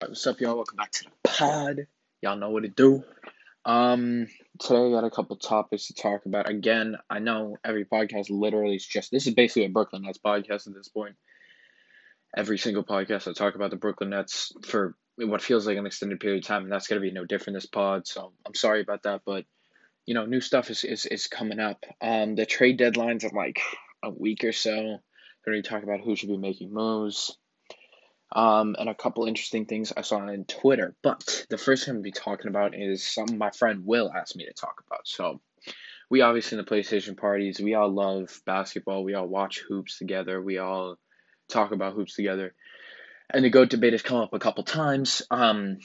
What's 0.00 0.26
up, 0.26 0.40
y'all? 0.40 0.56
Welcome 0.56 0.78
back 0.78 0.92
to 0.92 1.04
the 1.04 1.10
pod. 1.28 1.86
Y'all 2.22 2.36
know 2.36 2.48
what 2.48 2.62
to 2.62 2.70
do. 2.70 3.04
Um, 3.66 4.28
today 4.58 4.86
I 4.86 4.90
got 4.90 5.04
a 5.04 5.10
couple 5.10 5.36
topics 5.36 5.88
to 5.88 5.94
talk 5.94 6.24
about. 6.24 6.48
Again, 6.48 6.96
I 7.10 7.18
know 7.18 7.58
every 7.62 7.84
podcast 7.84 8.28
literally 8.30 8.76
is 8.76 8.86
just 8.86 9.10
this 9.10 9.26
is 9.26 9.34
basically 9.34 9.66
a 9.66 9.68
Brooklyn 9.68 10.02
Nets 10.02 10.18
podcast 10.18 10.66
at 10.66 10.74
this 10.74 10.88
point. 10.88 11.16
Every 12.34 12.56
single 12.56 12.82
podcast 12.82 13.28
I 13.28 13.34
talk 13.34 13.56
about 13.56 13.70
the 13.70 13.76
Brooklyn 13.76 14.08
Nets 14.08 14.54
for 14.64 14.96
what 15.16 15.42
feels 15.42 15.66
like 15.66 15.76
an 15.76 15.84
extended 15.84 16.18
period 16.18 16.44
of 16.44 16.48
time, 16.48 16.62
and 16.62 16.72
that's 16.72 16.88
gonna 16.88 17.02
be 17.02 17.10
no 17.10 17.26
different 17.26 17.58
this 17.58 17.66
pod. 17.66 18.06
So 18.06 18.32
I'm 18.46 18.54
sorry 18.54 18.80
about 18.80 19.02
that, 19.02 19.20
but 19.26 19.44
you 20.06 20.14
know, 20.14 20.24
new 20.24 20.40
stuff 20.40 20.70
is 20.70 20.82
is, 20.82 21.04
is 21.04 21.26
coming 21.26 21.60
up. 21.60 21.84
Um, 22.00 22.36
the 22.36 22.46
trade 22.46 22.80
deadlines 22.80 23.22
in 23.22 23.36
like 23.36 23.60
a 24.02 24.08
week 24.08 24.44
or 24.44 24.52
so. 24.52 24.72
We're 25.46 25.52
gonna 25.52 25.62
talk 25.62 25.82
about 25.82 26.00
who 26.00 26.16
should 26.16 26.30
be 26.30 26.38
making 26.38 26.72
moves 26.72 27.36
um, 28.32 28.76
and 28.78 28.88
a 28.88 28.94
couple 28.94 29.26
interesting 29.26 29.66
things 29.66 29.92
I 29.96 30.02
saw 30.02 30.18
on 30.18 30.44
Twitter. 30.44 30.94
But 31.02 31.46
the 31.50 31.58
first 31.58 31.84
thing 31.84 31.92
I'm 31.92 31.96
going 32.02 32.12
to 32.12 32.18
be 32.18 32.24
talking 32.24 32.48
about 32.48 32.74
is 32.74 33.06
something 33.06 33.38
my 33.38 33.50
friend 33.50 33.82
Will 33.84 34.10
asked 34.10 34.36
me 34.36 34.46
to 34.46 34.52
talk 34.52 34.82
about. 34.86 35.06
So, 35.06 35.40
we 36.10 36.22
obviously 36.22 36.58
in 36.58 36.64
the 36.64 36.70
PlayStation 36.70 37.16
parties, 37.16 37.60
we 37.60 37.74
all 37.74 37.88
love 37.88 38.40
basketball. 38.44 39.04
We 39.04 39.14
all 39.14 39.28
watch 39.28 39.62
hoops 39.66 39.96
together. 39.96 40.42
We 40.42 40.58
all 40.58 40.96
talk 41.48 41.70
about 41.70 41.94
hoops 41.94 42.16
together. 42.16 42.52
And 43.32 43.44
the 43.44 43.50
GOAT 43.50 43.70
debate 43.70 43.92
has 43.92 44.02
come 44.02 44.18
up 44.18 44.34
a 44.34 44.40
couple 44.40 44.64
times. 44.64 45.22
Um, 45.30 45.78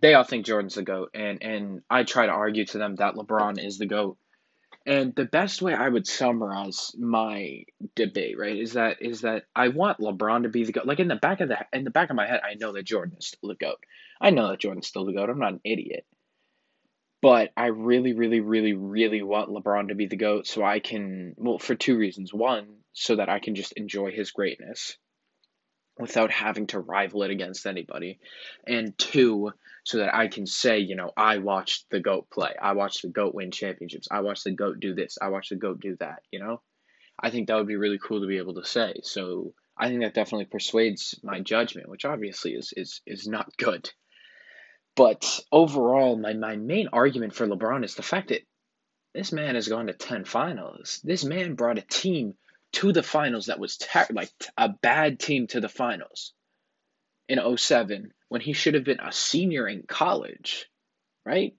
they 0.00 0.14
all 0.14 0.24
think 0.24 0.46
Jordan's 0.46 0.76
the 0.76 0.82
GOAT. 0.82 1.10
And, 1.14 1.42
and 1.42 1.82
I 1.90 2.04
try 2.04 2.24
to 2.24 2.32
argue 2.32 2.64
to 2.64 2.78
them 2.78 2.96
that 2.96 3.14
LeBron 3.16 3.62
is 3.62 3.76
the 3.76 3.84
GOAT. 3.84 4.16
And 4.86 5.16
the 5.16 5.24
best 5.24 5.60
way 5.62 5.74
I 5.74 5.88
would 5.88 6.06
summarize 6.06 6.94
my 6.96 7.64
debate, 7.96 8.38
right, 8.38 8.56
is 8.56 8.74
that 8.74 8.98
is 9.02 9.22
that 9.22 9.44
I 9.54 9.68
want 9.68 9.98
LeBron 9.98 10.44
to 10.44 10.48
be 10.48 10.64
the 10.64 10.70
goat. 10.70 10.86
Like 10.86 11.00
in 11.00 11.08
the 11.08 11.16
back 11.16 11.40
of 11.40 11.48
the 11.48 11.58
in 11.72 11.82
the 11.82 11.90
back 11.90 12.10
of 12.10 12.16
my 12.16 12.26
head, 12.26 12.40
I 12.48 12.54
know 12.54 12.72
that 12.72 12.84
Jordan 12.84 13.16
is 13.18 13.26
still 13.26 13.48
the 13.48 13.56
goat. 13.56 13.80
I 14.20 14.30
know 14.30 14.48
that 14.48 14.60
Jordan's 14.60 14.86
still 14.86 15.04
the 15.04 15.12
goat. 15.12 15.28
I'm 15.28 15.40
not 15.40 15.54
an 15.54 15.60
idiot. 15.64 16.06
But 17.20 17.50
I 17.56 17.66
really, 17.66 18.12
really, 18.12 18.40
really, 18.40 18.74
really 18.74 19.22
want 19.22 19.50
LeBron 19.50 19.88
to 19.88 19.96
be 19.96 20.06
the 20.06 20.16
GOAT 20.16 20.46
so 20.46 20.62
I 20.62 20.78
can, 20.78 21.34
well, 21.36 21.58
for 21.58 21.74
two 21.74 21.96
reasons. 21.96 22.32
One, 22.32 22.68
so 22.92 23.16
that 23.16 23.28
I 23.28 23.40
can 23.40 23.56
just 23.56 23.72
enjoy 23.72 24.12
his 24.12 24.30
greatness 24.30 24.96
without 25.98 26.30
having 26.30 26.66
to 26.68 26.78
rival 26.78 27.22
it 27.24 27.30
against 27.30 27.66
anybody. 27.66 28.20
And 28.66 28.96
two, 28.96 29.52
so 29.86 29.98
that 29.98 30.12
I 30.12 30.26
can 30.26 30.46
say, 30.46 30.80
you 30.80 30.96
know, 30.96 31.12
I 31.16 31.38
watched 31.38 31.86
the 31.90 32.00
GOAT 32.00 32.28
play. 32.28 32.52
I 32.60 32.72
watched 32.72 33.02
the 33.02 33.08
GOAT 33.08 33.36
win 33.36 33.52
championships. 33.52 34.08
I 34.10 34.18
watched 34.18 34.42
the 34.42 34.50
GOAT 34.50 34.80
do 34.80 34.96
this. 34.96 35.16
I 35.22 35.28
watched 35.28 35.50
the 35.50 35.56
GOAT 35.56 35.78
do 35.78 35.96
that, 36.00 36.24
you 36.32 36.40
know? 36.40 36.60
I 37.16 37.30
think 37.30 37.46
that 37.46 37.54
would 37.54 37.68
be 37.68 37.76
really 37.76 38.00
cool 38.02 38.20
to 38.20 38.26
be 38.26 38.38
able 38.38 38.54
to 38.54 38.64
say. 38.64 38.94
So 39.04 39.54
I 39.78 39.86
think 39.86 40.00
that 40.00 40.12
definitely 40.12 40.46
persuades 40.46 41.20
my 41.22 41.38
judgment, 41.38 41.88
which 41.88 42.04
obviously 42.04 42.54
is 42.54 42.72
is 42.76 43.00
is 43.06 43.28
not 43.28 43.56
good. 43.56 43.88
But 44.96 45.38
overall, 45.52 46.16
my, 46.16 46.32
my 46.32 46.56
main 46.56 46.88
argument 46.92 47.36
for 47.36 47.46
LeBron 47.46 47.84
is 47.84 47.94
the 47.94 48.02
fact 48.02 48.30
that 48.30 48.42
this 49.14 49.30
man 49.30 49.54
has 49.54 49.68
gone 49.68 49.86
to 49.86 49.92
10 49.92 50.24
finals. 50.24 51.00
This 51.04 51.22
man 51.22 51.54
brought 51.54 51.78
a 51.78 51.82
team 51.82 52.34
to 52.72 52.92
the 52.92 53.04
finals 53.04 53.46
that 53.46 53.60
was 53.60 53.76
ter- 53.76 54.08
like 54.10 54.32
a 54.58 54.68
bad 54.68 55.20
team 55.20 55.46
to 55.48 55.60
the 55.60 55.68
finals 55.68 56.32
in 57.28 57.56
07 57.56 58.10
when 58.28 58.40
he 58.40 58.52
should 58.52 58.74
have 58.74 58.84
been 58.84 59.00
a 59.00 59.12
senior 59.12 59.68
in 59.68 59.84
college, 59.86 60.66
right? 61.24 61.54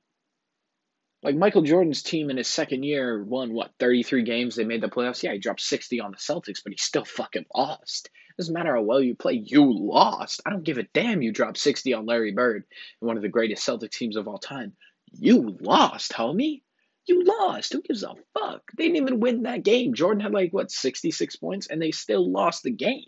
Like 1.23 1.35
Michael 1.35 1.63
Jordan's 1.63 2.03
team 2.03 2.29
in 2.29 2.37
his 2.37 2.47
second 2.47 2.83
year 2.83 3.23
won 3.23 3.53
what 3.53 3.71
33 3.79 4.23
games. 4.23 4.55
They 4.55 4.65
made 4.65 4.81
the 4.81 4.87
playoffs. 4.87 5.23
Yeah, 5.23 5.33
he 5.33 5.39
dropped 5.39 5.61
60 5.61 5.99
on 5.99 6.11
the 6.11 6.17
Celtics, 6.17 6.59
but 6.63 6.71
he 6.71 6.77
still 6.77 7.05
fucking 7.05 7.45
lost. 7.55 8.09
Doesn't 8.37 8.53
matter 8.53 8.75
how 8.75 8.83
well 8.83 9.01
you 9.01 9.15
play, 9.15 9.33
you 9.33 9.73
lost. 9.73 10.41
I 10.45 10.51
don't 10.51 10.63
give 10.63 10.77
a 10.77 10.83
damn. 10.93 11.23
You 11.23 11.31
dropped 11.31 11.57
60 11.57 11.93
on 11.93 12.05
Larry 12.05 12.33
Bird, 12.33 12.65
one 12.99 13.17
of 13.17 13.23
the 13.23 13.29
greatest 13.29 13.67
Celtics 13.67 13.91
teams 13.91 14.15
of 14.15 14.27
all 14.27 14.37
time. 14.37 14.73
You 15.11 15.57
lost, 15.59 16.13
homie. 16.13 16.61
You 17.07 17.23
lost. 17.23 17.73
Who 17.73 17.81
gives 17.81 18.03
a 18.03 18.13
fuck? 18.33 18.61
They 18.77 18.83
didn't 18.83 18.97
even 18.97 19.19
win 19.19 19.43
that 19.43 19.63
game. 19.63 19.95
Jordan 19.95 20.21
had 20.21 20.33
like 20.33 20.51
what 20.51 20.69
66 20.69 21.35
points, 21.37 21.67
and 21.67 21.81
they 21.81 21.91
still 21.91 22.29
lost 22.31 22.61
the 22.61 22.71
game. 22.71 23.05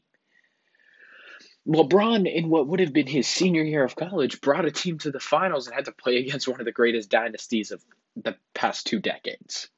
LeBron, 1.68 2.32
in 2.32 2.50
what 2.50 2.68
would 2.68 2.80
have 2.80 2.94
been 2.94 3.08
his 3.08 3.28
senior 3.28 3.64
year 3.64 3.84
of 3.84 3.96
college, 3.96 4.42
brought 4.42 4.66
a 4.66 4.72
team 4.72 4.98
to 5.00 5.12
the 5.12 5.20
finals 5.20 5.68
and 5.68 5.76
had 5.76 5.86
to 5.86 5.92
play 5.92 6.18
against 6.18 6.48
one 6.48 6.60
of 6.60 6.66
the 6.66 6.72
greatest 6.72 7.10
dynasties 7.10 7.72
of 7.72 7.84
the 8.16 8.36
past 8.54 8.88
two 8.88 9.00
decades. 9.00 9.70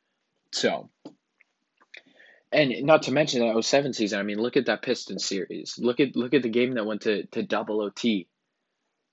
So, 0.51 0.89
and 2.51 2.83
not 2.83 3.03
to 3.03 3.11
mention 3.11 3.39
that 3.41 3.61
07 3.61 3.93
season, 3.93 4.19
I 4.19 4.23
mean, 4.23 4.39
look 4.39 4.57
at 4.57 4.65
that 4.67 4.81
Pistons 4.81 5.25
series. 5.25 5.77
Look 5.79 5.99
at 5.99 6.15
look 6.15 6.33
at 6.33 6.43
the 6.43 6.49
game 6.49 6.73
that 6.73 6.85
went 6.85 7.01
to, 7.01 7.25
to 7.27 7.43
double 7.43 7.81
OT 7.81 8.27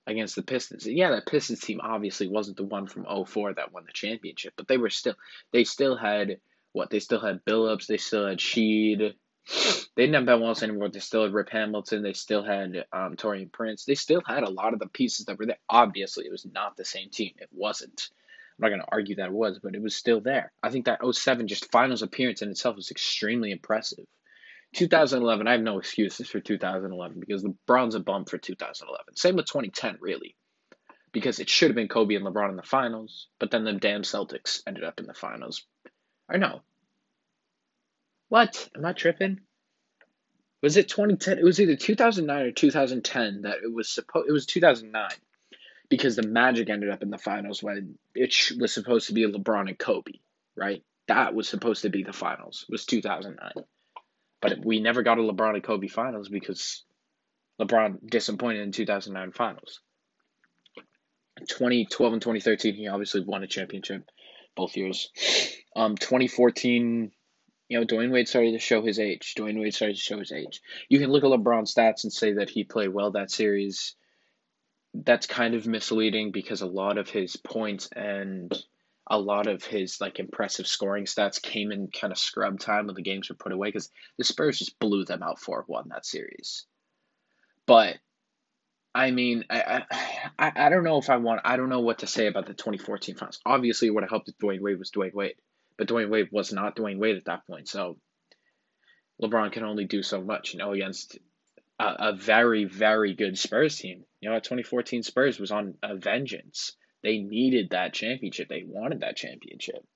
against 0.05 0.35
the 0.35 0.43
Pistons. 0.43 0.85
Yeah, 0.85 1.11
that 1.11 1.25
Pistons 1.25 1.61
team 1.61 1.79
obviously 1.81 2.27
wasn't 2.27 2.57
the 2.57 2.63
one 2.63 2.87
from 2.87 3.05
04 3.25 3.53
that 3.53 3.71
won 3.71 3.85
the 3.85 3.93
championship, 3.93 4.53
but 4.57 4.67
they 4.67 4.77
were 4.77 4.89
still 4.89 5.15
they 5.51 5.63
still 5.63 5.95
had 5.95 6.39
what 6.73 6.89
they 6.89 6.99
still 6.99 7.19
had 7.19 7.43
Billups, 7.45 7.87
they 7.87 7.97
still 7.97 8.27
had 8.27 8.37
Sheed, 8.37 9.13
they 9.95 10.03
didn't 10.03 10.15
have 10.15 10.25
Ben 10.25 10.39
Wallace 10.39 10.63
anymore. 10.63 10.89
They 10.89 10.99
still 10.99 11.23
had 11.23 11.33
Rip 11.33 11.49
Hamilton. 11.49 12.03
They 12.03 12.13
still 12.13 12.43
had 12.43 12.85
um, 12.91 13.15
Tayshaun 13.15 13.51
Prince. 13.51 13.85
They 13.85 13.95
still 13.95 14.21
had 14.25 14.43
a 14.43 14.49
lot 14.49 14.73
of 14.73 14.79
the 14.79 14.87
pieces 14.87 15.25
that 15.25 15.37
were 15.37 15.47
there. 15.47 15.59
Obviously, 15.69 16.25
it 16.25 16.31
was 16.31 16.45
not 16.45 16.77
the 16.77 16.85
same 16.85 17.09
team. 17.09 17.33
It 17.37 17.49
wasn't. 17.51 18.09
I'm 18.57 18.63
not 18.63 18.69
going 18.69 18.81
to 18.81 18.91
argue 18.91 19.15
that 19.15 19.27
it 19.27 19.33
was, 19.33 19.59
but 19.59 19.75
it 19.75 19.81
was 19.81 19.95
still 19.95 20.19
there. 20.19 20.51
I 20.61 20.69
think 20.69 20.85
that 20.85 20.99
07 21.09 21.47
just 21.47 21.71
finals 21.71 22.01
appearance 22.01 22.41
in 22.41 22.49
itself 22.49 22.75
was 22.75 22.91
extremely 22.91 23.51
impressive. 23.51 24.05
2011, 24.75 25.47
I 25.47 25.53
have 25.53 25.61
no 25.61 25.79
excuses 25.79 26.29
for 26.29 26.39
2011 26.39 27.19
because 27.19 27.43
LeBron's 27.43 27.95
a 27.95 27.99
bum 27.99 28.25
for 28.25 28.37
2011. 28.37 29.15
Same 29.15 29.35
with 29.35 29.47
2010, 29.47 29.97
really, 29.99 30.35
because 31.11 31.39
it 31.39 31.49
should 31.49 31.69
have 31.69 31.75
been 31.75 31.87
Kobe 31.87 32.15
and 32.15 32.25
LeBron 32.25 32.49
in 32.49 32.55
the 32.55 32.61
finals, 32.61 33.27
but 33.39 33.49
then 33.49 33.63
the 33.63 33.73
damn 33.73 34.03
Celtics 34.03 34.61
ended 34.67 34.83
up 34.83 34.99
in 34.99 35.07
the 35.07 35.13
finals. 35.13 35.65
I 36.29 36.37
know 36.37 36.61
what? 38.29 38.69
Am 38.75 38.85
I 38.85 38.93
tripping? 38.93 39.41
Was 40.61 40.77
it 40.77 40.89
2010? 40.89 41.39
It 41.39 41.43
was 41.43 41.59
either 41.59 41.75
2009 41.75 42.45
or 42.45 42.51
2010 42.51 43.41
that 43.41 43.57
it 43.63 43.73
was 43.73 43.89
supposed. 43.89 44.29
It 44.29 44.31
was 44.31 44.45
2009 44.45 45.09
because 45.89 46.15
the 46.15 46.27
Magic 46.27 46.69
ended 46.69 46.89
up 46.89 47.01
in 47.01 47.09
the 47.09 47.17
finals 47.17 47.63
when 47.63 47.95
it 48.13 48.31
sh- 48.31 48.53
was 48.53 48.73
supposed 48.73 49.07
to 49.07 49.13
be 49.13 49.25
LeBron 49.25 49.67
and 49.67 49.79
Kobe, 49.79 50.13
right? 50.55 50.83
That 51.07 51.33
was 51.33 51.49
supposed 51.49 51.81
to 51.83 51.89
be 51.89 52.03
the 52.03 52.13
finals. 52.13 52.65
It 52.67 52.71
was 52.71 52.85
2009, 52.85 53.65
but 54.41 54.63
we 54.63 54.79
never 54.79 55.01
got 55.01 55.17
a 55.17 55.21
LeBron 55.21 55.55
and 55.55 55.63
Kobe 55.63 55.87
finals 55.87 56.29
because 56.29 56.83
LeBron 57.59 58.07
disappointed 58.09 58.61
in 58.61 58.71
2009 58.71 59.31
finals. 59.31 59.81
2012 61.47 62.13
and 62.13 62.21
2013, 62.21 62.75
he 62.75 62.87
obviously 62.89 63.21
won 63.21 63.43
a 63.43 63.47
championship 63.47 64.03
both 64.55 64.75
years. 64.75 65.09
Um, 65.75 65.95
2014 65.95 67.11
you 67.69 67.79
know, 67.79 67.85
Dwyane 67.85 68.11
Wade 68.11 68.27
started 68.27 68.53
to 68.53 68.59
show 68.59 68.81
his 68.81 68.99
age. 68.99 69.35
Dwyane 69.37 69.61
Wade 69.61 69.75
started 69.75 69.95
to 69.95 70.01
show 70.01 70.17
his 70.17 70.31
age. 70.31 70.61
You 70.89 70.99
can 70.99 71.11
look 71.11 71.23
at 71.23 71.29
LeBron's 71.29 71.73
stats 71.73 72.03
and 72.03 72.11
say 72.11 72.33
that 72.33 72.49
he 72.49 72.63
played 72.63 72.89
well 72.89 73.11
that 73.11 73.29
series. 73.29 73.95
That's 74.95 75.27
kind 75.27 75.53
of 75.53 75.67
misleading 75.67 76.31
because 76.31 76.61
a 76.61 76.67
lot 76.67 76.97
of 76.97 77.09
his 77.09 77.35
points 77.35 77.87
and 77.95 78.51
a 79.05 79.19
lot 79.19 79.45
of 79.45 79.63
his 79.63 80.01
like 80.01 80.19
impressive 80.19 80.65
scoring 80.65 81.05
stats 81.05 81.39
came 81.39 81.71
in 81.71 81.89
kind 81.89 82.11
of 82.11 82.17
scrub 82.17 82.59
time 82.59 82.87
when 82.87 82.95
the 82.95 83.03
games 83.03 83.29
were 83.29 83.35
put 83.35 83.51
away 83.51 83.67
because 83.67 83.91
the 84.17 84.23
Spurs 84.23 84.57
just 84.57 84.79
blew 84.79 85.05
them 85.05 85.21
out 85.21 85.39
four 85.39 85.63
one 85.67 85.89
that 85.89 86.07
series. 86.07 86.65
But 87.67 87.97
I 88.95 89.11
mean, 89.11 89.45
I, 89.47 89.83
I 90.39 90.51
I 90.55 90.69
don't 90.69 90.83
know 90.83 90.97
if 90.97 91.11
I 91.11 91.17
want. 91.17 91.41
I 91.45 91.55
don't 91.55 91.69
know 91.69 91.81
what 91.81 91.99
to 91.99 92.07
say 92.07 92.25
about 92.25 92.47
the 92.47 92.55
2014 92.55 93.15
finals. 93.15 93.39
Obviously, 93.45 93.91
what 93.91 94.07
helped 94.09 94.25
with 94.25 94.39
Dwyane 94.39 94.61
Wade 94.61 94.79
was 94.79 94.89
Dwyane 94.89 95.13
Wade. 95.13 95.35
But 95.79 95.87
Dwyane 95.87 96.09
Wade 96.09 96.27
was 96.29 96.51
not 96.51 96.75
Dwyane 96.75 96.99
Wade 96.99 97.15
at 97.15 97.25
that 97.25 97.47
point. 97.47 97.69
So 97.69 97.97
LeBron 99.23 99.53
can 99.53 99.63
only 99.63 99.85
do 99.85 100.03
so 100.03 100.21
much, 100.21 100.53
you 100.53 100.59
know, 100.59 100.73
against 100.73 101.17
a, 101.79 102.09
a 102.09 102.13
very, 102.13 102.65
very 102.65 103.15
good 103.15 103.39
Spurs 103.39 103.77
team. 103.77 104.03
You 104.19 104.29
know, 104.29 104.35
2014 104.35 105.03
Spurs 105.03 105.39
was 105.39 105.51
on 105.51 105.75
a 105.81 105.95
vengeance. 105.95 106.75
They 107.01 107.19
needed 107.19 107.69
that 107.69 107.93
championship. 107.93 108.49
They 108.49 108.65
wanted 108.67 108.99
that 108.99 109.15
championship. 109.15 109.87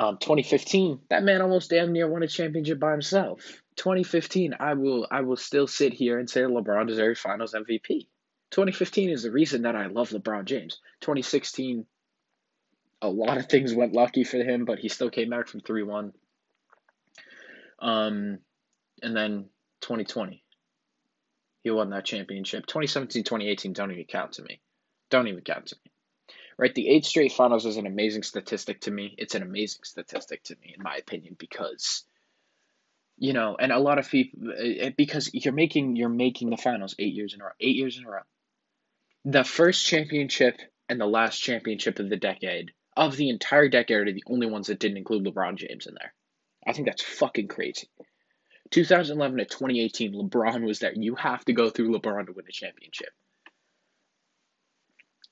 Um, 0.00 0.18
2015, 0.18 1.02
that 1.10 1.22
man 1.22 1.40
almost 1.40 1.70
damn 1.70 1.92
near 1.92 2.10
won 2.10 2.24
a 2.24 2.28
championship 2.28 2.80
by 2.80 2.90
himself. 2.90 3.62
2015, 3.76 4.56
I 4.58 4.74
will 4.74 5.06
I 5.12 5.20
will 5.20 5.36
still 5.36 5.68
sit 5.68 5.92
here 5.92 6.18
and 6.18 6.28
say 6.28 6.40
LeBron 6.40 6.88
deserves 6.88 7.20
Finals 7.20 7.54
MVP. 7.54 8.08
2015 8.50 9.10
is 9.10 9.22
the 9.22 9.30
reason 9.30 9.62
that 9.62 9.76
I 9.76 9.86
love 9.86 10.10
LeBron 10.10 10.44
James. 10.44 10.80
2016, 11.02 11.86
a 13.00 13.08
lot 13.08 13.38
of 13.38 13.46
things 13.46 13.74
went 13.74 13.92
lucky 13.92 14.24
for 14.24 14.38
him, 14.38 14.64
but 14.64 14.78
he 14.78 14.88
still 14.88 15.10
came 15.10 15.30
back 15.30 15.48
from 15.48 15.60
3 15.60 15.82
1. 15.82 16.12
Um, 17.80 18.38
and 19.02 19.16
then 19.16 19.46
2020, 19.82 20.42
he 21.62 21.70
won 21.70 21.90
that 21.90 22.04
championship. 22.04 22.66
2017, 22.66 23.22
2018 23.24 23.72
don't 23.72 23.92
even 23.92 24.04
count 24.04 24.32
to 24.32 24.42
me. 24.42 24.60
Don't 25.10 25.28
even 25.28 25.42
count 25.42 25.66
to 25.66 25.76
me. 25.84 25.92
Right? 26.58 26.74
The 26.74 26.88
eight 26.88 27.04
straight 27.04 27.32
finals 27.32 27.66
is 27.66 27.76
an 27.76 27.86
amazing 27.86 28.24
statistic 28.24 28.80
to 28.82 28.90
me. 28.90 29.14
It's 29.16 29.36
an 29.36 29.42
amazing 29.42 29.84
statistic 29.84 30.42
to 30.44 30.56
me, 30.60 30.74
in 30.76 30.82
my 30.82 30.96
opinion, 30.96 31.36
because 31.38 32.04
you 33.18 33.32
know, 33.32 33.56
and 33.58 33.72
a 33.72 33.78
lot 33.78 33.98
of 33.98 34.08
people 34.08 34.52
because 34.96 35.30
you're 35.32 35.52
making 35.52 35.96
you're 35.96 36.08
making 36.08 36.50
the 36.50 36.56
finals 36.56 36.94
eight 36.98 37.14
years 37.14 37.34
in 37.34 37.40
a 37.40 37.44
row, 37.44 37.50
eight 37.60 37.76
years 37.76 37.98
in 37.98 38.04
a 38.04 38.10
row, 38.10 38.22
The 39.24 39.44
first 39.44 39.84
championship 39.84 40.60
and 40.88 41.00
the 41.00 41.06
last 41.06 41.38
championship 41.38 41.98
of 41.98 42.08
the 42.08 42.16
decade, 42.16 42.72
of 42.98 43.16
the 43.16 43.30
entire 43.30 43.68
decade, 43.68 44.08
are 44.08 44.12
the 44.12 44.24
only 44.26 44.48
ones 44.48 44.66
that 44.66 44.80
didn't 44.80 44.96
include 44.96 45.24
LeBron 45.24 45.56
James 45.56 45.86
in 45.86 45.94
there. 45.94 46.12
I 46.66 46.72
think 46.72 46.86
that's 46.86 47.02
fucking 47.02 47.46
crazy. 47.46 47.88
2011 48.70 49.38
to 49.38 49.44
2018, 49.44 50.12
LeBron 50.14 50.66
was 50.66 50.80
there. 50.80 50.92
You 50.94 51.14
have 51.14 51.44
to 51.44 51.52
go 51.52 51.70
through 51.70 51.96
LeBron 51.96 52.26
to 52.26 52.32
win 52.32 52.44
a 52.48 52.52
championship. 52.52 53.10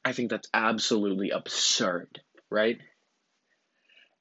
I 0.04 0.12
think 0.12 0.30
that's 0.30 0.48
absolutely 0.54 1.30
absurd, 1.30 2.20
right? 2.50 2.78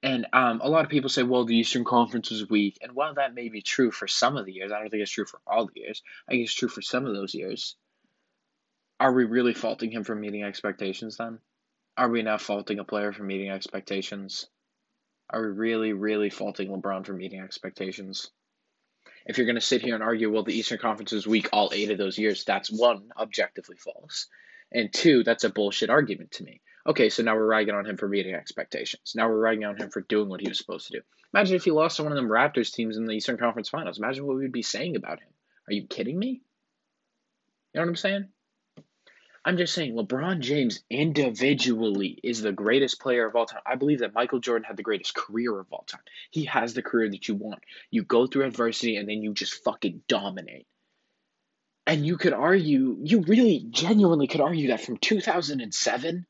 And 0.02 0.26
um, 0.34 0.60
a 0.64 0.70
lot 0.70 0.84
of 0.84 0.90
people 0.90 1.10
say, 1.10 1.24
well, 1.24 1.46
the 1.46 1.56
Eastern 1.56 1.84
Conference 1.84 2.32
was 2.32 2.50
weak. 2.50 2.80
And 2.82 2.94
while 2.94 3.14
that 3.14 3.36
may 3.36 3.50
be 3.50 3.62
true 3.62 3.92
for 3.92 4.08
some 4.08 4.38
of 4.38 4.46
the 4.46 4.54
years, 4.54 4.72
I 4.72 4.80
don't 4.80 4.90
think 4.90 5.04
it's 5.04 5.12
true 5.12 5.26
for 5.26 5.40
all 5.46 5.68
the 5.68 5.80
years. 5.80 6.02
I 6.28 6.32
think 6.32 6.44
it's 6.44 6.54
true 6.54 6.68
for 6.68 6.82
some 6.82 7.06
of 7.06 7.14
those 7.14 7.36
years. 7.36 7.76
Are 9.00 9.14
we 9.14 9.26
really 9.26 9.54
faulting 9.54 9.92
him 9.92 10.04
for 10.04 10.16
meeting 10.16 10.44
expectations 10.44 11.18
then? 11.18 11.40
Are 11.98 12.10
we 12.10 12.22
now 12.24 12.38
faulting 12.38 12.80
a 12.80 12.84
player 12.84 13.14
for 13.14 13.24
meeting 13.24 13.50
expectations? 13.50 14.48
Are 15.30 15.42
we 15.42 15.48
really, 15.48 15.94
really 15.94 16.30
faulting 16.30 16.70
LeBron 16.70 17.06
for 17.06 17.14
meeting 17.14 17.40
expectations? 17.40 18.32
If 19.26 19.38
you're 19.38 19.48
going 19.48 19.56
to 19.56 19.62
sit 19.62 19.82
here 19.82 19.96
and 19.96 20.04
argue, 20.04 20.32
well, 20.32 20.44
the 20.44 20.54
Eastern 20.54 20.78
Conference 20.78 21.14
is 21.14 21.26
weak 21.26 21.50
all 21.52 21.72
eight 21.74 21.90
of 21.90 21.98
those 21.98 22.18
years, 22.18 22.44
that's 22.44 22.70
one, 22.70 23.10
objectively 23.18 23.78
false. 23.78 24.28
And 24.72 24.92
two, 24.94 25.24
that's 25.24 25.46
a 25.46 25.50
bullshit 25.50 25.90
argument 25.90 26.32
to 26.34 26.44
me. 26.44 26.62
Okay, 26.86 27.10
so 27.10 27.24
now 27.24 27.36
we're 27.36 27.48
ragging 27.48 27.74
on 27.74 27.86
him 27.86 27.98
for 27.98 28.08
meeting 28.08 28.36
expectations. 28.36 29.14
Now 29.16 29.28
we're 29.30 29.40
ragging 29.40 29.64
on 29.64 29.78
him 29.78 29.90
for 29.90 30.02
doing 30.02 30.30
what 30.30 30.42
he 30.42 30.50
was 30.50 30.58
supposed 30.58 30.88
to 30.88 31.00
do. 31.00 31.02
Imagine 31.34 31.56
if 31.56 31.64
he 31.64 31.72
lost 31.72 31.98
to 31.98 32.04
one 32.04 32.12
of 32.12 32.18
them 32.18 32.30
Raptors 32.30 32.74
teams 32.74 32.98
in 32.98 33.06
the 33.06 33.14
Eastern 33.14 33.38
Conference 33.38 33.70
Finals. 33.70 33.98
Imagine 33.98 34.28
what 34.28 34.38
we'd 34.38 34.52
be 34.52 34.62
saying 34.62 34.96
about 34.96 35.20
him. 35.20 35.30
Are 35.68 35.74
you 35.74 35.88
kidding 35.88 36.20
me? 36.20 36.42
You 37.74 37.80
know 37.80 37.82
what 37.82 37.90
I'm 37.90 37.96
saying? 37.96 38.28
I'm 39.48 39.58
just 39.58 39.76
saying, 39.76 39.94
LeBron 39.96 40.40
James 40.40 40.84
individually 40.90 42.20
is 42.24 42.42
the 42.42 42.52
greatest 42.52 43.00
player 43.00 43.28
of 43.28 43.36
all 43.36 43.46
time. 43.46 43.62
I 43.64 43.76
believe 43.76 44.00
that 44.00 44.16
Michael 44.16 44.40
Jordan 44.40 44.66
had 44.66 44.76
the 44.76 44.82
greatest 44.82 45.14
career 45.14 45.60
of 45.60 45.68
all 45.72 45.86
time. 45.88 46.02
He 46.32 46.46
has 46.46 46.74
the 46.74 46.82
career 46.82 47.12
that 47.12 47.28
you 47.28 47.36
want. 47.36 47.64
You 47.92 48.04
go 48.04 48.26
through 48.26 48.46
adversity 48.46 48.98
and 48.98 49.08
then 49.08 49.22
you 49.22 49.36
just 49.36 49.64
fucking 49.64 50.02
dominate. 50.08 50.66
And 51.86 52.04
you 52.04 52.18
could 52.18 52.34
argue, 52.34 52.98
you 53.04 53.22
really 53.22 53.68
genuinely 53.70 54.26
could 54.26 54.42
argue 54.42 54.70
that 54.70 54.82
from 54.82 54.98
2007, 54.98 56.26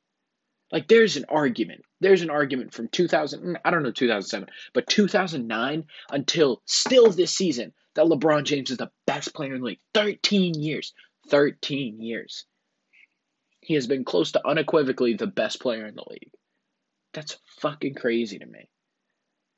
like 0.73 0.89
there's 0.89 1.15
an 1.15 1.25
argument. 1.29 1.83
There's 2.01 2.21
an 2.21 2.29
argument 2.29 2.73
from 2.73 2.89
2000, 2.89 3.41
mm, 3.41 3.55
I 3.63 3.71
don't 3.71 3.83
know 3.83 3.91
2007, 3.91 4.49
but 4.73 4.87
2009 4.87 5.85
until 6.11 6.61
still 6.65 7.09
this 7.11 7.33
season 7.33 7.71
that 7.93 8.07
LeBron 8.07 8.43
James 8.43 8.71
is 8.71 8.77
the 8.77 8.91
best 9.07 9.33
player 9.33 9.55
in 9.55 9.61
the 9.61 9.67
league. 9.67 9.79
13 9.93 10.61
years. 10.61 10.93
13 11.29 12.01
years. 12.01 12.45
He 13.65 13.73
has 13.73 13.87
been 13.87 14.05
close 14.05 14.31
to 14.33 14.47
unequivocally 14.47 15.15
the 15.15 15.25
best 15.25 15.59
player 15.59 15.87
in 15.87 15.95
the 15.95 16.05
league. 16.07 16.31
That's 17.13 17.39
fucking 17.57 17.95
crazy 17.95 18.37
to 18.37 18.45
me. 18.45 18.69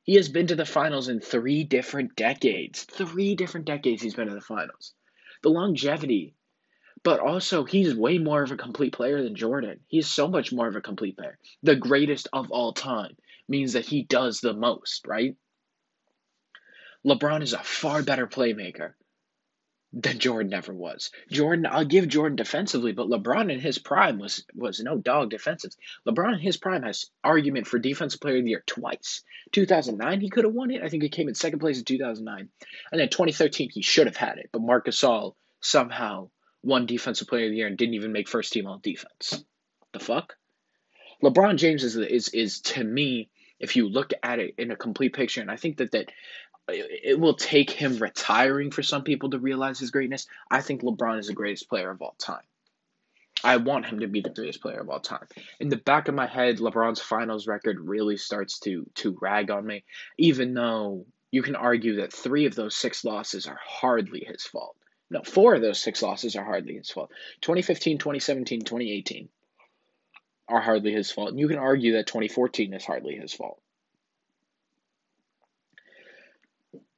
He 0.04 0.16
has 0.16 0.30
been 0.30 0.48
to 0.48 0.56
the 0.56 0.66
finals 0.66 1.10
in 1.10 1.20
three 1.20 1.66
different 1.66 2.16
decades. 2.16 2.86
Three 2.86 3.36
different 3.36 3.66
decades 3.66 4.02
he's 4.02 4.14
been 4.16 4.30
to 4.30 4.34
the 4.34 4.40
finals. 4.40 4.94
The 5.44 5.50
longevity, 5.50 6.36
but 7.04 7.20
also 7.20 7.66
he's 7.66 7.94
way 7.94 8.18
more 8.18 8.44
of 8.44 8.52
a 8.52 8.56
complete 8.56 8.94
player 8.94 9.22
than 9.22 9.36
Jordan. 9.36 9.82
He's 9.88 10.08
so 10.08 10.30
much 10.30 10.54
more 10.54 10.70
of 10.70 10.78
a 10.78 10.82
complete 10.82 11.18
player. 11.18 11.38
The 11.64 11.76
greatest 11.76 12.30
of 12.32 12.50
all 12.50 12.72
time 12.72 13.18
means 13.50 13.74
that 13.74 13.88
he 13.88 14.04
does 14.04 14.40
the 14.40 14.54
most, 14.54 15.06
right? 15.06 15.36
LeBron 17.06 17.44
is 17.44 17.52
a 17.52 17.60
far 17.60 18.04
better 18.04 18.26
playmaker 18.26 18.94
than 19.94 20.20
Jordan 20.20 20.54
ever 20.54 20.74
was. 20.74 21.12
Jordan, 21.32 21.66
I'll 21.66 21.86
give 21.86 22.08
Jordan 22.08 22.36
defensively, 22.36 22.92
but 22.92 23.08
LeBron 23.08 23.52
in 23.52 23.60
his 23.60 23.78
prime 23.78 24.20
was 24.20 24.44
was 24.54 24.80
no 24.80 24.98
dog 24.98 25.30
defensive. 25.30 25.76
LeBron 26.06 26.34
in 26.34 26.40
his 26.40 26.58
prime 26.58 26.84
has 26.84 27.10
argument 27.24 27.68
for 27.68 27.80
defensive 27.80 28.20
player 28.20 28.38
of 28.38 28.44
the 28.44 28.52
year 28.52 28.64
twice. 28.66 29.24
2009 29.54 30.22
he 30.22 30.30
could 30.30 30.44
have 30.44 30.54
won 30.54 30.72
it. 30.72 30.84
I 30.84 30.90
think 30.90 31.04
he 31.04 31.10
came 31.10 31.30
in 31.30 31.36
second 31.36 31.60
place 31.60 31.80
in 31.80 31.86
2009. 31.86 32.50
And 32.92 33.02
then 33.02 33.10
2013 33.10 33.70
he 33.70 33.82
should 33.82 34.08
have 34.08 34.18
had 34.18 34.38
it, 34.40 34.50
but 34.52 34.62
Marc 34.62 34.88
Gasol 34.88 35.36
somehow 35.62 36.30
won 36.64 36.86
defensive 36.86 37.28
player 37.28 37.46
of 37.46 37.52
the 37.52 37.58
year 37.58 37.68
and 37.68 37.78
didn't 37.78 37.96
even 37.96 38.12
make 38.12 38.28
first 38.28 38.52
team 38.52 38.68
all 38.68 38.80
defense. 38.80 39.44
The 39.94 40.00
fuck? 40.00 40.36
LeBron 41.24 41.58
James 41.58 41.84
is 41.84 41.96
is 41.96 42.30
is 42.30 42.62
to 42.62 42.84
me 42.84 43.30
if 43.60 43.76
you 43.76 43.90
look 43.90 44.12
at 44.22 44.40
it 44.40 44.54
in 44.58 44.70
a 44.70 44.76
complete 44.76 45.14
picture 45.14 45.42
and 45.42 45.50
I 45.50 45.56
think 45.56 45.78
that 45.78 45.92
that 45.92 46.12
it 46.70 47.20
will 47.20 47.36
take 47.36 47.70
him 47.70 47.98
retiring 47.98 48.72
for 48.72 48.84
some 48.84 49.04
people 49.04 49.30
to 49.30 49.40
realize 49.40 49.80
his 49.80 49.92
greatness. 49.92 50.28
I 50.52 50.62
think 50.62 50.82
LeBron 50.82 51.20
is 51.20 51.28
the 51.28 51.34
greatest 51.34 51.70
player 51.70 51.90
of 51.90 52.02
all 52.02 52.16
time. 52.20 52.44
I 53.44 53.58
want 53.58 53.86
him 53.86 54.00
to 54.00 54.08
be 54.08 54.22
the 54.22 54.30
greatest 54.30 54.62
player 54.62 54.80
of 54.80 54.90
all 54.90 55.00
time. 55.00 55.28
In 55.60 55.70
the 55.70 55.78
back 55.78 56.08
of 56.08 56.16
my 56.16 56.26
head, 56.26 56.58
LeBron's 56.58 57.02
finals 57.02 57.48
record 57.48 57.80
really 57.80 58.18
starts 58.18 58.60
to 58.62 58.86
to 58.96 59.18
rag 59.22 59.52
on 59.52 59.66
me, 59.66 59.84
even 60.18 60.54
though 60.54 61.06
you 61.32 61.44
can 61.44 61.56
argue 61.56 61.98
that 61.98 62.14
three 62.14 62.46
of 62.46 62.56
those 62.56 62.76
six 62.76 63.06
losses 63.06 63.48
are 63.48 63.60
hardly 63.64 64.26
his 64.26 64.44
fault. 64.44 64.76
No, 65.10 65.22
four 65.24 65.56
of 65.56 65.62
those 65.62 65.80
six 65.80 66.02
losses 66.02 66.36
are 66.36 66.44
hardly 66.44 66.76
his 66.76 66.90
fault. 66.90 67.12
2015, 67.42 67.98
2017, 67.98 68.62
2018 68.62 69.30
are 70.50 70.62
hardly 70.62 70.92
his 70.92 71.12
fault. 71.12 71.30
And 71.30 71.40
you 71.40 71.48
can 71.48 71.60
argue 71.60 71.94
that 71.94 72.08
2014 72.08 72.74
is 72.74 72.86
hardly 72.86 73.16
his 73.16 73.34
fault. 73.34 73.62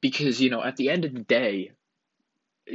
Because 0.01 0.41
you 0.41 0.49
know 0.49 0.63
at 0.63 0.75
the 0.75 0.89
end 0.89 1.05
of 1.05 1.13
the 1.13 1.23
day 1.23 1.71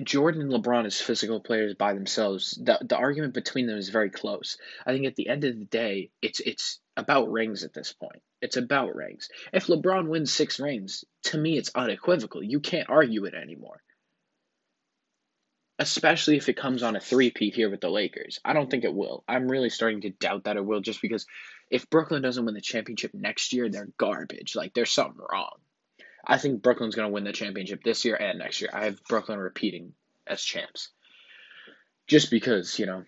Jordan 0.02 0.42
and 0.42 0.50
LeBron 0.50 0.86
as 0.86 1.00
physical 1.00 1.40
players 1.40 1.74
by 1.74 1.94
themselves, 1.94 2.58
the 2.60 2.78
the 2.82 2.96
argument 2.96 3.34
between 3.34 3.66
them 3.66 3.78
is 3.78 3.90
very 3.90 4.10
close. 4.10 4.56
I 4.84 4.92
think 4.92 5.06
at 5.06 5.14
the 5.14 5.28
end 5.28 5.44
of 5.44 5.58
the 5.58 5.64
day, 5.64 6.10
it's 6.20 6.40
it's 6.40 6.80
about 6.96 7.30
rings 7.30 7.64
at 7.64 7.72
this 7.72 7.92
point. 7.92 8.22
It's 8.40 8.56
about 8.56 8.94
rings. 8.94 9.28
If 9.52 9.66
LeBron 9.66 10.08
wins 10.08 10.32
six 10.32 10.58
rings, 10.58 11.04
to 11.24 11.38
me 11.38 11.56
it's 11.56 11.70
unequivocal. 11.74 12.42
You 12.42 12.60
can't 12.60 12.90
argue 12.90 13.24
it 13.24 13.34
anymore. 13.34 13.80
Especially 15.78 16.36
if 16.36 16.48
it 16.48 16.56
comes 16.56 16.84
on 16.84 16.94
a 16.94 17.00
three-peat 17.00 17.54
here 17.54 17.68
with 17.68 17.80
the 17.80 17.88
Lakers. 17.88 18.38
I 18.44 18.52
don't 18.52 18.70
think 18.70 18.84
it 18.84 18.94
will. 18.94 19.24
I'm 19.26 19.50
really 19.50 19.70
starting 19.70 20.02
to 20.02 20.10
doubt 20.10 20.44
that 20.44 20.56
it 20.56 20.64
will 20.64 20.80
just 20.80 21.02
because 21.02 21.26
if 21.68 21.90
Brooklyn 21.90 22.22
doesn't 22.22 22.44
win 22.44 22.54
the 22.54 22.60
championship 22.60 23.12
next 23.12 23.52
year, 23.52 23.68
they're 23.68 23.88
garbage. 23.98 24.54
Like 24.54 24.72
there's 24.74 24.92
something 24.92 25.24
wrong. 25.32 25.56
I 26.26 26.38
think 26.38 26.62
Brooklyn's 26.62 26.94
going 26.94 27.08
to 27.08 27.12
win 27.12 27.24
the 27.24 27.32
championship 27.32 27.82
this 27.82 28.04
year 28.04 28.16
and 28.16 28.38
next 28.38 28.60
year. 28.60 28.70
I 28.72 28.84
have 28.84 29.02
Brooklyn 29.04 29.38
repeating 29.38 29.92
as 30.26 30.42
champs. 30.42 30.90
Just 32.06 32.30
because, 32.30 32.78
you 32.78 32.86
know, 32.86 33.04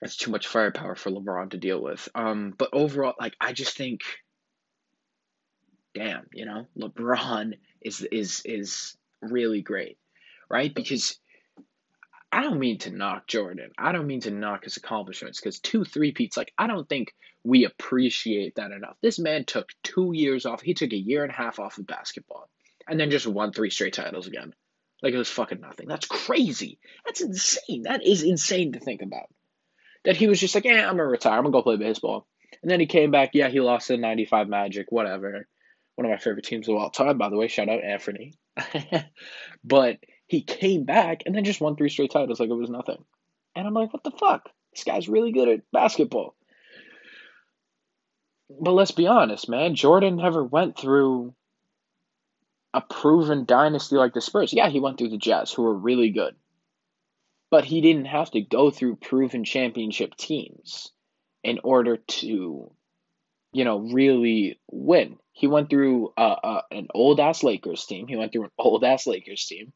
it's 0.00 0.16
too 0.16 0.30
much 0.30 0.46
firepower 0.46 0.94
for 0.94 1.10
LeBron 1.10 1.50
to 1.50 1.58
deal 1.58 1.80
with. 1.80 2.08
Um, 2.14 2.54
but 2.56 2.70
overall, 2.72 3.14
like 3.18 3.34
I 3.40 3.52
just 3.52 3.76
think 3.76 4.02
damn, 5.94 6.26
you 6.32 6.46
know, 6.46 6.66
LeBron 6.76 7.54
is 7.80 8.00
is 8.00 8.42
is 8.44 8.96
really 9.20 9.62
great. 9.62 9.98
Right? 10.48 10.74
Because 10.74 11.18
I 12.32 12.42
don't 12.42 12.58
mean 12.58 12.78
to 12.78 12.90
knock 12.90 13.26
Jordan. 13.26 13.72
I 13.76 13.92
don't 13.92 14.06
mean 14.06 14.22
to 14.22 14.30
knock 14.30 14.64
his 14.64 14.78
accomplishments 14.78 15.38
because 15.38 15.60
two 15.60 15.84
three 15.84 16.12
peats, 16.12 16.36
like 16.36 16.52
I 16.56 16.66
don't 16.66 16.88
think 16.88 17.14
we 17.44 17.66
appreciate 17.66 18.54
that 18.54 18.70
enough. 18.70 18.96
This 19.02 19.18
man 19.18 19.44
took 19.44 19.68
two 19.82 20.12
years 20.14 20.46
off. 20.46 20.62
He 20.62 20.72
took 20.72 20.92
a 20.92 20.96
year 20.96 21.24
and 21.24 21.32
a 21.32 21.36
half 21.36 21.58
off 21.58 21.76
of 21.76 21.86
basketball, 21.86 22.48
and 22.88 22.98
then 22.98 23.10
just 23.10 23.26
won 23.26 23.52
three 23.52 23.68
straight 23.68 23.92
titles 23.92 24.26
again. 24.26 24.54
Like 25.02 25.12
it 25.12 25.18
was 25.18 25.28
fucking 25.28 25.60
nothing. 25.60 25.88
That's 25.88 26.06
crazy. 26.06 26.78
That's 27.04 27.20
insane. 27.20 27.82
That 27.82 28.06
is 28.06 28.22
insane 28.22 28.72
to 28.72 28.80
think 28.80 29.02
about. 29.02 29.26
That 30.04 30.16
he 30.16 30.26
was 30.26 30.40
just 30.40 30.54
like, 30.54 30.64
yeah, 30.64 30.88
I'm 30.88 30.96
gonna 30.96 31.06
retire. 31.06 31.36
I'm 31.36 31.42
gonna 31.42 31.52
go 31.52 31.62
play 31.62 31.76
baseball. 31.76 32.26
And 32.62 32.70
then 32.70 32.80
he 32.80 32.86
came 32.86 33.10
back. 33.10 33.30
Yeah, 33.34 33.48
he 33.48 33.60
lost 33.60 33.90
in 33.90 34.00
'95 34.00 34.48
Magic. 34.48 34.86
Whatever. 34.90 35.46
One 35.96 36.06
of 36.06 36.10
my 36.10 36.16
favorite 36.16 36.46
teams 36.46 36.68
of 36.68 36.76
all 36.76 36.90
time, 36.90 37.18
by 37.18 37.28
the 37.28 37.36
way. 37.36 37.48
Shout 37.48 37.68
out 37.68 37.84
Anthony. 37.84 38.32
but 39.64 39.98
he 40.32 40.40
came 40.40 40.84
back 40.84 41.24
and 41.26 41.34
then 41.34 41.44
just 41.44 41.60
won 41.60 41.76
three 41.76 41.90
straight 41.90 42.10
titles 42.10 42.40
like 42.40 42.48
it 42.48 42.54
was 42.54 42.70
nothing. 42.70 43.04
And 43.54 43.66
I'm 43.66 43.74
like, 43.74 43.92
what 43.92 44.02
the 44.02 44.10
fuck? 44.10 44.48
This 44.72 44.82
guy's 44.82 45.06
really 45.06 45.30
good 45.30 45.46
at 45.46 45.70
basketball. 45.70 46.34
But 48.48 48.72
let's 48.72 48.92
be 48.92 49.06
honest, 49.06 49.46
man. 49.50 49.74
Jordan 49.74 50.16
never 50.16 50.42
went 50.42 50.78
through 50.78 51.34
a 52.72 52.80
proven 52.80 53.44
dynasty 53.44 53.96
like 53.96 54.14
the 54.14 54.22
Spurs. 54.22 54.54
Yeah, 54.54 54.70
he 54.70 54.80
went 54.80 54.96
through 54.96 55.10
the 55.10 55.18
Jazz, 55.18 55.52
who 55.52 55.64
were 55.64 55.74
really 55.74 56.08
good. 56.08 56.34
But 57.50 57.66
he 57.66 57.82
didn't 57.82 58.06
have 58.06 58.30
to 58.30 58.40
go 58.40 58.70
through 58.70 58.96
proven 58.96 59.44
championship 59.44 60.16
teams 60.16 60.90
in 61.44 61.60
order 61.62 61.98
to, 61.98 62.72
you 63.52 63.64
know, 63.66 63.80
really 63.80 64.58
win. 64.70 65.18
He 65.32 65.46
went 65.46 65.68
through 65.68 66.14
uh, 66.16 66.36
uh, 66.42 66.62
an 66.70 66.88
old 66.94 67.20
ass 67.20 67.42
Lakers 67.42 67.84
team. 67.84 68.06
He 68.06 68.16
went 68.16 68.32
through 68.32 68.44
an 68.44 68.50
old 68.56 68.82
ass 68.82 69.06
Lakers 69.06 69.44
team. 69.44 69.74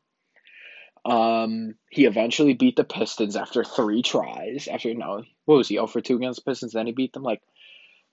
Um, 1.07 1.77
he 1.89 2.05
eventually 2.05 2.55
beat 2.55 2.75
the 2.75 2.83
Pistons 2.83 3.37
after 3.37 3.63
three 3.63 4.03
tries. 4.03 4.67
After 4.67 4.93
no, 4.93 5.23
what 5.45 5.57
was 5.57 5.69
he? 5.69 5.79
Oh 5.79 5.87
for 5.87 6.01
two 6.01 6.17
against 6.17 6.45
the 6.45 6.51
Pistons. 6.51 6.73
Then 6.73 6.87
he 6.87 6.93
beat 6.93 7.13
them. 7.13 7.23
Like 7.23 7.43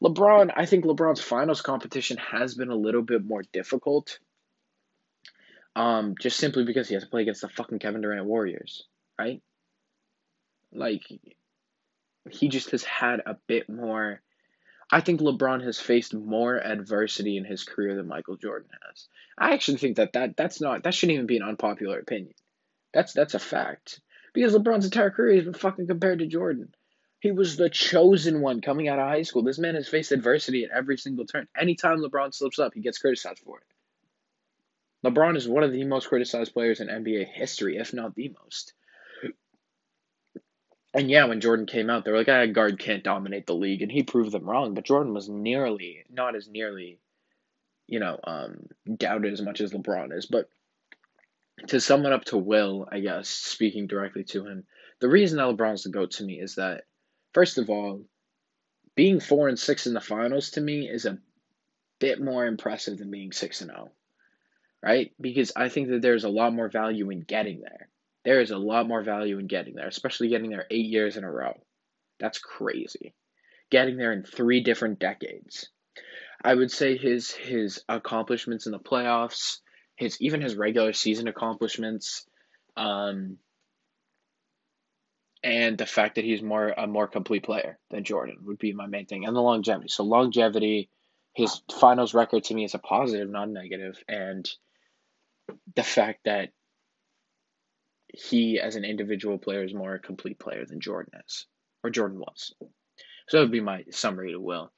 LeBron, 0.02 0.52
I 0.56 0.68
think 0.68 0.86
LeBron's 0.86 1.22
finals 1.22 1.62
competition 1.62 2.18
has 2.18 2.54
been 2.54 2.70
a 2.70 2.76
little 2.76 3.02
bit 3.02 3.26
more 3.26 3.42
difficult. 3.52 4.20
Um, 5.76 6.14
just 6.20 6.38
simply 6.38 6.66
because 6.66 6.88
he 6.88 6.94
has 6.94 7.04
to 7.04 7.10
play 7.10 7.24
against 7.24 7.42
the 7.42 7.50
fucking 7.50 7.80
Kevin 7.80 8.02
Durant 8.02 8.26
Warriors, 8.26 8.84
right? 9.18 9.42
Like, 10.72 11.02
he 12.30 12.48
just 12.48 12.70
has 12.72 12.84
had 12.84 13.22
a 13.26 13.38
bit 13.48 13.70
more. 13.70 14.22
I 14.92 15.02
think 15.02 15.20
LeBron 15.20 15.64
has 15.64 15.80
faced 15.80 16.14
more 16.14 16.58
adversity 16.58 17.38
in 17.38 17.46
his 17.46 17.64
career 17.64 17.96
than 17.96 18.08
Michael 18.08 18.36
Jordan 18.36 18.70
has. 18.88 19.08
I 19.36 19.54
actually 19.56 19.78
think 19.78 19.96
that, 19.98 20.14
that 20.14 20.38
that's 20.38 20.62
not 20.62 20.84
that 20.84 20.94
shouldn't 20.94 21.16
even 21.16 21.26
be 21.26 21.38
an 21.38 21.44
unpopular 21.44 21.98
opinion. 21.98 22.36
That's 22.94 23.14
that's 23.14 23.34
a 23.34 23.40
fact. 23.40 24.00
Because 24.34 24.54
LeBron's 24.56 24.86
entire 24.86 25.12
career 25.12 25.36
has 25.36 25.46
been 25.46 25.54
fucking 25.54 25.88
compared 25.88 26.20
to 26.20 26.28
Jordan. 26.28 26.74
He 27.20 27.32
was 27.32 27.56
the 27.56 27.70
chosen 27.70 28.42
one 28.42 28.62
coming 28.62 28.88
out 28.88 29.00
of 29.00 29.08
high 29.08 29.22
school. 29.22 29.44
This 29.44 29.60
man 29.60 29.76
has 29.76 29.88
faced 29.88 30.12
adversity 30.12 30.66
at 30.66 30.72
every 30.72 30.98
single 30.98 31.26
turn. 31.26 31.48
Anytime 31.58 32.00
LeBron 32.00 32.34
slips 32.34 32.60
up, 32.60 32.74
he 32.74 32.82
gets 32.82 32.98
criticized 32.98 33.40
for 33.40 33.60
it. 33.60 33.64
LeBron 35.08 35.36
is 35.38 35.48
one 35.48 35.64
of 35.64 35.72
the 35.72 35.84
most 35.84 36.08
criticized 36.08 36.54
players 36.54 36.80
in 36.80 36.88
NBA 36.88 37.28
history, 37.32 37.78
if 37.78 37.94
not 37.94 38.16
the 38.16 38.36
most. 38.42 38.74
And 40.94 41.10
yeah, 41.10 41.26
when 41.26 41.42
Jordan 41.42 41.66
came 41.66 41.90
out, 41.90 42.06
they 42.06 42.12
were 42.12 42.18
like, 42.18 42.30
"Ah, 42.30 42.46
guard 42.46 42.78
can't 42.78 43.04
dominate 43.04 43.48
the 43.48 43.56
league," 43.56 43.82
and 43.82 43.92
he 43.92 44.04
proved 44.04 44.32
them 44.32 44.48
wrong. 44.48 44.74
But 44.76 44.86
Jordan 44.86 45.14
was 45.14 45.28
nearly, 45.28 46.04
not 46.10 46.36
as 46.36 46.48
nearly, 46.48 47.00
you 47.88 48.00
know, 48.00 48.20
um, 48.24 48.68
doubted 48.98 49.34
as 49.34 49.42
much 49.42 49.60
as 49.60 49.74
LeBron 49.74 50.16
is. 50.16 50.28
But 50.28 50.50
to 51.68 51.80
sum 51.80 52.06
it 52.06 52.14
up 52.14 52.26
to 52.26 52.38
Will, 52.38 52.88
I 52.92 53.00
guess, 53.00 53.30
speaking 53.30 53.88
directly 53.88 54.24
to 54.26 54.46
him, 54.46 54.66
the 55.00 55.10
reason 55.10 55.38
that 55.38 55.48
LeBron's 55.48 55.84
the 55.84 55.90
GOAT 55.90 56.12
to 56.12 56.24
me 56.24 56.40
is 56.40 56.56
that, 56.56 56.84
first 57.34 57.58
of 57.58 57.70
all, 57.70 58.06
being 58.96 59.20
four 59.20 59.48
and 59.48 59.58
six 59.58 59.88
in 59.88 59.94
the 59.94 60.02
finals 60.02 60.52
to 60.52 60.62
me 60.62 60.88
is 60.88 61.06
a 61.06 61.18
bit 62.00 62.22
more 62.22 62.46
impressive 62.46 62.98
than 62.98 63.12
being 63.12 63.32
six 63.32 63.62
and 63.62 63.72
oh, 63.72 63.92
right? 64.82 65.12
Because 65.20 65.52
I 65.56 65.70
think 65.70 65.90
that 65.90 66.02
there's 66.02 66.26
a 66.26 66.30
lot 66.30 66.54
more 66.54 66.70
value 66.70 67.10
in 67.10 67.22
getting 67.22 67.62
there. 67.62 67.90
There 68.24 68.40
is 68.40 68.52
a 68.52 68.58
lot 68.58 68.88
more 68.88 69.04
value 69.04 69.40
in 69.40 69.48
getting 69.48 69.76
there, 69.76 69.88
especially 69.88 70.30
getting 70.30 70.50
there 70.50 70.66
eight 70.70 70.86
years 70.86 71.18
in 71.18 71.24
a 71.24 71.32
row. 71.32 71.60
That's 72.20 72.40
crazy. 72.40 73.14
Getting 73.70 73.98
there 73.98 74.14
in 74.14 74.24
three 74.24 74.62
different 74.62 75.00
decades. 75.00 75.70
I 76.44 76.54
would 76.54 76.72
say 76.72 76.98
his 76.98 77.32
his 77.32 77.84
accomplishments 77.90 78.66
in 78.66 78.72
the 78.72 78.80
playoffs, 78.80 79.60
his 79.96 80.20
even 80.22 80.42
his 80.42 80.56
regular 80.56 80.94
season 80.94 81.28
accomplishments, 81.28 82.26
um, 82.76 83.38
and 85.44 85.78
the 85.78 85.86
fact 85.86 86.16
that 86.16 86.24
he's 86.24 86.42
more 86.42 86.70
a 86.70 86.88
more 86.88 87.08
complete 87.08 87.44
player 87.44 87.78
than 87.92 88.04
Jordan 88.04 88.38
would 88.46 88.60
be 88.60 88.74
my 88.74 88.88
main 88.88 89.06
thing, 89.06 89.26
and 89.26 89.36
the 89.36 89.42
longevity. 89.42 89.90
So 89.90 90.04
longevity, 90.04 90.90
his 91.34 91.62
finals 91.80 92.14
record 92.14 92.46
to 92.46 92.54
me 92.54 92.64
is 92.64 92.74
a 92.74 92.80
positive, 92.80 93.30
not 93.30 93.50
negative, 93.50 93.98
and 94.08 94.50
the 95.76 95.84
fact 95.84 96.22
that 96.26 96.50
he 98.14 98.60
as 98.60 98.76
an 98.76 98.86
individual 98.86 99.38
player 99.38 99.64
is 99.64 99.74
more 99.74 99.96
a 99.96 100.00
complete 100.00 100.40
player 100.40 100.66
than 100.66 100.80
Jordan 100.80 101.20
is, 101.26 101.48
or 101.84 101.90
Jordan 101.90 102.20
was. 102.20 102.54
So 103.28 103.38
that 103.38 103.44
would 103.44 103.52
be 103.52 103.62
my 103.62 103.86
summary 103.92 104.32
to 104.32 104.40
Will. 104.40 104.72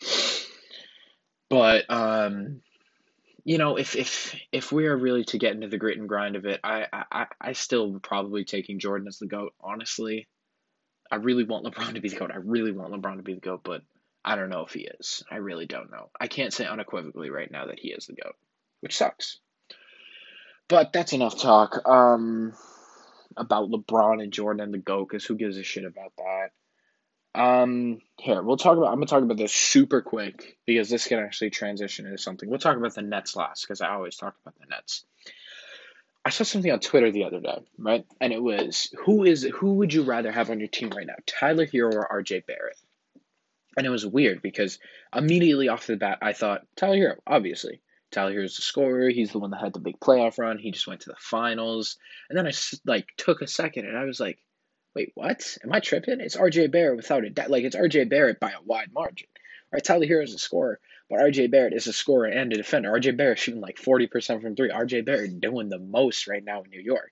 But 1.50 1.86
um, 1.90 2.62
you 3.46 3.60
know, 3.60 3.78
if 3.78 3.96
if 3.96 4.36
if 4.52 4.72
we 4.72 4.88
are 4.88 4.98
really 4.98 5.24
to 5.26 5.38
get 5.38 5.54
into 5.54 5.68
the 5.68 5.78
grit 5.78 6.00
and 6.00 6.10
grind 6.10 6.36
of 6.36 6.46
it, 6.46 6.60
I 6.64 6.88
I 7.12 7.28
I 7.40 7.54
still 7.54 8.00
probably 8.00 8.44
taking 8.44 8.80
Jordan 8.80 9.08
as 9.08 9.20
the 9.20 9.28
goat. 9.28 9.54
Honestly, 9.62 10.28
I 11.12 11.18
really 11.18 11.44
want 11.44 11.64
LeBron 11.64 11.94
to 11.94 12.02
be 12.02 12.10
the 12.10 12.18
goat. 12.18 12.32
I 12.34 12.38
really 12.38 12.72
want 12.72 12.92
LeBron 12.92 13.18
to 13.18 13.24
be 13.24 13.36
the 13.36 13.40
goat, 13.40 13.62
but 13.64 13.84
I 14.26 14.36
don't 14.36 14.50
know 14.50 14.66
if 14.66 14.74
he 14.74 14.90
is. 15.00 15.24
I 15.30 15.36
really 15.36 15.68
don't 15.68 15.92
know. 15.92 16.10
I 16.20 16.26
can't 16.26 16.52
say 16.52 16.66
unequivocally 16.66 17.30
right 17.30 17.50
now 17.50 17.68
that 17.68 17.80
he 17.80 17.90
is 17.90 18.08
the 18.08 18.14
goat, 18.14 18.36
which 18.80 18.98
sucks. 18.98 19.40
But 20.68 20.92
that's 20.92 21.14
enough 21.14 21.40
talk. 21.40 21.88
Um, 21.88 22.54
about 23.38 23.70
LeBron 23.70 24.24
and 24.24 24.34
Jordan 24.34 24.64
and 24.64 24.74
the 24.74 24.80
GOAT, 24.80 25.08
because 25.08 25.24
who 25.24 25.36
gives 25.36 25.58
a 25.58 25.64
shit 25.64 25.86
about 25.86 26.14
that? 26.18 26.50
Um, 27.36 28.00
here, 28.18 28.42
we'll 28.42 28.58
talk 28.58 28.78
about, 28.78 28.94
I'm 28.94 29.02
to 29.02 29.06
talk 29.06 29.22
about 29.22 29.38
this 29.38 29.52
super 29.52 30.02
quick, 30.02 30.58
because 30.66 30.90
this 30.90 31.08
can 31.08 31.20
actually 31.20 31.50
transition 31.50 32.06
into 32.06 32.18
something. 32.18 32.50
We'll 32.50 32.60
talk 32.60 32.78
about 32.78 32.96
the 32.96 33.02
Nets 33.02 33.36
last, 33.36 33.64
because 33.64 33.82
I 33.82 33.90
always 33.90 34.16
talk 34.16 34.36
about 34.42 34.58
the 34.60 34.68
Nets. 34.68 35.04
I 36.24 36.30
saw 36.30 36.44
something 36.44 36.72
on 36.72 36.80
Twitter 36.80 37.12
the 37.12 37.26
other 37.26 37.40
day, 37.40 37.60
right? 37.78 38.06
And 38.22 38.34
it 38.34 38.42
was, 38.42 38.90
who 39.04 39.26
is, 39.26 39.44
who 39.44 39.74
would 39.76 39.94
you 39.94 40.04
rather 40.04 40.32
have 40.32 40.50
on 40.50 40.60
your 40.60 40.70
team 40.70 40.90
right 40.90 41.06
now, 41.06 41.16
Tyler 41.28 41.66
Herro 41.68 41.94
or 41.94 42.22
RJ 42.22 42.46
Barrett? 42.48 42.78
And 43.78 43.86
it 43.86 43.92
was 43.92 44.06
weird 44.06 44.42
because 44.42 44.80
immediately 45.14 45.68
off 45.68 45.86
the 45.86 45.98
bat, 45.98 46.20
I 46.22 46.34
thought, 46.34 46.66
Tyler 46.78 46.96
Herro, 46.96 47.18
obviously. 47.28 47.82
Tyler 48.12 48.34
Herro's 48.34 48.56
the 48.56 48.62
scorer. 48.62 49.10
He's 49.10 49.34
the 49.34 49.40
one 49.40 49.52
that 49.52 49.62
had 49.62 49.74
the 49.74 49.80
big 49.80 50.00
playoff 50.00 50.40
run. 50.40 50.58
He 50.58 50.72
just 50.72 50.88
went 50.88 51.02
to 51.02 51.10
the 51.10 51.18
finals. 51.20 51.98
And 52.30 52.38
then 52.38 52.48
I 52.48 52.54
like 52.86 53.08
took 53.18 53.42
a 53.42 53.48
second 53.48 53.86
and 53.86 53.98
I 53.98 54.06
was 54.06 54.20
like, 54.20 54.40
wait, 54.96 55.12
what? 55.14 55.58
Am 55.64 55.74
I 55.74 55.82
tripping? 55.82 56.22
It's 56.22 56.38
RJ 56.38 56.72
Barrett 56.72 56.98
without 56.98 57.26
a 57.26 57.30
doubt. 57.30 57.52
Like 57.52 57.64
it's 57.64 57.76
RJ 57.76 58.10
Barrett 58.10 58.40
by 58.40 58.52
a 58.52 58.62
wide 58.64 58.94
margin. 58.94 59.28
Right? 59.72 59.84
Tyler 59.84 60.08
Herro's 60.08 60.34
a 60.34 60.40
scorer, 60.40 60.80
but 61.10 61.20
RJ 61.20 61.52
Barrett 61.52 61.74
is 61.74 61.88
a 61.88 61.94
scorer 61.94 62.26
and 62.26 62.52
a 62.54 62.56
defender. 62.56 62.92
RJ 62.92 63.18
Barrett 63.18 63.40
shooting 63.40 63.62
like 63.62 63.78
40% 63.78 64.42
from 64.42 64.56
three. 64.56 64.70
RJ 64.70 65.06
Barrett 65.06 65.42
doing 65.42 65.70
the 65.70 65.80
most 65.80 66.28
right 66.28 66.44
now 66.44 66.64
in 66.64 66.70
New 66.70 66.82
York. 66.82 67.12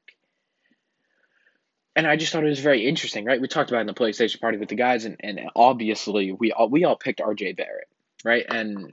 And 1.96 2.08
I 2.08 2.16
just 2.16 2.32
thought 2.32 2.44
it 2.44 2.50
was 2.50 2.60
very 2.60 2.88
interesting, 2.88 3.26
right? 3.26 3.40
We 3.40 3.48
talked 3.48 3.70
about 3.70 3.80
it 3.80 3.82
in 3.82 3.88
the 3.88 3.94
PlayStation 3.94 4.40
party 4.42 4.58
with 4.58 4.70
the 4.70 4.76
guys, 4.76 5.06
and, 5.06 5.18
and 5.20 5.42
obviously 5.56 6.32
we 6.32 6.52
all 6.52 6.70
we 6.70 6.86
all 6.86 6.96
picked 6.96 7.20
RJ 7.20 7.56
Barrett, 7.56 7.88
right? 8.24 8.46
And 8.50 8.92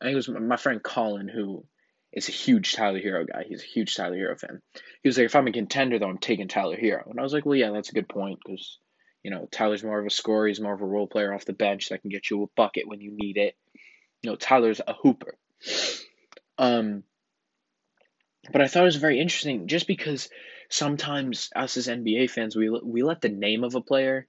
I 0.00 0.04
think 0.04 0.12
it 0.12 0.14
was 0.14 0.28
my 0.28 0.56
friend 0.56 0.82
Colin 0.82 1.28
who 1.28 1.64
is 2.18 2.28
a 2.28 2.32
huge 2.32 2.74
Tyler 2.74 3.00
Herro 3.00 3.26
guy. 3.26 3.44
He's 3.48 3.62
a 3.62 3.66
huge 3.66 3.94
Tyler 3.94 4.16
Herro 4.16 4.38
fan. 4.38 4.60
He 5.02 5.08
was 5.08 5.16
like, 5.16 5.26
if 5.26 5.36
I'm 5.36 5.46
a 5.46 5.52
contender, 5.52 5.98
though, 5.98 6.08
I'm 6.08 6.18
taking 6.18 6.48
Tyler 6.48 6.76
Herro. 6.76 7.10
And 7.10 7.18
I 7.18 7.22
was 7.22 7.32
like, 7.32 7.46
well, 7.46 7.54
yeah, 7.54 7.70
that's 7.70 7.90
a 7.90 7.94
good 7.94 8.08
point 8.08 8.40
because, 8.44 8.78
you 9.22 9.30
know, 9.30 9.48
Tyler's 9.50 9.82
more 9.82 9.98
of 9.98 10.06
a 10.06 10.10
scorer. 10.10 10.48
He's 10.48 10.60
more 10.60 10.74
of 10.74 10.82
a 10.82 10.86
role 10.86 11.06
player 11.06 11.32
off 11.32 11.44
the 11.44 11.52
bench 11.52 11.88
that 11.88 12.02
can 12.02 12.10
get 12.10 12.30
you 12.30 12.42
a 12.42 12.46
bucket 12.56 12.86
when 12.86 13.00
you 13.00 13.12
need 13.12 13.36
it. 13.36 13.56
You 14.22 14.30
know, 14.30 14.36
Tyler's 14.36 14.80
a 14.86 14.92
hooper. 14.92 15.36
Um, 16.58 17.04
but 18.52 18.60
I 18.60 18.68
thought 18.68 18.82
it 18.82 18.86
was 18.86 18.96
very 18.96 19.20
interesting 19.20 19.68
just 19.68 19.86
because 19.86 20.28
sometimes 20.70 21.50
us 21.54 21.76
as 21.76 21.86
NBA 21.86 22.30
fans, 22.30 22.56
we, 22.56 22.68
we 22.68 23.02
let 23.02 23.20
the 23.20 23.28
name 23.28 23.64
of 23.64 23.74
a 23.74 23.80
player 23.80 24.26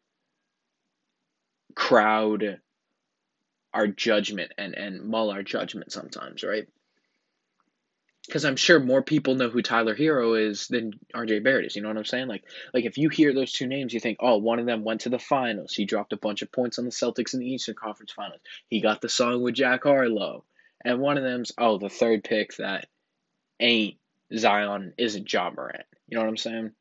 crowd 1.75 2.59
our 3.73 3.87
judgment 3.87 4.51
and, 4.57 4.73
and 4.75 5.03
mull 5.03 5.29
our 5.31 5.43
judgment 5.43 5.91
sometimes, 5.91 6.43
right? 6.43 6.67
Because 8.29 8.45
I'm 8.45 8.57
sure 8.57 8.79
more 8.79 9.01
people 9.01 9.33
know 9.33 9.49
who 9.49 9.63
Tyler 9.63 9.95
Herro 9.95 10.39
is 10.39 10.67
than 10.67 10.93
RJ 11.15 11.43
Barrett 11.43 11.65
is. 11.65 11.75
You 11.75 11.81
know 11.81 11.87
what 11.87 11.97
I'm 11.97 12.05
saying? 12.05 12.27
Like, 12.27 12.43
like 12.75 12.85
if 12.85 12.99
you 12.99 13.09
hear 13.09 13.33
those 13.33 13.51
two 13.51 13.65
names, 13.65 13.91
you 13.91 13.99
think, 13.99 14.19
oh, 14.21 14.37
one 14.37 14.59
of 14.59 14.67
them 14.67 14.83
went 14.83 15.01
to 15.01 15.09
the 15.09 15.17
finals. 15.17 15.73
He 15.73 15.85
dropped 15.85 16.13
a 16.13 16.17
bunch 16.17 16.43
of 16.43 16.51
points 16.51 16.77
on 16.77 16.85
the 16.85 16.91
Celtics 16.91 17.33
in 17.33 17.39
the 17.39 17.51
Eastern 17.51 17.73
Conference 17.73 18.11
Finals. 18.11 18.39
He 18.67 18.81
got 18.81 19.01
the 19.01 19.09
song 19.09 19.41
with 19.41 19.55
Jack 19.55 19.81
Harlow, 19.81 20.45
and 20.85 20.99
one 20.99 21.17
of 21.17 21.23
them's 21.23 21.53
oh, 21.57 21.79
the 21.79 21.89
third 21.89 22.23
pick 22.23 22.55
that 22.57 22.85
ain't 23.59 23.97
Zion 24.37 24.93
isn't 24.99 25.33
Ja 25.33 25.49
Morant. 25.49 25.85
You 26.07 26.17
know 26.17 26.23
what 26.23 26.29
I'm 26.29 26.37
saying? 26.37 26.71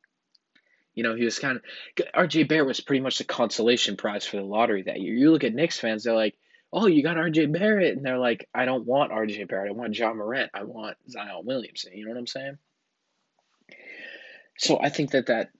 You 0.93 1.03
know, 1.03 1.15
he 1.15 1.25
was 1.25 1.39
kind 1.39 1.57
of 1.57 2.05
RJ 2.13 2.47
Barrett 2.47 2.67
was 2.67 2.79
pretty 2.79 3.01
much 3.01 3.17
the 3.17 3.23
consolation 3.23 3.97
prize 3.97 4.25
for 4.25 4.37
the 4.37 4.43
lottery 4.43 4.83
that 4.83 5.01
year. 5.01 5.15
You 5.15 5.31
look 5.31 5.43
at 5.43 5.55
Knicks 5.55 5.79
fans, 5.79 6.03
they're 6.03 6.13
like, 6.13 6.35
oh, 6.71 6.87
you 6.87 7.03
got 7.03 7.17
RJ 7.17 7.51
Barrett. 7.51 7.95
And 7.95 8.05
they're 8.05 8.17
like, 8.17 8.47
I 8.53 8.65
don't 8.65 8.85
want 8.85 9.11
RJ 9.11 9.47
Barrett. 9.47 9.71
I 9.71 9.73
want 9.73 9.97
Ja 9.97 10.13
Morant. 10.13 10.51
I 10.53 10.63
want 10.63 10.97
Zion 11.09 11.45
Williamson. 11.45 11.93
You 11.93 12.05
know 12.05 12.11
what 12.11 12.19
I'm 12.19 12.27
saying? 12.27 12.57
So 14.57 14.79
I 14.81 14.89
think 14.89 15.11
that 15.11 15.27
that, 15.27 15.51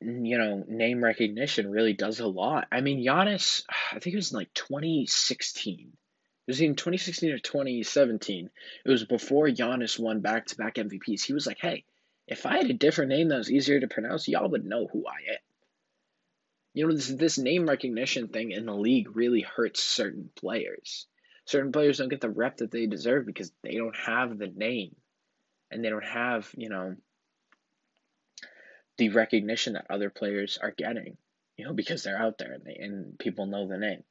you 0.00 0.38
know, 0.38 0.64
name 0.68 1.02
recognition 1.02 1.70
really 1.70 1.92
does 1.92 2.20
a 2.20 2.26
lot. 2.26 2.68
I 2.70 2.80
mean, 2.80 3.04
Giannis, 3.04 3.64
I 3.92 3.98
think 3.98 4.14
it 4.14 4.16
was 4.16 4.32
like 4.32 4.52
2016. 4.54 5.92
It 6.46 6.50
was 6.50 6.60
in 6.60 6.76
2016 6.76 7.30
or 7.32 7.38
2017. 7.38 8.50
It 8.84 8.90
was 8.90 9.04
before 9.04 9.48
Giannis 9.48 9.98
won 9.98 10.20
back 10.20 10.46
to 10.46 10.56
back 10.56 10.74
MVPs. 10.74 11.22
He 11.22 11.32
was 11.32 11.46
like, 11.46 11.58
hey, 11.60 11.84
if 12.26 12.46
I 12.46 12.58
had 12.58 12.70
a 12.70 12.74
different 12.74 13.10
name 13.10 13.28
that 13.28 13.38
was 13.38 13.50
easier 13.50 13.80
to 13.80 13.88
pronounce, 13.88 14.28
y'all 14.28 14.50
would 14.50 14.64
know 14.64 14.86
who 14.92 15.04
I 15.06 15.32
am 15.32 15.38
you 16.74 16.86
know 16.86 16.92
this 16.92 17.08
this 17.08 17.38
name 17.38 17.66
recognition 17.66 18.28
thing 18.28 18.50
in 18.50 18.66
the 18.66 18.74
league 18.74 19.16
really 19.16 19.40
hurts 19.42 19.82
certain 19.82 20.28
players. 20.36 21.06
Certain 21.46 21.72
players 21.72 21.98
don't 21.98 22.08
get 22.08 22.20
the 22.20 22.30
rep 22.30 22.58
that 22.58 22.70
they 22.70 22.86
deserve 22.86 23.26
because 23.26 23.52
they 23.62 23.76
don't 23.76 23.96
have 23.96 24.38
the 24.38 24.48
name 24.48 24.96
and 25.70 25.84
they 25.84 25.90
don't 25.90 26.04
have, 26.04 26.48
you 26.56 26.68
know, 26.68 26.96
the 28.96 29.10
recognition 29.10 29.74
that 29.74 29.86
other 29.90 30.08
players 30.08 30.58
are 30.60 30.70
getting, 30.70 31.16
you 31.56 31.66
know, 31.66 31.74
because 31.74 32.02
they're 32.02 32.20
out 32.20 32.38
there 32.38 32.52
and, 32.52 32.64
they, 32.64 32.76
and 32.76 33.18
people 33.18 33.46
know 33.46 33.68
the 33.68 33.76
name. 33.76 34.02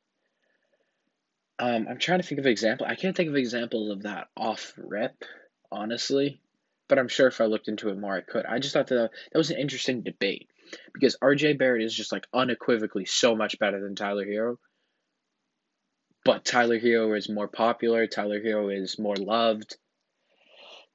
Um, 1.58 1.88
I'm 1.89 1.98
trying 1.98 2.20
to 2.20 2.27
think 2.27 2.39
of 2.39 2.46
example. 2.46 2.86
I 2.88 2.96
can't 2.96 3.15
think 3.15 3.29
of 3.29 3.36
examples 3.36 3.89
of 3.89 4.03
that 4.03 4.27
off 4.38 4.74
rip, 4.77 5.24
honestly, 5.72 6.41
but 6.88 7.00
I'm 7.00 7.08
sure 7.08 7.28
if 7.28 7.42
I 7.42 7.46
looked 7.46 7.68
into 7.68 7.90
it 7.90 7.98
more, 7.98 8.16
I 8.16 8.22
could. 8.22 8.46
I 8.46 8.60
just 8.60 8.74
thought 8.74 8.88
that 8.88 9.12
that 9.32 9.38
was 9.38 9.52
an 9.52 9.60
interesting 9.60 10.04
debate 10.04 10.50
because 10.94 11.18
RJ 11.22 11.58
Barrett 11.58 11.84
is 11.84 11.94
just 11.94 12.12
like 12.12 12.28
unequivocally 12.34 13.06
so 13.06 13.36
much 13.36 13.60
better 13.60 13.82
than 13.82 13.96
Tyler 13.96 14.25
Herro. 14.25 14.58
But 16.25 16.46
Tyler 16.46 16.80
Herro 16.80 17.18
is 17.18 17.30
more 17.30 17.48
popular, 17.48 18.08
Tyler 18.08 18.40
Herro 18.40 18.70
is 18.70 18.98
more 18.98 19.16
loved. 19.16 19.78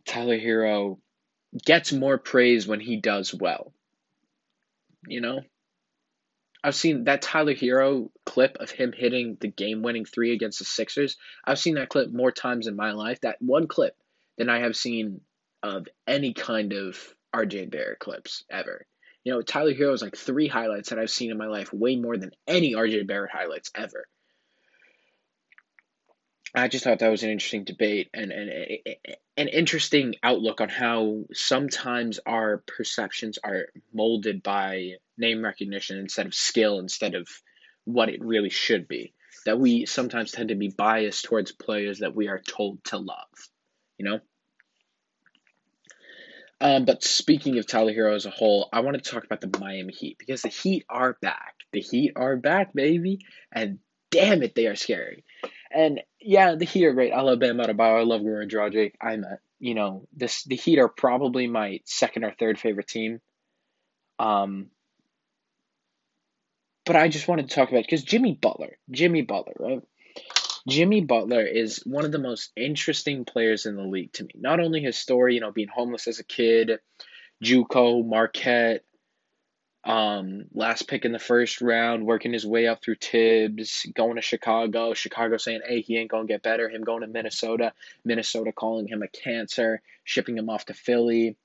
Tyler 0.07 0.39
Herro 0.39 0.99
gets 1.65 1.93
more 1.93 2.19
praise 2.19 2.67
when 2.67 2.81
he 2.81 3.01
does 3.01 3.35
well. 3.35 3.73
You 5.07 5.21
know? 5.21 5.41
I've 6.63 6.75
seen 6.75 7.05
that 7.05 7.23
Tyler 7.23 7.55
Herro 7.55 8.11
clip 8.27 8.57
of 8.59 8.71
him 8.71 8.93
hitting 8.93 9.37
the 9.41 9.49
game 9.49 9.83
winning 9.83 10.05
three 10.05 10.33
against 10.33 10.59
the 10.59 10.65
Sixers. 10.65 11.17
I've 11.45 11.59
seen 11.59 11.75
that 11.75 11.89
clip 11.89 12.11
more 12.11 12.33
times 12.33 12.67
in 12.67 12.75
my 12.75 12.93
life, 12.93 13.21
that 13.21 13.41
one 13.41 13.69
clip, 13.69 13.97
than 14.39 14.49
I 14.49 14.61
have 14.61 14.77
seen 14.77 15.21
of 15.63 15.89
any 16.07 16.33
kind 16.35 16.73
of 16.73 16.99
RJ 17.35 17.71
Barrett 17.71 17.99
clips 17.99 18.45
ever. 18.51 18.87
You 19.25 19.33
know, 19.33 19.43
Tyler 19.43 19.75
Herro 19.75 19.93
is 19.93 20.03
like 20.03 20.17
three 20.17 20.49
highlights 20.49 20.91
that 20.91 20.99
I've 20.99 21.11
seen 21.11 21.31
in 21.31 21.39
my 21.39 21.47
life, 21.47 21.73
way 21.73 21.97
more 21.97 22.17
than 22.17 22.31
any 22.47 22.75
RJ 22.75 23.07
Barrett 23.07 23.31
highlights 23.33 23.71
ever. 23.75 24.07
I 26.55 26.69
just 26.69 26.85
thought 26.85 27.01
that 27.01 27.11
was 27.11 27.23
an 27.23 27.31
interesting 27.31 27.65
debate 27.65 28.09
and, 28.15 28.33
and, 28.33 28.51
and 28.51 28.97
an 29.37 29.49
interesting 29.49 30.15
outlook 30.23 30.61
on 30.61 30.69
how 30.69 31.25
sometimes 31.33 32.21
our 32.25 32.63
perceptions 32.67 33.39
are 33.45 33.67
molded 33.93 34.43
by 34.43 34.95
name 35.19 35.45
recognition 35.45 35.99
instead 35.99 36.27
of 36.27 36.35
skill, 36.35 36.79
instead 36.79 37.15
of 37.15 37.29
what 37.85 38.09
it 38.09 38.25
really 38.25 38.51
should 38.51 38.89
be. 38.89 39.13
That 39.45 39.61
we 39.61 39.87
sometimes 39.87 40.33
tend 40.33 40.49
to 40.49 40.55
be 40.55 40.69
biased 40.69 41.27
towards 41.27 41.53
players 41.53 41.99
that 41.99 42.15
we 42.15 42.29
are 42.29 42.41
told 42.41 42.83
to 42.85 42.99
love, 42.99 43.29
you 43.99 44.07
know? 44.07 44.21
Um, 46.61 46.85
but 46.85 47.05
speaking 47.05 47.59
of 47.59 47.67
Tyler 47.67 48.09
as 48.09 48.27
a 48.27 48.31
whole, 48.31 48.69
I 48.73 48.81
want 48.81 49.03
to 49.03 49.11
talk 49.11 49.25
about 49.25 49.41
the 49.41 49.59
Miami 49.61 49.93
Heat 49.93 50.19
because 50.19 50.43
the 50.43 50.49
Heat 50.49 50.85
are 50.89 51.17
back. 51.21 51.55
The 51.73 51.81
Heat 51.81 52.13
are 52.17 52.37
back, 52.37 52.75
baby, 52.75 53.21
and 53.53 53.79
damn 54.11 54.43
it, 54.43 54.55
they 54.55 54.67
are 54.67 54.75
scary. 54.75 55.25
And 55.71 56.01
yeah, 56.21 56.57
the 56.57 56.65
Heat 56.65 56.87
are 56.87 56.95
great. 56.95 57.13
I 57.13 57.21
love 57.21 57.39
Bam 57.39 57.59
Adebayo. 57.59 58.01
I 58.01 58.03
love 58.03 58.23
Goran 58.23 58.51
Dragic. 58.51 58.95
I'm 59.01 59.23
a, 59.23 59.39
you 59.61 59.75
know, 59.75 60.09
this 60.17 60.43
the 60.45 60.57
Heat 60.57 60.79
are 60.79 60.89
probably 60.89 61.47
my 61.47 61.81
second 61.85 62.25
or 62.25 62.33
third 62.33 62.59
favorite 62.59 62.89
team. 62.89 63.21
Um, 64.19 64.71
but 66.85 66.97
I 66.97 67.09
just 67.09 67.29
wanted 67.29 67.49
to 67.49 67.55
talk 67.55 67.69
about 67.69 67.85
because 67.85 68.03
Jimmy 68.03 68.33
Butler, 68.33 68.79
Jimmy 68.91 69.23
Butler, 69.23 69.55
right? 69.61 69.83
Jimmy 70.67 71.01
Butler 71.01 71.45
is 71.45 71.83
one 71.85 72.05
of 72.05 72.13
the 72.13 72.19
most 72.19 72.51
interesting 72.57 73.25
players 73.25 73.67
in 73.67 73.77
the 73.77 73.83
league 73.83 74.13
to 74.15 74.25
me. 74.25 74.31
Not 74.35 74.61
only 74.61 74.81
his 74.81 74.97
story, 74.97 75.35
you 75.35 75.41
know, 75.41 75.53
being 75.53 75.69
homeless 75.69 76.07
as 76.07 76.19
a 76.19 76.25
kid, 76.25 76.79
JUCO, 77.43 78.05
Marquette, 78.05 78.85
um, 79.85 80.45
last 80.53 80.89
pick 80.89 81.05
in 81.05 81.13
the 81.13 81.19
first 81.19 81.63
round, 81.63 82.05
working 82.05 82.33
his 82.33 82.45
way 82.45 82.67
up 82.67 82.83
through 82.83 82.97
Thibs, 82.97 83.87
going 83.95 84.17
to 84.17 84.23
Chicago, 84.23 84.93
Chicago 84.93 85.37
saying, 85.37 85.61
hey, 85.67 85.81
he 85.81 85.97
ain't 85.97 86.11
going 86.11 86.27
to 86.27 86.33
get 86.33 86.43
better, 86.43 86.69
him 86.69 86.83
going 86.83 87.03
to 87.03 87.07
Minnesota, 87.07 87.73
Minnesota 88.05 88.53
calling 88.53 88.89
him 88.89 89.03
a 89.03 89.09
cancer, 89.09 89.81
shipping 90.05 90.37
him 90.37 90.51
off 90.51 90.67
to 90.67 90.75
Philly, 90.75 91.37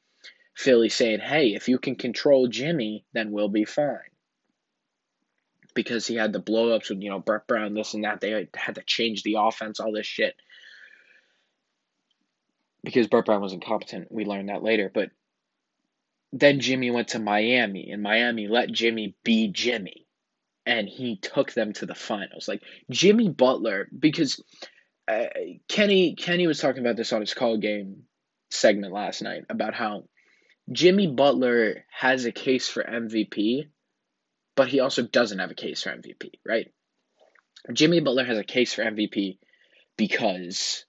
Philly 0.55 0.89
saying, 0.89 1.19
hey, 1.19 1.53
if 1.53 1.69
you 1.69 1.77
can 1.77 1.95
control 1.95 2.47
Jimmy, 2.47 3.05
then 3.13 3.31
we'll 3.31 3.49
be 3.49 3.65
fine. 3.65 4.12
Because 5.73 6.05
he 6.05 6.15
had 6.15 6.33
the 6.33 6.41
blowups 6.41 6.89
with, 6.89 7.01
you 7.01 7.09
know, 7.09 7.19
Brett 7.19 7.47
Brown, 7.47 7.73
this 7.73 7.93
and 7.93 8.03
that. 8.03 8.21
They 8.21 8.47
had 8.53 8.75
to 8.75 8.83
change 8.83 9.23
the 9.23 9.37
offense, 9.39 9.79
all 9.79 9.91
this 9.91 10.05
shit. 10.05 10.35
Because 12.83 13.07
Brett 13.07 13.25
Brown 13.25 13.41
was 13.41 13.53
incompetent. 13.53 14.11
We 14.11 14.25
learned 14.25 14.49
that 14.49 14.63
later. 14.63 14.91
But 14.93 15.11
then 16.33 16.59
Jimmy 16.59 16.91
went 16.91 17.09
to 17.09 17.19
Miami, 17.19 17.91
and 17.91 18.01
Miami 18.01 18.47
let 18.47 18.71
Jimmy 18.71 19.15
be 19.23 19.49
Jimmy, 19.49 20.07
and 20.65 20.89
he 20.89 21.17
took 21.17 21.53
them 21.53 21.73
to 21.73 21.85
the 21.85 21.95
finals. 21.95 22.47
Like 22.47 22.63
Jimmy 22.89 23.29
Butler, 23.29 23.87
because 23.97 24.43
uh, 25.07 25.27
Kenny 25.67 26.15
Kenny 26.15 26.47
was 26.47 26.59
talking 26.59 26.81
about 26.81 26.97
this 26.97 27.13
on 27.13 27.21
his 27.21 27.33
call 27.33 27.57
game 27.57 28.03
segment 28.49 28.93
last 28.93 29.21
night 29.21 29.43
about 29.49 29.73
how 29.73 30.05
Jimmy 30.71 31.07
Butler 31.07 31.85
has 31.91 32.25
a 32.25 32.31
case 32.31 32.69
for 32.69 32.83
MVP, 32.83 33.67
but 34.55 34.67
he 34.67 34.79
also 34.79 35.03
doesn't 35.03 35.39
have 35.39 35.51
a 35.51 35.55
case 35.55 35.83
for 35.83 35.89
MVP, 35.89 36.31
right? 36.45 36.71
Jimmy 37.71 37.99
Butler 37.99 38.25
has 38.25 38.37
a 38.37 38.43
case 38.43 38.73
for 38.73 38.83
MVP 38.83 39.37
because 39.97 40.85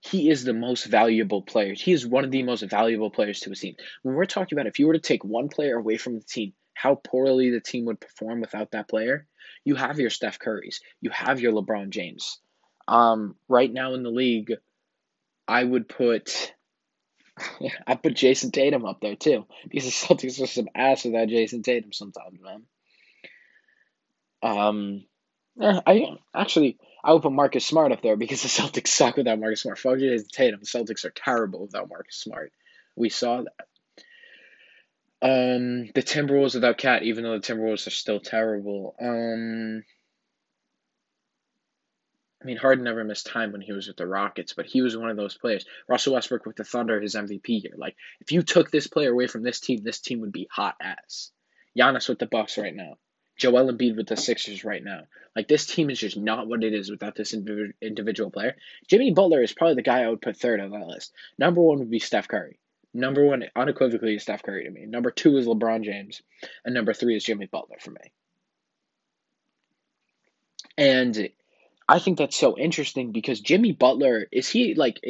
he 0.00 0.30
is 0.30 0.44
the 0.44 0.54
most 0.54 0.86
valuable 0.86 1.42
player. 1.42 1.74
He 1.74 1.92
is 1.92 2.06
one 2.06 2.24
of 2.24 2.30
the 2.30 2.42
most 2.42 2.62
valuable 2.62 3.10
players 3.10 3.40
to 3.40 3.52
a 3.52 3.54
team. 3.54 3.76
When 4.02 4.14
we're 4.14 4.24
talking 4.24 4.56
about 4.56 4.66
if 4.66 4.78
you 4.78 4.86
were 4.86 4.94
to 4.94 4.98
take 4.98 5.24
one 5.24 5.48
player 5.48 5.76
away 5.76 5.98
from 5.98 6.14
the 6.14 6.24
team, 6.24 6.54
how 6.74 6.94
poorly 6.94 7.50
the 7.50 7.60
team 7.60 7.84
would 7.84 8.00
perform 8.00 8.40
without 8.40 8.70
that 8.70 8.88
player, 8.88 9.26
you 9.64 9.74
have 9.74 9.98
your 9.98 10.08
Steph 10.08 10.38
Currys, 10.38 10.80
you 11.02 11.10
have 11.10 11.40
your 11.40 11.52
LeBron 11.52 11.90
James. 11.90 12.38
Um, 12.88 13.36
right 13.48 13.70
now 13.70 13.92
in 13.92 14.02
the 14.02 14.10
league, 14.10 14.54
I 15.46 15.62
would 15.62 15.88
put 15.88 16.54
I 17.86 17.94
put 17.94 18.14
Jayson 18.14 18.52
Tatum 18.52 18.84
up 18.84 19.00
there 19.00 19.16
too 19.16 19.46
because 19.68 19.84
the 19.84 19.90
Celtics 20.14 20.42
are 20.42 20.46
some 20.46 20.68
ass 20.74 21.04
without 21.04 21.28
Jayson 21.28 21.62
Tatum 21.62 21.92
sometimes, 21.92 22.40
man. 22.40 22.62
Um, 24.42 25.04
I 25.60 26.16
actually 26.34 26.78
I 27.02 27.12
would 27.12 27.22
put 27.22 27.32
Marcus 27.32 27.64
Smart 27.64 27.92
up 27.92 28.02
there 28.02 28.16
because 28.16 28.42
the 28.42 28.48
Celtics 28.48 28.88
suck 28.88 29.16
without 29.16 29.38
Marcus 29.38 29.62
Smart. 29.62 29.78
Fuck 29.78 29.98
Jayson 29.98 30.28
Tatum. 30.32 30.60
The 30.60 30.66
Celtics 30.66 31.04
are 31.04 31.10
terrible 31.10 31.62
without 31.62 31.88
Marcus 31.88 32.16
Smart. 32.16 32.52
We 32.96 33.08
saw 33.08 33.42
that. 33.42 33.66
Um, 35.22 35.90
the 35.94 36.02
Timberwolves 36.02 36.54
without 36.54 36.78
KAT, 36.78 37.02
even 37.02 37.24
though 37.24 37.38
the 37.38 37.46
Timberwolves 37.46 37.86
are 37.86 37.90
still 37.90 38.20
terrible. 38.20 38.94
Um, 39.00 39.84
I 42.42 42.46
mean, 42.46 42.56
Harden 42.56 42.84
never 42.84 43.04
missed 43.04 43.26
time 43.26 43.52
when 43.52 43.60
he 43.60 43.72
was 43.72 43.86
with 43.86 43.98
the 43.98 44.06
Rockets, 44.06 44.54
but 44.54 44.66
he 44.66 44.80
was 44.80 44.96
one 44.96 45.10
of 45.10 45.16
those 45.16 45.36
players. 45.36 45.66
Russell 45.88 46.14
Westbrook 46.14 46.46
with 46.46 46.56
the 46.56 46.64
Thunder, 46.64 47.00
his 47.00 47.14
MVP 47.14 47.62
year. 47.62 47.74
Like, 47.76 47.96
if 48.20 48.32
you 48.32 48.42
took 48.42 48.70
this 48.70 48.86
player 48.86 49.12
away 49.12 49.26
from 49.26 49.42
this 49.42 49.60
team, 49.60 49.82
this 49.82 50.00
team 50.00 50.20
would 50.20 50.32
be 50.32 50.48
hot 50.50 50.76
ass. 50.80 51.30
Giannis 51.78 52.08
with 52.08 52.18
the 52.18 52.26
Bucks 52.26 52.56
right 52.56 52.74
now. 52.74 52.96
Joel 53.40 53.72
Embiid 53.72 53.96
with 53.96 54.06
the 54.06 54.16
Sixers 54.16 54.64
right 54.64 54.84
now. 54.84 55.04
Like 55.34 55.48
this 55.48 55.64
team 55.64 55.88
is 55.88 55.98
just 55.98 56.16
not 56.16 56.46
what 56.46 56.62
it 56.62 56.74
is 56.74 56.90
without 56.90 57.14
this 57.14 57.32
individual 57.32 58.30
player. 58.30 58.56
Jimmy 58.88 59.12
Butler 59.12 59.42
is 59.42 59.54
probably 59.54 59.76
the 59.76 59.82
guy 59.82 60.02
I 60.02 60.08
would 60.08 60.20
put 60.20 60.36
third 60.36 60.60
on 60.60 60.70
that 60.70 60.86
list. 60.86 61.12
Number 61.38 61.62
one 61.62 61.78
would 61.78 61.90
be 61.90 62.00
Steph 62.00 62.28
Curry. 62.28 62.58
Number 62.92 63.24
one, 63.24 63.44
unequivocally, 63.54 64.16
is 64.16 64.22
Steph 64.22 64.42
Curry 64.42 64.64
to 64.64 64.70
me. 64.70 64.84
Number 64.84 65.10
two 65.10 65.36
is 65.36 65.46
LeBron 65.46 65.84
James, 65.84 66.22
and 66.64 66.74
number 66.74 66.92
three 66.92 67.16
is 67.16 67.24
Jimmy 67.24 67.46
Butler 67.46 67.76
for 67.80 67.92
me. 67.92 68.12
And 70.76 71.30
I 71.90 71.98
think 71.98 72.18
that's 72.18 72.36
so 72.36 72.56
interesting 72.56 73.10
because 73.10 73.40
Jimmy 73.40 73.72
Butler 73.72 74.28
is 74.30 74.48
he 74.48 74.74
like 74.76 75.00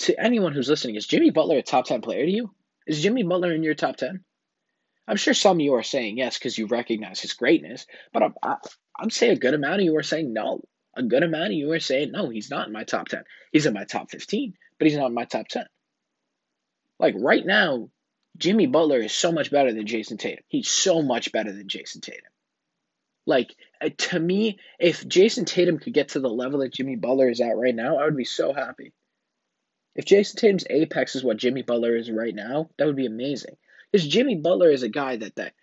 to 0.00 0.20
anyone 0.22 0.52
who's 0.52 0.68
listening 0.68 0.96
is 0.96 1.06
Jimmy 1.06 1.30
Butler 1.30 1.56
a 1.56 1.62
top 1.62 1.86
ten 1.86 2.02
player 2.02 2.26
to 2.26 2.30
you? 2.30 2.50
Is 2.86 3.02
Jimmy 3.02 3.22
Butler 3.22 3.54
in 3.54 3.62
your 3.62 3.74
top 3.74 3.96
ten? 3.96 4.22
I'm 5.08 5.16
sure 5.16 5.32
some 5.32 5.56
of 5.56 5.60
you 5.62 5.72
are 5.76 5.82
saying 5.82 6.18
yes 6.18 6.36
because 6.38 6.58
you 6.58 6.66
recognize 6.66 7.20
his 7.20 7.32
greatness, 7.32 7.86
but 8.12 8.22
I'm, 8.22 8.34
I, 8.42 8.56
I'm 9.00 9.08
saying 9.08 9.32
a 9.32 9.40
good 9.40 9.54
amount 9.54 9.76
of 9.80 9.86
you 9.86 9.96
are 9.96 10.02
saying 10.02 10.34
no. 10.34 10.60
A 10.94 11.02
good 11.02 11.22
amount 11.22 11.46
of 11.46 11.52
you 11.52 11.72
are 11.72 11.80
saying 11.80 12.12
no, 12.12 12.28
he's 12.28 12.50
not 12.50 12.66
in 12.66 12.72
my 12.74 12.84
top 12.84 13.08
10. 13.08 13.24
He's 13.50 13.64
in 13.64 13.72
my 13.72 13.84
top 13.84 14.10
15, 14.10 14.52
but 14.78 14.88
he's 14.88 14.96
not 14.98 15.06
in 15.06 15.14
my 15.14 15.24
top 15.24 15.48
10. 15.48 15.64
Like 16.98 17.14
right 17.18 17.46
now, 17.46 17.88
Jimmy 18.36 18.66
Butler 18.66 19.00
is 19.00 19.12
so 19.12 19.32
much 19.32 19.50
better 19.50 19.72
than 19.72 19.86
Jayson 19.86 20.18
Tatum. 20.18 20.44
He's 20.48 20.68
so 20.68 21.00
much 21.00 21.32
better 21.32 21.52
than 21.52 21.66
Jayson 21.66 22.02
Tatum. 22.02 22.28
Like 23.26 23.54
uh, 23.80 23.90
to 23.96 24.18
me, 24.18 24.58
if 24.78 25.06
Jayson 25.06 25.44
Tatum 25.44 25.78
could 25.78 25.92
get 25.92 26.10
to 26.10 26.20
the 26.20 26.30
level 26.30 26.60
that 26.60 26.72
Jimmy 26.72 26.96
Butler 26.96 27.28
is 27.28 27.40
at 27.40 27.56
right 27.56 27.74
now, 27.74 27.98
I 27.98 28.04
would 28.04 28.16
be 28.16 28.24
so 28.24 28.52
happy. 28.52 28.92
If 29.96 30.04
Jayson 30.04 30.36
Tatum's 30.36 30.64
apex 30.70 31.16
is 31.16 31.24
what 31.24 31.38
Jimmy 31.38 31.62
Butler 31.62 31.96
is 31.96 32.10
right 32.10 32.34
now, 32.34 32.70
that 32.78 32.86
would 32.86 32.96
be 32.96 33.06
amazing. 33.06 33.56
Because 33.90 34.06
Jimmy 34.06 34.36
Butler 34.36 34.70
is 34.70 34.82
a 34.82 34.88
guy 34.88 35.16
that, 35.16 35.36
that 35.36 35.54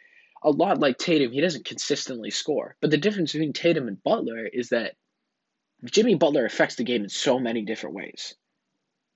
a 0.41 0.49
lot 0.49 0.79
like 0.79 0.97
Tatum, 0.97 1.31
he 1.31 1.41
doesn't 1.41 1.65
consistently 1.65 2.31
score. 2.31 2.75
But 2.81 2.91
the 2.91 2.97
difference 2.97 3.31
between 3.31 3.53
Tatum 3.53 3.87
and 3.87 4.01
Butler 4.03 4.45
is 4.45 4.69
that 4.69 4.95
Jimmy 5.85 6.15
Butler 6.15 6.45
affects 6.45 6.75
the 6.75 6.83
game 6.83 7.03
in 7.03 7.09
so 7.09 7.39
many 7.39 7.61
different 7.61 7.95
ways. 7.95 8.35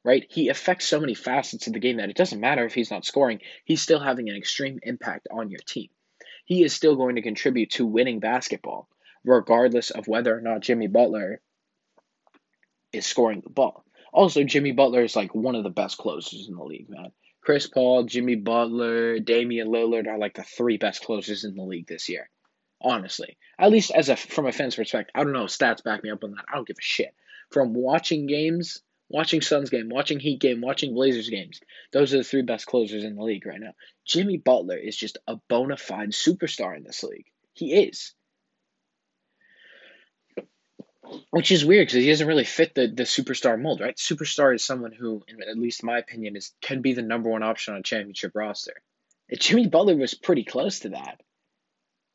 Right? 0.03 0.25
He 0.29 0.49
affects 0.49 0.85
so 0.85 1.01
many 1.01 1.15
facets 1.15 1.67
of 1.67 1.73
the 1.73 1.79
game 1.79 1.97
that 1.97 2.09
it 2.09 2.15
doesn't 2.15 2.39
matter 2.39 2.65
if 2.65 2.73
he's 2.73 2.91
not 2.91 3.03
scoring, 3.03 3.41
he's 3.65 3.81
still 3.81 3.99
having 3.99 4.29
an 4.29 4.37
extreme 4.37 4.79
impact 4.83 5.27
on 5.31 5.49
your 5.49 5.59
team. 5.59 5.89
He 6.47 6.63
is 6.63 6.73
still 6.73 6.95
going 6.95 7.17
to 7.17 7.21
contribute 7.21 7.71
to 7.71 7.85
winning 7.85 8.21
basketball, 8.21 8.87
regardless 9.25 9.91
of 9.91 10.07
whether 10.07 10.35
or 10.35 10.39
not 10.39 10.61
Jimmy 10.61 10.87
Butler 10.87 11.41
is 12.93 13.05
scoring 13.05 13.41
the 13.41 13.49
ball. 13.49 13.83
Also, 14.13 14.45
Jimmy 14.45 14.71
Butler 14.71 15.03
is 15.03 15.13
like 15.13 15.35
one 15.35 15.55
of 15.55 15.65
the 15.65 15.69
best 15.69 15.97
closers 15.97 16.47
in 16.47 16.55
the 16.55 16.63
league, 16.63 16.89
man. 16.89 17.11
Chris 17.41 17.67
Paul, 17.67 18.05
Jimmy 18.05 18.35
Butler, 18.35 19.19
Damian 19.19 19.67
Lillard 19.67 20.07
are 20.07 20.17
like 20.17 20.35
the 20.35 20.43
three 20.43 20.77
best 20.77 21.03
closers 21.03 21.43
in 21.43 21.53
the 21.53 21.63
league 21.63 21.87
this 21.87 22.07
year. 22.07 22.29
Honestly, 22.81 23.37
at 23.59 23.69
least 23.69 23.91
as 23.91 24.07
a 24.07 24.15
from 24.15 24.45
a 24.45 24.53
fan's 24.53 24.77
perspective, 24.77 25.11
I 25.15 25.25
don't 25.25 25.33
know. 25.33 25.45
Stats 25.47 25.83
back 25.83 26.01
me 26.01 26.11
up 26.11 26.23
on 26.23 26.31
that. 26.31 26.45
I 26.49 26.55
don't 26.55 26.67
give 26.67 26.77
a 26.79 26.81
shit. 26.81 27.13
From 27.51 27.73
watching 27.73 28.25
games, 28.25 28.81
watching 29.09 29.41
Suns 29.41 29.69
game, 29.69 29.89
watching 29.89 30.19
Heat 30.19 30.39
game, 30.39 30.61
watching 30.61 30.93
Blazers 30.93 31.29
games, 31.29 31.61
those 31.91 32.13
are 32.13 32.17
the 32.17 32.23
three 32.23 32.41
best 32.41 32.65
closers 32.65 33.03
in 33.03 33.15
the 33.15 33.23
league 33.23 33.45
right 33.45 33.59
now. 33.59 33.73
Jimmy 34.05 34.37
Butler 34.37 34.77
is 34.77 34.97
just 34.97 35.17
a 35.27 35.37
bona 35.49 35.77
fide 35.77 36.11
superstar 36.11 36.75
in 36.75 36.83
this 36.83 37.03
league. 37.03 37.27
He 37.53 37.73
is 37.73 38.13
which 41.29 41.51
is 41.51 41.65
weird 41.65 41.87
because 41.87 42.03
he 42.03 42.09
doesn't 42.09 42.27
really 42.27 42.43
fit 42.43 42.75
the, 42.75 42.87
the 42.87 43.03
superstar 43.03 43.59
mold, 43.59 43.81
right? 43.81 43.95
Superstar 43.95 44.53
is 44.53 44.65
someone 44.65 44.91
who, 44.91 45.23
in, 45.27 45.41
at 45.41 45.57
least 45.57 45.83
my 45.83 45.97
opinion, 45.97 46.35
is 46.35 46.53
can 46.61 46.81
be 46.81 46.93
the 46.93 47.01
number 47.01 47.29
one 47.29 47.43
option 47.43 47.73
on 47.73 47.79
a 47.79 47.83
championship 47.83 48.33
roster. 48.35 48.73
And 49.29 49.39
Jimmy 49.39 49.67
Butler 49.67 49.95
was 49.95 50.13
pretty 50.13 50.43
close 50.43 50.79
to 50.79 50.89
that. 50.89 51.21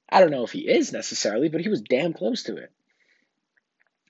I 0.09 0.21
don't 0.21 0.31
know 0.31 0.45
if 0.45 0.53
he 0.53 0.69
is 0.69 0.93
necessarily, 0.93 1.49
but 1.49 1.61
he 1.61 1.69
was 1.69 1.81
damn 1.81 2.13
close 2.13 2.45
to 2.45 2.57
it. 2.57 2.71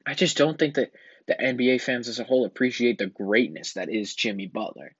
I 0.04 0.14
just 0.14 0.36
don't 0.36 0.58
think 0.58 0.74
that 0.74 0.92
the 1.26 1.34
NBA 1.34 1.80
fans 1.80 2.08
as 2.08 2.18
a 2.18 2.24
whole 2.24 2.44
appreciate 2.44 2.98
the 2.98 3.06
greatness 3.06 3.74
that 3.74 3.88
is 3.88 4.14
Jimmy 4.14 4.46
Butler. 4.46 4.94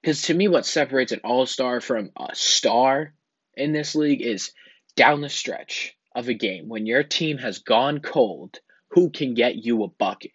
Because 0.00 0.22
to 0.22 0.34
me, 0.34 0.48
what 0.48 0.66
separates 0.66 1.12
an 1.12 1.20
all 1.24 1.46
star 1.46 1.80
from 1.80 2.10
a 2.16 2.34
star 2.34 3.12
in 3.54 3.72
this 3.72 3.94
league 3.94 4.22
is 4.22 4.52
down 4.94 5.20
the 5.20 5.28
stretch 5.28 5.96
of 6.14 6.28
a 6.28 6.34
game 6.34 6.68
when 6.68 6.86
your 6.86 7.02
team 7.02 7.38
has 7.38 7.58
gone 7.58 8.00
cold, 8.00 8.58
who 8.90 9.10
can 9.10 9.34
get 9.34 9.56
you 9.56 9.82
a 9.82 9.88
bucket? 9.88 10.32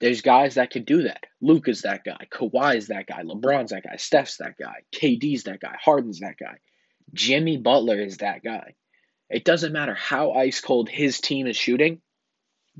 There's 0.00 0.20
guys 0.20 0.54
that 0.54 0.70
can 0.70 0.84
do 0.84 1.04
that. 1.04 1.24
Luka's 1.40 1.82
that 1.82 2.04
guy. 2.04 2.28
Kawhi's 2.30 2.88
that 2.88 3.06
guy. 3.06 3.22
LeBron's 3.22 3.70
that 3.70 3.82
guy. 3.82 3.96
Steph's 3.96 4.36
that 4.36 4.56
guy. 4.56 4.82
KD's 4.94 5.44
that 5.44 5.60
guy. 5.60 5.74
Harden's 5.82 6.20
that 6.20 6.36
guy. 6.38 6.58
Jimmy 7.12 7.56
Butler 7.56 8.00
is 8.00 8.18
that 8.18 8.44
guy. 8.44 8.74
It 9.28 9.44
doesn't 9.44 9.72
matter 9.72 9.94
how 9.94 10.32
ice 10.32 10.60
cold 10.60 10.88
his 10.88 11.20
team 11.20 11.46
is 11.46 11.56
shooting, 11.56 12.00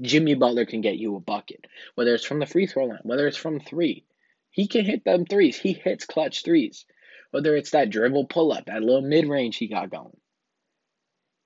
Jimmy 0.00 0.34
Butler 0.34 0.66
can 0.66 0.80
get 0.80 0.96
you 0.96 1.16
a 1.16 1.20
bucket. 1.20 1.66
Whether 1.94 2.14
it's 2.14 2.24
from 2.24 2.38
the 2.38 2.46
free 2.46 2.66
throw 2.66 2.86
line, 2.86 3.00
whether 3.02 3.26
it's 3.26 3.36
from 3.36 3.60
three. 3.60 4.04
He 4.50 4.66
can 4.66 4.84
hit 4.84 5.04
them 5.04 5.24
threes. 5.24 5.58
He 5.58 5.72
hits 5.72 6.06
clutch 6.06 6.42
threes. 6.42 6.86
Whether 7.30 7.56
it's 7.56 7.70
that 7.70 7.90
dribble 7.90 8.26
pull 8.26 8.52
up, 8.52 8.66
that 8.66 8.82
little 8.82 9.02
mid 9.02 9.28
range 9.28 9.56
he 9.56 9.68
got 9.68 9.90
going. 9.90 10.16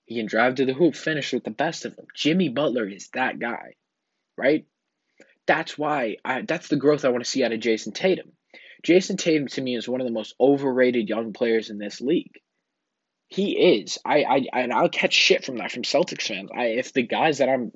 He 0.07 0.17
can 0.17 0.27
drive 0.27 0.57
to 0.57 0.67
the 0.67 0.75
hoop, 0.75 0.95
finish 0.95 1.33
with 1.33 1.45
the 1.45 1.51
best 1.51 1.85
of 1.85 1.97
them. 1.97 2.07
Jimmy 2.15 2.49
Butler 2.49 2.89
is 2.89 3.09
that 3.15 3.39
guy, 3.39 3.75
right? 4.37 4.67
That's 5.47 5.77
why 5.77 6.17
I, 6.25 6.43
that's 6.43 6.69
the 6.69 6.77
growth 6.77 7.05
I 7.05 7.09
want 7.09 7.25
to 7.25 7.31
see 7.31 7.45
out 7.45 7.53
of 7.53 7.61
Jayson 7.61 7.93
Tatum. 7.93 8.33
Jayson 8.83 9.17
Tatum 9.17 9.49
to 9.49 9.61
me 9.61 9.77
is 9.77 9.89
one 9.89 10.01
of 10.01 10.07
the 10.07 10.13
most 10.13 10.35
overrated 10.41 11.09
young 11.09 11.33
players 11.33 11.71
in 11.71 11.79
this 11.79 12.01
league. 12.01 12.41
He 13.29 13.53
is. 13.79 13.99
I, 14.05 14.23
I 14.25 14.47
and 14.53 14.73
I'll 14.73 14.89
catch 14.89 15.15
shit 15.15 15.45
from 15.45 15.57
that 15.57 15.73
from 15.73 15.83
Celtics 15.83 16.27
fans. 16.27 16.51
I 16.55 16.67
if 16.67 16.93
the 16.93 17.03
guys 17.03 17.39
that 17.39 17.49
I'm 17.49 17.73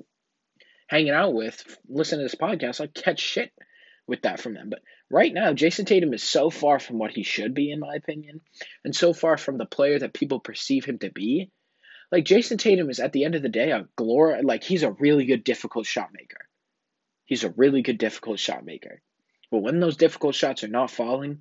hanging 0.87 1.11
out 1.11 1.33
with 1.33 1.63
listen 1.87 2.19
to 2.19 2.23
this 2.23 2.35
podcast, 2.35 2.81
I 2.81 2.87
catch 2.87 3.19
shit 3.19 3.51
with 4.07 4.23
that 4.23 4.39
from 4.39 4.53
them. 4.53 4.69
But 4.69 4.81
right 5.11 5.33
now, 5.33 5.53
Jayson 5.53 5.85
Tatum 5.85 6.13
is 6.13 6.23
so 6.23 6.49
far 6.49 6.79
from 6.79 6.97
what 6.97 7.11
he 7.11 7.23
should 7.23 7.53
be, 7.53 7.71
in 7.71 7.79
my 7.79 7.95
opinion, 7.95 8.41
and 8.83 8.95
so 8.95 9.13
far 9.13 9.37
from 9.37 9.57
the 9.57 9.65
player 9.65 9.99
that 9.99 10.13
people 10.13 10.39
perceive 10.39 10.85
him 10.85 10.99
to 10.99 11.11
be. 11.11 11.51
Like 12.11 12.25
Jayson 12.25 12.57
Tatum 12.57 12.89
is 12.89 12.99
at 12.99 13.11
the 13.11 13.25
end 13.25 13.35
of 13.35 13.41
the 13.41 13.49
day 13.49 13.71
a 13.71 13.87
glory. 13.97 14.41
Like 14.41 14.63
he's 14.63 14.83
a 14.83 14.91
really 14.91 15.25
good 15.25 15.43
difficult 15.43 15.85
shot 15.85 16.09
maker. 16.13 16.47
He's 17.25 17.43
a 17.43 17.53
really 17.57 17.81
good 17.81 17.97
difficult 17.97 18.39
shot 18.39 18.65
maker. 18.65 19.01
But 19.51 19.61
when 19.61 19.79
those 19.79 19.97
difficult 19.97 20.35
shots 20.35 20.63
are 20.63 20.69
not 20.69 20.91
falling, 20.91 21.39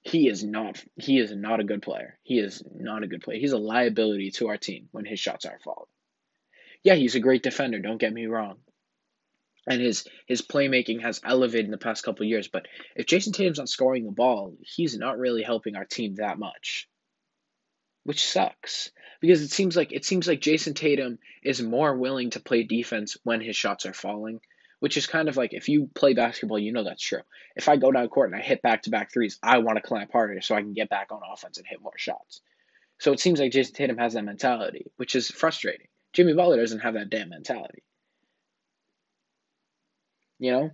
he 0.00 0.28
is 0.28 0.44
not 0.44 0.82
he 0.96 1.18
is 1.18 1.34
not 1.34 1.60
a 1.60 1.64
good 1.64 1.82
player. 1.82 2.18
He 2.22 2.38
is 2.38 2.62
not 2.74 3.02
a 3.02 3.06
good 3.06 3.22
player. 3.22 3.38
He's 3.38 3.52
a 3.52 3.58
liability 3.58 4.30
to 4.32 4.48
our 4.48 4.58
team 4.58 4.88
when 4.92 5.04
his 5.04 5.20
shots 5.20 5.44
aren't 5.44 5.62
falling. 5.62 5.88
Yeah, 6.84 6.94
he's 6.94 7.16
a 7.16 7.20
great 7.20 7.42
defender, 7.42 7.80
don't 7.80 7.98
get 7.98 8.12
me 8.12 8.26
wrong. 8.26 8.58
And 9.66 9.80
his 9.80 10.06
his 10.26 10.42
playmaking 10.42 11.00
has 11.00 11.20
elevated 11.24 11.64
in 11.64 11.70
the 11.70 11.78
past 11.78 12.04
couple 12.04 12.26
years, 12.26 12.48
but 12.48 12.66
if 12.94 13.06
Jayson 13.06 13.32
Tatum's 13.32 13.58
not 13.58 13.68
scoring 13.68 14.04
the 14.04 14.12
ball, 14.12 14.54
he's 14.60 14.96
not 14.96 15.18
really 15.18 15.42
helping 15.42 15.74
our 15.74 15.86
team 15.86 16.16
that 16.16 16.38
much. 16.38 16.88
Which 18.04 18.26
sucks. 18.26 18.90
Because 19.22 19.40
it 19.40 19.50
seems 19.50 19.74
like 19.74 19.92
it 19.92 20.04
seems 20.04 20.28
like 20.28 20.42
Jayson 20.42 20.74
Tatum 20.74 21.18
is 21.42 21.62
more 21.62 21.96
willing 21.96 22.30
to 22.30 22.40
play 22.40 22.62
defense 22.62 23.16
when 23.24 23.40
his 23.40 23.56
shots 23.56 23.86
are 23.86 23.94
falling 23.94 24.40
which 24.84 24.98
is 24.98 25.06
kind 25.06 25.30
of 25.30 25.36
like 25.38 25.54
if 25.54 25.70
you 25.70 25.88
play 25.94 26.12
basketball, 26.12 26.58
you 26.58 26.70
know 26.70 26.84
that's 26.84 27.02
true. 27.02 27.22
If 27.56 27.70
I 27.70 27.76
go 27.76 27.90
down 27.90 28.06
court 28.08 28.30
and 28.30 28.38
I 28.38 28.44
hit 28.44 28.60
back 28.60 28.82
to 28.82 28.90
back 28.90 29.10
threes, 29.10 29.38
I 29.42 29.56
want 29.56 29.76
to 29.76 29.82
clamp 29.82 30.12
harder 30.12 30.42
so 30.42 30.54
I 30.54 30.60
can 30.60 30.74
get 30.74 30.90
back 30.90 31.10
on 31.10 31.22
offense 31.32 31.56
and 31.56 31.66
hit 31.66 31.80
more 31.80 31.96
shots. 31.96 32.42
So 32.98 33.10
it 33.10 33.18
seems 33.18 33.40
like 33.40 33.50
Jayson 33.50 33.72
Tatum 33.72 33.96
has 33.96 34.12
that 34.12 34.26
mentality, 34.26 34.84
which 34.96 35.16
is 35.16 35.30
frustrating. 35.30 35.86
Jimmy 36.14 36.32
Butler 36.32 36.58
doesn't 36.58 36.80
have 36.80 36.94
that 36.94 37.10
damn 37.10 37.28
mentality. 37.28 37.82
You 40.38 40.52
know? 40.52 40.70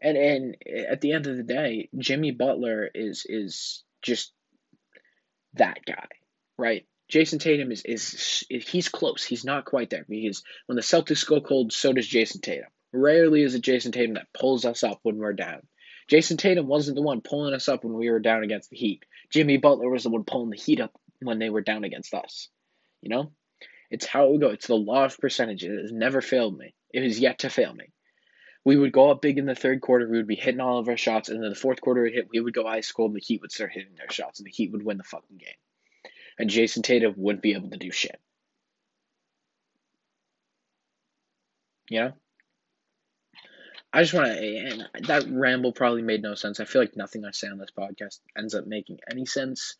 And 0.00 0.16
and 0.16 0.56
at 0.88 1.00
the 1.00 1.12
end 1.12 1.26
of 1.26 1.36
the 1.36 1.42
day, 1.42 1.88
Jimmy 1.96 2.32
Butler 2.32 2.88
is 2.92 3.24
is 3.28 3.84
just 4.02 4.32
that 5.54 5.78
guy, 5.86 6.08
right? 6.58 6.86
Jayson 7.08 7.38
Tatum 7.38 7.70
is, 7.70 7.82
is 7.82 8.44
he's 8.48 8.88
close. 8.88 9.22
He's 9.22 9.44
not 9.44 9.66
quite 9.66 9.90
there 9.90 10.06
because 10.08 10.42
when 10.66 10.76
the 10.76 10.82
Celtics 10.82 11.26
go 11.26 11.40
cold, 11.40 11.72
so 11.72 11.92
does 11.92 12.08
Jayson 12.08 12.40
Tatum. 12.40 12.70
Rarely 12.92 13.42
is 13.42 13.54
it 13.54 13.62
Jayson 13.62 13.92
Tatum 13.92 14.14
that 14.14 14.32
pulls 14.32 14.64
us 14.64 14.82
up 14.82 15.00
when 15.02 15.18
we're 15.18 15.34
down. 15.34 15.60
Jayson 16.08 16.36
Tatum 16.36 16.66
wasn't 16.66 16.96
the 16.96 17.02
one 17.02 17.20
pulling 17.20 17.54
us 17.54 17.68
up 17.68 17.84
when 17.84 17.94
we 17.94 18.10
were 18.10 18.18
down 18.18 18.42
against 18.42 18.70
the 18.70 18.76
Heat. 18.76 19.04
Jimmy 19.30 19.56
Butler 19.56 19.88
was 19.88 20.02
the 20.02 20.10
one 20.10 20.24
pulling 20.24 20.50
the 20.50 20.56
Heat 20.56 20.80
up 20.80 20.92
when 21.20 21.38
they 21.38 21.50
were 21.50 21.60
down 21.60 21.84
against 21.84 22.12
us. 22.12 22.48
You 23.02 23.10
know? 23.10 23.32
It's 23.92 24.06
how 24.06 24.24
it 24.24 24.32
would 24.32 24.40
go. 24.40 24.48
It's 24.48 24.66
the 24.66 24.74
law 24.74 25.04
of 25.04 25.18
percentages. 25.18 25.70
It 25.70 25.82
has 25.82 25.92
never 25.92 26.22
failed 26.22 26.56
me. 26.56 26.72
It 26.94 27.02
has 27.02 27.20
yet 27.20 27.40
to 27.40 27.50
fail 27.50 27.74
me. 27.74 27.92
We 28.64 28.76
would 28.76 28.90
go 28.90 29.10
up 29.10 29.20
big 29.20 29.36
in 29.36 29.44
the 29.44 29.54
third 29.54 29.82
quarter. 29.82 30.08
We 30.08 30.16
would 30.16 30.26
be 30.26 30.34
hitting 30.34 30.60
all 30.60 30.78
of 30.78 30.88
our 30.88 30.96
shots. 30.96 31.28
And 31.28 31.42
then 31.42 31.50
the 31.50 31.54
fourth 31.54 31.82
quarter 31.82 32.02
would 32.02 32.14
hit. 32.14 32.28
We 32.32 32.40
would 32.40 32.54
go 32.54 32.66
ice 32.66 32.90
cold. 32.90 33.10
And 33.10 33.16
the 33.16 33.24
Heat 33.24 33.42
would 33.42 33.52
start 33.52 33.72
hitting 33.72 33.94
their 33.98 34.08
shots. 34.08 34.40
And 34.40 34.46
the 34.46 34.50
Heat 34.50 34.72
would 34.72 34.82
win 34.82 34.96
the 34.96 35.04
fucking 35.04 35.36
game. 35.36 36.10
And 36.38 36.48
Jayson 36.48 36.82
Tatum 36.82 37.12
wouldn't 37.18 37.42
be 37.42 37.52
able 37.52 37.68
to 37.68 37.76
do 37.76 37.90
shit. 37.90 38.18
You 41.90 42.00
know? 42.00 42.12
I 43.92 44.00
just 44.00 44.14
want 44.14 44.28
to, 44.28 44.88
and 44.94 45.06
that 45.06 45.26
ramble 45.28 45.72
probably 45.72 46.00
made 46.00 46.22
no 46.22 46.34
sense. 46.34 46.60
I 46.60 46.64
feel 46.64 46.80
like 46.80 46.96
nothing 46.96 47.26
I 47.26 47.32
say 47.32 47.48
on 47.48 47.58
this 47.58 47.68
podcast 47.78 48.20
ends 48.38 48.54
up 48.54 48.66
making 48.66 49.00
any 49.10 49.26
sense. 49.26 49.76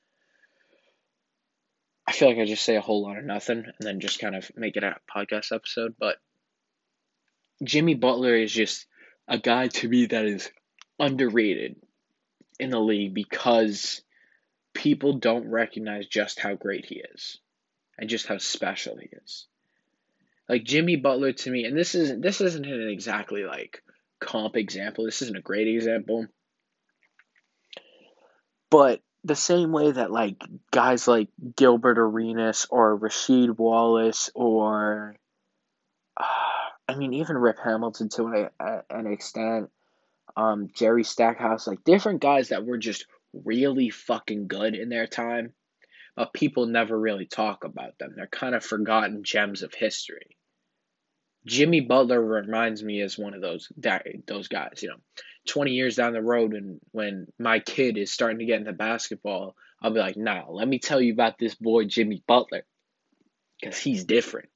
I 2.07 2.13
feel 2.13 2.29
like 2.29 2.39
I 2.39 2.45
just 2.45 2.65
say 2.65 2.77
a 2.77 2.81
whole 2.81 3.03
lot 3.03 3.19
of 3.19 3.25
nothing 3.25 3.59
and 3.59 3.75
then 3.81 4.01
just 4.01 4.19
kind 4.19 4.35
of 4.35 4.51
make 4.57 4.77
it 4.77 4.85
a 4.85 4.97
podcast 5.15 5.55
episode. 5.55 5.95
But 5.99 6.17
Jimmy 7.63 7.95
Butler 7.95 8.35
is 8.35 8.53
just 8.53 8.87
a 9.29 9.39
guy 9.39 9.69
to 9.69 9.89
me 9.89 10.07
that 10.07 10.25
is 10.25 10.51
underrated 10.99 11.77
in 12.59 12.71
the 12.71 12.81
league 12.81 13.15
because 13.15 14.03
people 14.75 15.15
don't 15.15 15.51
recognize 15.51 16.07
just 16.07 16.41
how 16.41 16.55
great 16.55 16.87
he 16.87 17.03
is 17.15 17.39
and 17.99 18.11
just 18.11 18.27
how 18.27 18.39
special 18.39 18.97
he 18.97 19.09
is. 19.25 19.47
Like 20.49 20.65
Jimmy 20.65 20.97
Butler 20.97 21.33
to 21.33 21.51
me, 21.51 21.65
and 21.65 21.77
this 21.77 21.95
isn't 21.95 22.21
this 22.21 22.41
isn't 22.41 22.67
an 22.67 22.89
exactly 22.89 23.45
like 23.45 23.83
comp 24.21 24.57
example. 24.57 25.05
This 25.05 25.23
isn't 25.23 25.37
a 25.37 25.43
great 25.43 25.69
example. 25.69 26.27
But 28.71 29.01
the 29.25 29.37
same 29.37 29.73
way 29.73 29.91
that 29.91 30.11
like 30.11 30.43
guys 30.71 31.07
like 31.07 31.29
Gilbert 31.57 31.99
Arenas 31.99 32.67
or 32.71 32.99
Rasheed 32.99 33.57
Wallace 33.57 34.31
or 34.35 35.17
uh, 36.17 36.25
I 36.89 36.97
mean 36.97 37.15
even 37.15 37.39
Rip 37.39 37.59
Hamilton 37.63 38.09
to 38.11 38.51
a, 38.61 38.83
an 38.91 39.07
extent, 39.07 39.71
um, 40.37 40.69
Jerry 40.75 41.05
Stackhouse, 41.05 41.67
like 41.67 41.85
different 41.85 42.21
guys 42.21 42.49
that 42.49 42.67
were 42.67 42.77
just 42.77 43.07
really 43.33 43.89
fucking 43.89 44.49
good 44.49 44.75
in 44.75 44.89
their 44.89 45.07
time, 45.07 45.53
but 46.17 46.35
people 46.35 46.67
never 46.67 46.99
really 46.99 47.25
talk 47.25 47.65
about 47.65 47.99
them. 47.99 48.13
They're 48.17 48.27
kind 48.27 48.55
of 48.55 48.65
forgotten 48.65 49.23
gems 49.23 49.63
of 49.63 49.73
history. 49.73 50.37
Jimmy 51.47 51.81
Butler 51.81 52.21
reminds 52.21 52.83
me 52.83 53.01
as 53.01 53.19
one 53.19 53.35
of 53.35 53.41
those 53.41 53.71
those 54.27 54.49
guys. 54.49 54.81
You 54.83 54.91
know, 54.91 55.01
twenty 55.49 55.73
years 55.73 55.97
down 55.97 56.13
the 56.13 56.23
road, 56.23 56.55
and 56.55 56.81
when 56.93 57.27
my 57.39 57.59
kid 57.59 57.99
is 57.99 58.13
starting 58.13 58.39
to 58.39 58.45
get 58.45 58.61
into 58.61 58.73
basketball, 58.73 59.57
I'll 59.81 59.93
be 59.93 60.01
like, 60.01 60.17
"Nah, 60.17 60.49
let 60.51 60.69
me 60.69 60.79
tell 60.79 61.01
you 61.01 61.13
about 61.13 61.39
this 61.39 61.55
boy 61.55 61.85
Jimmy 61.85 62.23
Butler, 62.27 62.65
because 63.61 63.79
he's 63.79 64.05
different." 64.05 64.51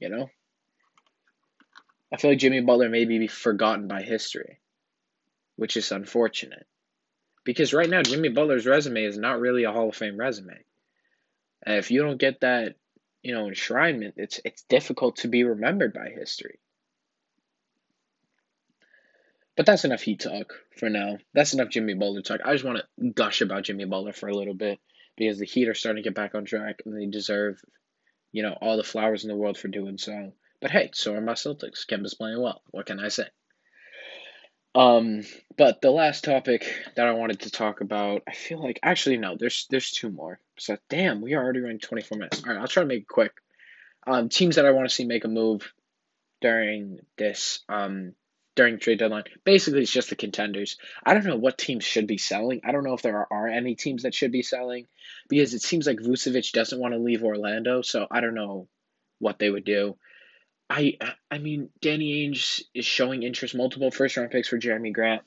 You 0.00 0.08
know, 0.08 0.30
I 2.12 2.16
feel 2.16 2.30
like 2.30 2.38
Jimmy 2.38 2.60
Butler 2.60 2.88
may 2.88 3.04
be 3.04 3.26
forgotten 3.26 3.88
by 3.88 4.02
history, 4.02 4.60
which 5.56 5.76
is 5.76 5.92
unfortunate, 5.92 6.66
because 7.44 7.74
right 7.74 7.90
now 7.90 8.02
Jimmy 8.02 8.28
Butler's 8.28 8.66
resume 8.66 9.04
is 9.04 9.18
not 9.18 9.40
really 9.40 9.64
a 9.64 9.72
Hall 9.72 9.88
of 9.88 9.96
Fame 9.96 10.16
resume. 10.16 10.64
And 11.62 11.76
if 11.76 11.90
you 11.90 12.02
don't 12.02 12.16
get 12.16 12.40
that 12.40 12.76
you 13.22 13.34
know, 13.34 13.44
enshrinement, 13.44 14.14
it's 14.16 14.40
it's 14.44 14.62
difficult 14.62 15.16
to 15.16 15.28
be 15.28 15.44
remembered 15.44 15.92
by 15.92 16.08
history. 16.08 16.58
But 19.56 19.66
that's 19.66 19.84
enough 19.84 20.02
Heat 20.02 20.20
talk 20.20 20.54
for 20.78 20.88
now. 20.88 21.18
That's 21.34 21.52
enough 21.52 21.68
Jimmy 21.68 21.94
Butler 21.94 22.22
talk. 22.22 22.40
I 22.44 22.52
just 22.52 22.64
want 22.64 22.78
to 22.78 23.10
gush 23.10 23.42
about 23.42 23.64
Jimmy 23.64 23.84
Butler 23.84 24.12
for 24.12 24.28
a 24.28 24.34
little 24.34 24.54
bit 24.54 24.78
because 25.16 25.38
the 25.38 25.44
Heat 25.44 25.68
are 25.68 25.74
starting 25.74 26.02
to 26.02 26.08
get 26.08 26.14
back 26.14 26.34
on 26.34 26.44
track 26.44 26.82
and 26.86 26.96
they 26.96 27.06
deserve, 27.06 27.60
you 28.32 28.42
know, 28.42 28.56
all 28.60 28.78
the 28.78 28.84
flowers 28.84 29.24
in 29.24 29.28
the 29.28 29.36
world 29.36 29.58
for 29.58 29.68
doing 29.68 29.98
so. 29.98 30.32
But 30.60 30.70
hey, 30.70 30.90
so 30.94 31.14
are 31.14 31.20
my 31.20 31.34
Celtics. 31.34 31.86
Kemba's 31.86 32.14
playing 32.14 32.40
well. 32.40 32.62
What 32.70 32.86
can 32.86 33.00
I 33.00 33.08
say? 33.08 33.26
Um, 34.74 35.22
but 35.56 35.80
the 35.82 35.90
last 35.90 36.24
topic 36.24 36.72
that 36.96 37.06
I 37.06 37.12
wanted 37.12 37.40
to 37.40 37.50
talk 37.50 37.80
about, 37.80 38.22
I 38.28 38.32
feel 38.32 38.62
like 38.62 38.78
actually 38.82 39.16
no, 39.16 39.36
there's 39.38 39.66
there's 39.68 39.90
two 39.90 40.10
more. 40.10 40.40
So 40.60 40.76
damn, 40.88 41.22
we 41.22 41.34
are 41.34 41.42
already 41.42 41.60
running 41.60 41.78
24 41.78 42.18
minutes. 42.18 42.42
All 42.44 42.52
right, 42.52 42.60
I'll 42.60 42.68
try 42.68 42.82
to 42.82 42.86
make 42.88 43.02
it 43.02 43.08
quick. 43.08 43.32
Um, 44.06 44.28
teams 44.28 44.56
that 44.56 44.66
I 44.66 44.72
want 44.72 44.88
to 44.88 44.94
see 44.94 45.04
make 45.04 45.24
a 45.24 45.28
move 45.28 45.72
during 46.40 47.00
this 47.16 47.60
um 47.68 48.14
during 48.56 48.78
trade 48.78 48.98
deadline. 48.98 49.24
Basically, 49.44 49.80
it's 49.80 49.92
just 49.92 50.10
the 50.10 50.16
contenders. 50.16 50.76
I 51.04 51.14
don't 51.14 51.24
know 51.24 51.36
what 51.36 51.56
teams 51.56 51.84
should 51.84 52.06
be 52.06 52.18
selling. 52.18 52.60
I 52.64 52.72
don't 52.72 52.84
know 52.84 52.94
if 52.94 53.02
there 53.02 53.16
are, 53.16 53.28
are 53.30 53.48
any 53.48 53.74
teams 53.74 54.02
that 54.02 54.14
should 54.14 54.32
be 54.32 54.42
selling 54.42 54.86
because 55.28 55.54
it 55.54 55.62
seems 55.62 55.86
like 55.86 55.98
Vucevic 55.98 56.52
doesn't 56.52 56.80
want 56.80 56.92
to 56.92 57.00
leave 57.00 57.24
Orlando, 57.24 57.80
so 57.82 58.06
I 58.10 58.20
don't 58.20 58.34
know 58.34 58.68
what 59.18 59.38
they 59.38 59.50
would 59.50 59.64
do. 59.64 59.96
I 60.68 60.98
I 61.30 61.38
mean, 61.38 61.70
Danny 61.80 62.28
Ainge 62.28 62.62
is 62.74 62.84
showing 62.84 63.22
interest, 63.22 63.54
multiple 63.54 63.90
first 63.90 64.16
round 64.16 64.30
picks 64.30 64.48
for 64.48 64.58
Jerami 64.58 64.92
Grant. 64.92 65.22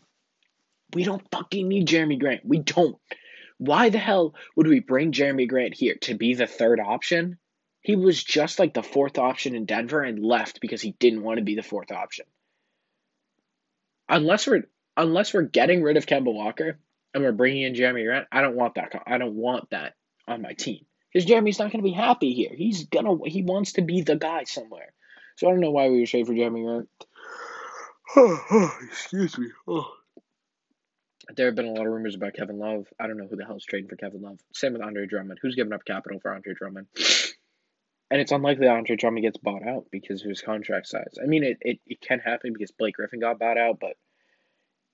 We 0.93 1.03
don't 1.03 1.25
fucking 1.31 1.67
need 1.67 1.87
Jerami 1.87 2.19
Grant. 2.19 2.45
We 2.45 2.59
don't. 2.59 2.97
Why 3.63 3.87
the 3.87 3.97
hell 3.97 4.35
would 4.57 4.67
we 4.67 4.81
bring 4.81 5.13
Jerami 5.13 5.47
Grant 5.47 5.73
here 5.73 5.95
to 6.01 6.15
be 6.15 6.33
the 6.33 6.47
third 6.47 6.81
option? 6.81 7.37
He 7.79 7.95
was 7.95 8.21
just 8.21 8.59
like 8.59 8.73
the 8.73 8.83
fourth 8.83 9.17
option 9.17 9.55
in 9.55 9.63
Denver 9.63 10.01
and 10.01 10.21
left 10.21 10.59
because 10.59 10.81
he 10.81 10.91
didn't 10.99 11.23
want 11.23 11.37
to 11.37 11.45
be 11.45 11.55
the 11.55 11.63
fourth 11.63 11.89
option. 11.89 12.25
Unless 14.09 14.47
we're 14.47 14.63
unless 14.97 15.33
we're 15.33 15.43
getting 15.43 15.81
rid 15.81 15.95
of 15.95 16.05
Kemba 16.05 16.33
Walker 16.33 16.77
and 17.13 17.23
we're 17.23 17.31
bringing 17.31 17.61
in 17.61 17.73
Jerami 17.73 18.05
Grant, 18.05 18.27
I 18.33 18.41
don't 18.41 18.57
want 18.57 18.75
that. 18.75 19.01
I 19.07 19.17
don't 19.17 19.35
want 19.35 19.69
that 19.69 19.93
on 20.27 20.41
my 20.41 20.51
team 20.51 20.85
because 21.13 21.25
Jerami's 21.25 21.57
not 21.57 21.71
going 21.71 21.81
to 21.81 21.89
be 21.89 21.95
happy 21.95 22.33
here. 22.33 22.51
He's 22.53 22.87
gonna 22.87 23.15
he 23.27 23.43
wants 23.43 23.73
to 23.73 23.81
be 23.81 24.01
the 24.01 24.17
guy 24.17 24.43
somewhere. 24.43 24.91
So 25.37 25.47
I 25.47 25.51
don't 25.51 25.61
know 25.61 25.71
why 25.71 25.87
we 25.87 26.01
would 26.01 26.09
trade 26.09 26.27
for 26.27 26.33
Jerami 26.33 26.65
Grant. 26.65 26.89
excuse 28.89 29.37
me. 29.37 29.47
Oh. 29.69 29.89
There 31.35 31.45
have 31.45 31.55
been 31.55 31.67
a 31.67 31.71
lot 31.71 31.85
of 31.85 31.91
rumors 31.93 32.15
about 32.15 32.33
Kevin 32.33 32.59
Love. 32.59 32.87
I 32.99 33.07
don't 33.07 33.17
know 33.17 33.27
who 33.29 33.37
the 33.37 33.45
hell's 33.45 33.65
trading 33.65 33.89
for 33.89 33.95
Kevin 33.95 34.21
Love. 34.21 34.39
Same 34.53 34.73
with 34.73 34.81
Andre 34.81 35.05
Drummond. 35.05 35.39
Who's 35.41 35.55
giving 35.55 35.73
up 35.73 35.85
capital 35.85 36.19
for 36.19 36.33
Andre 36.33 36.53
Drummond? 36.53 36.87
And 38.11 38.21
it's 38.21 38.31
unlikely 38.31 38.67
that 38.67 38.75
Andre 38.75 38.95
Drummond 38.95 39.23
gets 39.23 39.37
bought 39.37 39.67
out 39.67 39.85
because 39.89 40.21
of 40.21 40.29
his 40.29 40.41
contract 40.41 40.85
size. 40.85 41.15
I 41.19 41.25
mean, 41.25 41.43
it, 41.43 41.57
it, 41.61 41.79
it 41.87 41.99
can 41.99 42.19
happen 42.19 42.53
because 42.53 42.69
Blake 42.69 42.93
Griffin 42.93 43.19
got 43.19 43.39
bought 43.39 43.57
out, 43.57 43.79
but 43.79 43.93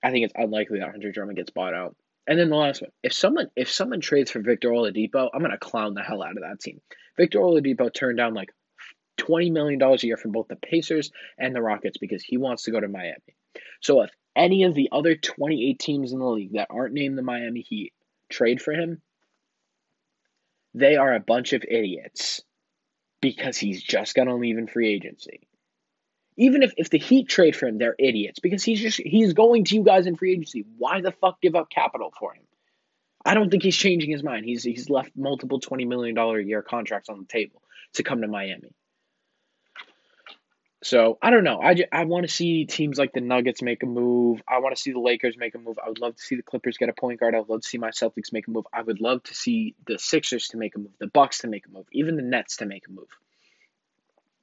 I 0.02 0.10
think 0.10 0.24
it's 0.24 0.32
unlikely 0.34 0.78
that 0.78 0.94
Andre 0.94 1.12
Drummond 1.12 1.36
gets 1.36 1.50
bought 1.50 1.74
out. 1.74 1.96
And 2.26 2.38
then 2.38 2.48
the 2.48 2.56
last 2.56 2.80
one, 2.80 2.92
if 3.02 3.12
someone 3.12 3.50
if 3.56 3.70
someone 3.70 4.00
trades 4.00 4.30
for 4.30 4.40
Victor 4.40 4.70
Oladipo, 4.70 5.28
I'm 5.34 5.42
gonna 5.42 5.58
clown 5.58 5.92
the 5.92 6.02
hell 6.02 6.22
out 6.22 6.36
of 6.36 6.42
that 6.42 6.60
team. 6.60 6.80
Victor 7.18 7.40
Oladipo 7.40 7.92
turned 7.92 8.16
down 8.16 8.32
like 8.32 8.50
$20 9.18 9.52
million 9.52 9.82
a 9.82 9.96
year 9.98 10.16
from 10.16 10.32
both 10.32 10.48
the 10.48 10.56
Pacers 10.56 11.10
and 11.38 11.54
the 11.54 11.60
Rockets 11.60 11.98
because 11.98 12.22
he 12.22 12.38
wants 12.38 12.62
to 12.64 12.70
go 12.70 12.80
to 12.80 12.88
Miami. 12.88 13.36
So 13.82 14.02
if 14.02 14.10
any 14.36 14.64
of 14.64 14.74
the 14.74 14.88
other 14.92 15.14
28 15.16 15.78
teams 15.78 16.12
in 16.12 16.18
the 16.18 16.26
league 16.26 16.52
that 16.52 16.68
aren't 16.70 16.94
named 16.94 17.18
the 17.18 17.22
Miami 17.22 17.60
Heat 17.60 17.92
trade 18.28 18.60
for 18.62 18.72
him, 18.72 19.02
they 20.74 20.96
are 20.96 21.14
a 21.14 21.20
bunch 21.20 21.52
of 21.52 21.64
idiots 21.68 22.42
because 23.20 23.56
he's 23.56 23.82
just 23.82 24.14
going 24.14 24.28
to 24.28 24.34
leave 24.34 24.58
in 24.58 24.66
free 24.66 24.92
agency. 24.92 25.40
Even 26.36 26.62
if, 26.62 26.72
if 26.76 26.90
the 26.90 26.98
Heat 26.98 27.28
trade 27.28 27.56
for 27.56 27.66
him, 27.66 27.78
they're 27.78 27.96
idiots 27.98 28.38
because 28.38 28.62
he's 28.62 28.80
just 28.80 28.98
he's 28.98 29.34
going 29.34 29.64
to 29.64 29.74
you 29.74 29.82
guys 29.82 30.06
in 30.06 30.16
free 30.16 30.32
agency. 30.32 30.64
Why 30.78 31.00
the 31.00 31.12
fuck 31.12 31.40
give 31.42 31.54
up 31.54 31.68
capital 31.68 32.12
for 32.18 32.34
him? 32.34 32.44
I 33.24 33.34
don't 33.34 33.50
think 33.50 33.62
he's 33.62 33.76
changing 33.76 34.10
his 34.10 34.22
mind. 34.22 34.46
He's 34.46 34.62
he's 34.62 34.88
left 34.88 35.10
multiple 35.14 35.60
twenty 35.60 35.84
million 35.84 36.14
dollar 36.14 36.38
a 36.38 36.44
year 36.44 36.62
contracts 36.62 37.10
on 37.10 37.18
the 37.18 37.26
table 37.26 37.62
to 37.94 38.02
come 38.02 38.22
to 38.22 38.28
Miami. 38.28 38.72
So 40.82 41.18
I 41.20 41.30
don't 41.30 41.44
know. 41.44 41.60
I, 41.62 41.76
I 41.92 42.04
want 42.04 42.26
to 42.26 42.32
see 42.32 42.64
teams 42.64 42.98
like 42.98 43.12
the 43.12 43.20
Nuggets 43.20 43.60
make 43.60 43.82
a 43.82 43.86
move. 43.86 44.42
I 44.48 44.60
want 44.60 44.74
to 44.74 44.80
see 44.80 44.92
the 44.92 45.00
Lakers 45.00 45.36
make 45.36 45.54
a 45.54 45.58
move. 45.58 45.78
I 45.84 45.88
would 45.88 45.98
love 45.98 46.16
to 46.16 46.22
see 46.22 46.36
the 46.36 46.42
Clippers 46.42 46.78
get 46.78 46.88
a 46.88 46.94
point 46.94 47.20
guard. 47.20 47.34
I 47.34 47.40
would 47.40 47.50
love 47.50 47.60
to 47.60 47.68
see 47.68 47.76
my 47.76 47.90
Celtics 47.90 48.32
make 48.32 48.46
a 48.46 48.50
move. 48.50 48.64
I 48.72 48.80
would 48.80 49.00
love 49.00 49.22
to 49.24 49.34
see 49.34 49.74
the 49.86 49.98
Sixers 49.98 50.48
to 50.48 50.56
make 50.56 50.76
a 50.76 50.78
move, 50.78 50.92
the 50.98 51.06
Bucks 51.06 51.40
to 51.40 51.48
make 51.48 51.66
a 51.66 51.70
move, 51.70 51.86
even 51.92 52.16
the 52.16 52.22
Nets 52.22 52.58
to 52.58 52.66
make 52.66 52.88
a 52.88 52.92
move. 52.92 53.08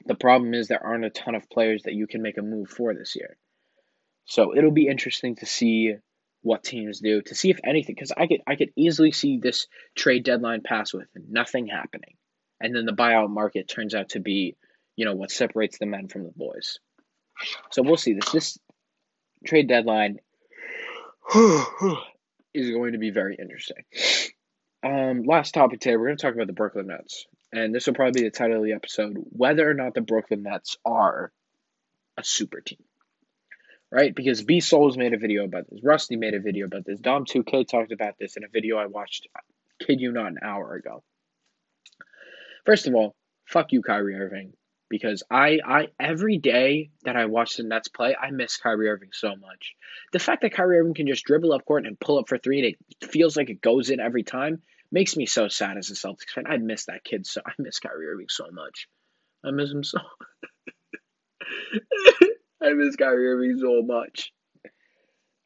The 0.06 0.13
problem 0.13 0.54
is 0.54 0.67
there 0.67 0.86
aren't 0.86 1.06
a 1.06 1.10
ton 1.10 1.34
of 1.34 1.50
players 1.50 1.84
that 1.84 1.93
you 1.93 2.06
can 2.06 2.21
make 2.21 2.38
a 2.38 2.43
move 2.43 2.69
for 2.69 2.93
this 2.93 3.15
year. 3.15 3.36
So 4.26 4.56
it'll 4.56 4.71
be 4.71 4.88
interesting 4.88 5.36
to 5.38 5.45
see 5.47 5.95
what 6.43 6.63
teams 6.63 7.00
do 7.00 7.21
to 7.23 7.36
see 7.36 7.50
if 7.50 7.60
anything 7.63 7.95
because 7.95 8.13
I 8.15 8.28
could 8.28 8.41
I 8.45 8.56
could 8.56 8.71
easily 8.76 9.12
see 9.12 9.38
this 9.38 9.67
trade 9.95 10.23
deadline 10.23 10.62
pass 10.62 10.93
with 10.93 11.08
nothing 11.15 11.67
happening, 11.67 12.15
and 12.62 12.76
then 12.76 12.86
the 12.86 12.93
buyout 12.93 13.30
market 13.30 13.67
turns 13.67 13.95
out 13.95 14.10
to 14.10 14.19
be 14.19 14.56
you 14.97 15.05
know, 15.05 15.15
what 15.15 15.31
separates 15.31 15.77
the 15.77 15.86
men 15.86 16.10
from 16.10 16.23
the 16.23 16.33
boys. 16.36 16.79
So 17.71 17.83
we'll 17.83 17.95
see. 17.95 18.13
This 18.13 18.31
this 18.31 18.60
trade 19.45 19.69
deadline 19.69 20.17
is 22.53 22.71
going 22.71 22.93
to 22.93 22.97
be 22.97 23.12
very 23.12 23.38
interesting. 23.39 23.86
Um, 24.83 25.23
last 25.23 25.53
topic 25.53 25.79
today, 25.79 25.95
we're 25.95 26.07
going 26.07 26.17
to 26.17 26.21
talk 26.21 26.33
about 26.33 26.47
the 26.47 26.53
Brooklyn 26.53 26.88
Nets, 26.88 27.25
and 27.53 27.73
this 27.73 27.88
will 27.88 27.93
probably 27.93 28.21
be 28.21 28.27
the 28.27 28.31
title 28.31 28.57
of 28.57 28.63
the 28.63 28.73
episode: 28.73 29.15
whether 29.29 29.69
or 29.69 29.75
not 29.75 29.93
the 29.93 30.01
Brooklyn 30.01 30.43
Nets 30.43 30.77
are 30.83 31.31
a 32.17 32.23
super 32.23 32.60
team. 32.60 32.83
Right? 33.89 34.13
Because 34.13 34.43
B 34.43 34.60
Souls 34.60 34.97
made 34.97 35.13
a 35.13 35.17
video 35.17 35.45
about 35.45 35.69
this. 35.69 35.79
Rusty 35.81 36.17
made 36.17 36.33
a 36.33 36.41
video 36.41 36.65
about 36.65 36.83
this. 36.86 36.99
Dom 36.99 37.23
2K 37.23 37.65
talked 37.69 37.93
about 37.93 38.15
this 38.19 38.36
in 38.36 38.43
a 38.43 38.49
video 38.49 38.77
I 38.77 38.88
watched, 38.88 39.27
kid 39.79 40.01
you 40.01 40.12
not, 40.12 40.27
an 40.27 40.39
hour 40.43 40.73
ago. 40.73 41.03
First 42.65 42.88
of 42.88 42.95
all, 42.95 43.15
fuck 43.45 43.71
you, 43.71 43.81
Kyrie 43.81 44.15
Irving 44.15 44.56
because 44.89 45.23
I, 45.30 45.60
I 45.65 45.88
every 46.00 46.38
day 46.38 46.91
that 47.04 47.15
I 47.15 47.26
watch 47.26 47.58
the 47.58 47.63
Nets 47.63 47.88
play, 47.88 48.15
I 48.15 48.32
miss 48.32 48.58
Kyrie 48.58 48.89
Irving 48.89 49.10
so 49.12 49.36
much. 49.36 49.76
The 50.12 50.19
fact 50.19 50.41
that 50.41 50.54
Kyrie 50.54 50.80
Irving 50.80 50.93
can 50.93 51.08
just 51.08 51.26
dribble 51.26 51.54
up 51.54 51.65
court 51.65 51.86
and 51.86 52.00
pull 52.00 52.19
up 52.19 52.30
for 52.30 52.38
three 52.38 52.60
and 52.60 52.67
it 52.67 53.12
feels 53.12 53.36
like 53.36 53.50
it 53.50 53.62
goes 53.62 53.89
in 53.89 54.00
every 54.00 54.23
time 54.23 54.62
makes 54.91 55.17
me 55.17 55.26
so 55.26 55.47
sad 55.47 55.78
as 55.78 55.89
a 55.89 55.93
Celtics 55.93 56.30
fan. 56.34 56.45
I 56.47 56.58
miss 56.58 56.86
that 56.86 57.04
kid 57.04 57.26
so 57.26 57.41
I 57.45 57.52
miss 57.60 57.80
Kyrie 57.80 58.08
Irving 58.08 58.30
so 58.30 58.45
much. 58.52 58.88
I 59.43 59.52
miss 59.52 59.71
him 59.71 59.84
so 59.84 60.00
I 62.62 62.73
miss 62.73 62.95
Kyrie 62.95 63.28
Irving 63.28 63.58
so 63.60 63.82
much. 63.82 64.32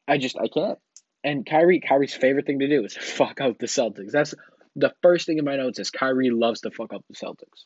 I 0.06 0.18
just 0.18 0.36
I 0.38 0.48
can't. 0.48 0.78
And 1.24 1.46
Kyrie 1.46 1.80
Kyrie's 1.80 2.14
favorite 2.14 2.46
thing 2.46 2.60
to 2.60 2.68
do 2.68 2.84
is 2.84 2.96
fuck 2.96 3.40
up 3.40 3.58
the 3.58 3.66
Celtics. 3.66 4.12
That's 4.12 4.34
the 4.74 4.92
first 5.02 5.26
thing 5.26 5.38
in 5.38 5.44
my 5.44 5.56
notes 5.56 5.78
is 5.78 5.90
Kyrie 5.90 6.30
loves 6.30 6.62
to 6.62 6.70
fuck 6.70 6.92
up 6.92 7.04
the 7.08 7.14
Celtics 7.14 7.64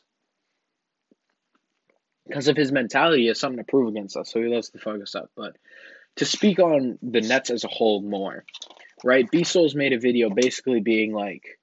because 2.27 2.47
of 2.47 2.57
his 2.57 2.71
mentality, 2.71 3.23
he 3.23 3.27
has 3.27 3.39
something 3.39 3.63
to 3.63 3.63
prove 3.63 3.89
against 3.89 4.17
us, 4.17 4.31
so 4.31 4.41
he 4.41 4.47
loves 4.47 4.69
to 4.69 4.79
fuck 4.79 5.01
us 5.01 5.15
up. 5.15 5.31
But 5.35 5.55
to 6.17 6.25
speak 6.25 6.59
on 6.59 6.97
the 7.01 7.21
Nets 7.21 7.49
as 7.49 7.63
a 7.63 7.69
whole 7.69 8.01
more, 8.01 8.43
right? 9.03 9.29
B 9.29 9.43
Souls 9.43 9.75
made 9.75 9.93
a 9.93 9.99
video 9.99 10.29
basically 10.29 10.81
being 10.81 11.13
like 11.13 11.59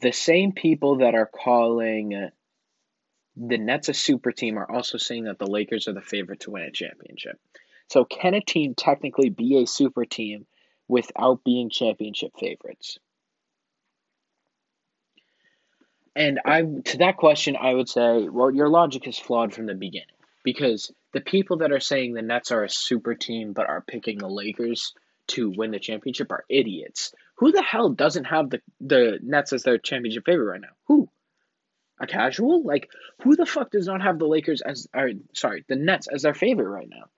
the 0.00 0.12
same 0.12 0.52
people 0.52 0.98
that 0.98 1.14
are 1.14 1.26
calling 1.26 2.30
the 3.36 3.58
Nets 3.58 3.88
a 3.88 3.94
super 3.94 4.32
team 4.32 4.58
are 4.58 4.70
also 4.70 4.98
saying 4.98 5.24
that 5.24 5.38
the 5.38 5.46
Lakers 5.46 5.88
are 5.88 5.92
the 5.92 6.00
favorite 6.00 6.40
to 6.40 6.50
win 6.50 6.62
a 6.62 6.70
championship. 6.70 7.38
So 7.88 8.04
can 8.04 8.34
a 8.34 8.40
team 8.40 8.74
technically 8.74 9.28
be 9.28 9.62
a 9.62 9.66
super 9.66 10.04
team 10.04 10.46
without 10.88 11.44
being 11.44 11.70
championship 11.70 12.32
favorites? 12.38 12.98
And 16.16 16.40
I 16.46 16.62
to 16.62 16.98
that 16.98 17.18
question, 17.18 17.56
I 17.60 17.74
would 17.74 17.90
say, 17.90 18.26
well, 18.30 18.50
your 18.50 18.70
logic 18.70 19.06
is 19.06 19.18
flawed 19.18 19.52
from 19.52 19.66
the 19.66 19.74
beginning 19.74 20.06
because 20.42 20.90
the 21.12 21.20
people 21.20 21.58
that 21.58 21.72
are 21.72 21.80
saying 21.80 22.14
the 22.14 22.22
Nets 22.22 22.50
are 22.50 22.64
a 22.64 22.70
super 22.70 23.14
team 23.14 23.52
but 23.52 23.68
are 23.68 23.84
picking 23.86 24.16
the 24.16 24.26
Lakers 24.26 24.94
to 25.28 25.52
win 25.54 25.72
the 25.72 25.78
championship 25.78 26.32
are 26.32 26.46
idiots. 26.48 27.12
Who 27.36 27.52
the 27.52 27.62
hell 27.62 27.90
doesn't 27.90 28.24
have 28.24 28.48
the 28.48 28.62
the 28.80 29.18
Nets 29.22 29.52
as 29.52 29.62
their 29.62 29.76
championship 29.76 30.24
favorite 30.24 30.52
right 30.52 30.60
now? 30.60 30.74
Who? 30.86 31.10
A 32.00 32.06
casual? 32.06 32.62
Like 32.64 32.88
who 33.22 33.36
the 33.36 33.44
fuck 33.44 33.70
does 33.70 33.86
not 33.86 34.00
have 34.00 34.18
the 34.18 34.26
Lakers 34.26 34.62
as 34.62 34.88
or 34.94 35.10
sorry, 35.34 35.66
the 35.68 35.76
Nets 35.76 36.08
as 36.10 36.22
their 36.22 36.34
favorite 36.34 36.70
right 36.70 36.88
now? 36.88 37.10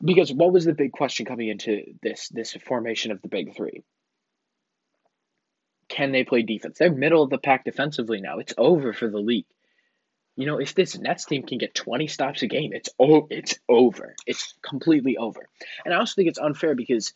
Because 0.00 0.32
what 0.32 0.52
was 0.52 0.64
the 0.64 0.74
big 0.74 0.92
question 0.92 1.26
coming 1.26 1.48
into 1.48 1.82
this 2.04 2.28
this 2.28 2.52
formation 2.52 3.10
of 3.10 3.20
the 3.20 3.28
big 3.28 3.56
3? 3.56 3.82
Can 5.90 6.12
they 6.12 6.24
play 6.24 6.42
defense? 6.42 6.78
They're 6.78 6.92
middle 6.92 7.22
of 7.22 7.30
the 7.30 7.38
pack 7.38 7.64
defensively 7.64 8.20
now. 8.20 8.38
It's 8.38 8.54
over 8.56 8.92
for 8.92 9.10
the 9.10 9.18
league. 9.18 9.46
You 10.36 10.46
know, 10.46 10.58
if 10.58 10.74
this 10.74 10.96
Nets 10.96 11.26
team 11.26 11.42
can 11.42 11.58
get 11.58 11.74
20 11.74 12.06
stops 12.06 12.42
a 12.42 12.46
game, 12.46 12.72
it's 12.72 12.88
oh, 12.98 13.26
it's 13.28 13.58
over. 13.68 14.14
It's 14.26 14.54
completely 14.62 15.18
over. 15.18 15.46
And 15.84 15.92
I 15.92 15.98
also 15.98 16.14
think 16.14 16.28
it's 16.28 16.38
unfair 16.38 16.74
because 16.74 17.12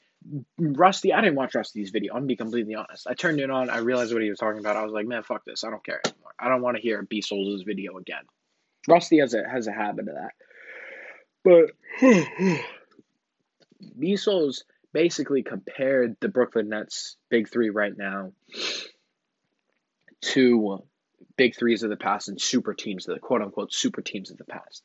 Rusty, 0.58 1.12
I 1.12 1.20
didn't 1.20 1.36
watch 1.36 1.54
Rusty's 1.54 1.90
video. 1.90 2.12
I'm 2.12 2.20
gonna 2.20 2.26
be 2.26 2.36
completely 2.36 2.74
honest. 2.74 3.06
I 3.06 3.14
turned 3.14 3.40
it 3.40 3.50
on, 3.50 3.70
I 3.70 3.78
realized 3.78 4.12
what 4.12 4.22
he 4.22 4.28
was 4.28 4.38
talking 4.38 4.58
about. 4.58 4.76
I 4.76 4.84
was 4.84 4.92
like, 4.92 5.06
man, 5.06 5.22
fuck 5.22 5.44
this. 5.44 5.64
I 5.64 5.70
don't 5.70 5.84
care 5.84 6.00
anymore. 6.04 6.34
I 6.38 6.48
don't 6.48 6.60
want 6.60 6.76
to 6.76 6.82
hear 6.82 7.02
B 7.02 7.22
Souls' 7.22 7.62
video 7.62 7.96
again. 7.96 8.24
Rusty 8.88 9.20
has 9.20 9.32
a 9.32 9.48
has 9.48 9.68
a 9.68 9.72
habit 9.72 10.08
of 10.08 10.16
that. 10.16 10.32
But 11.44 11.70
B 13.98 14.16
Souls 14.16 14.64
basically 14.94 15.42
compared 15.42 16.16
the 16.20 16.28
Brooklyn 16.28 16.70
Nets 16.70 17.16
big 17.28 17.50
three 17.50 17.68
right 17.68 17.92
now 17.94 18.32
to 20.22 20.82
big 21.36 21.56
threes 21.56 21.82
of 21.82 21.90
the 21.90 21.96
past 21.96 22.28
and 22.28 22.40
super 22.40 22.72
teams, 22.72 23.06
of 23.06 23.14
the 23.14 23.20
quote 23.20 23.42
unquote 23.42 23.74
super 23.74 24.00
teams 24.00 24.30
of 24.30 24.38
the 24.38 24.44
past. 24.44 24.82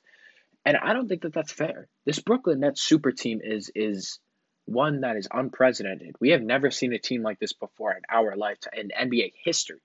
And 0.65 0.75
I 0.75 0.91
don't 0.91 1.07
think 1.07 1.21
that 1.21 1.33
that's 1.33 1.53
fair. 1.53 1.87
This 2.05 2.19
Brooklyn 2.19 2.59
Nets 2.59 2.81
super 2.81 3.11
team 3.11 3.39
is 3.41 3.71
is 3.73 4.19
one 4.65 5.01
that 5.01 5.15
is 5.15 5.27
unprecedented. 5.31 6.15
We 6.19 6.31
have 6.31 6.41
never 6.41 6.69
seen 6.69 6.93
a 6.93 6.99
team 6.99 7.23
like 7.23 7.39
this 7.39 7.53
before 7.53 7.91
in 7.91 8.01
our 8.09 8.35
lifetime 8.35 8.73
in 8.75 8.89
NBA 8.89 9.33
history. 9.43 9.79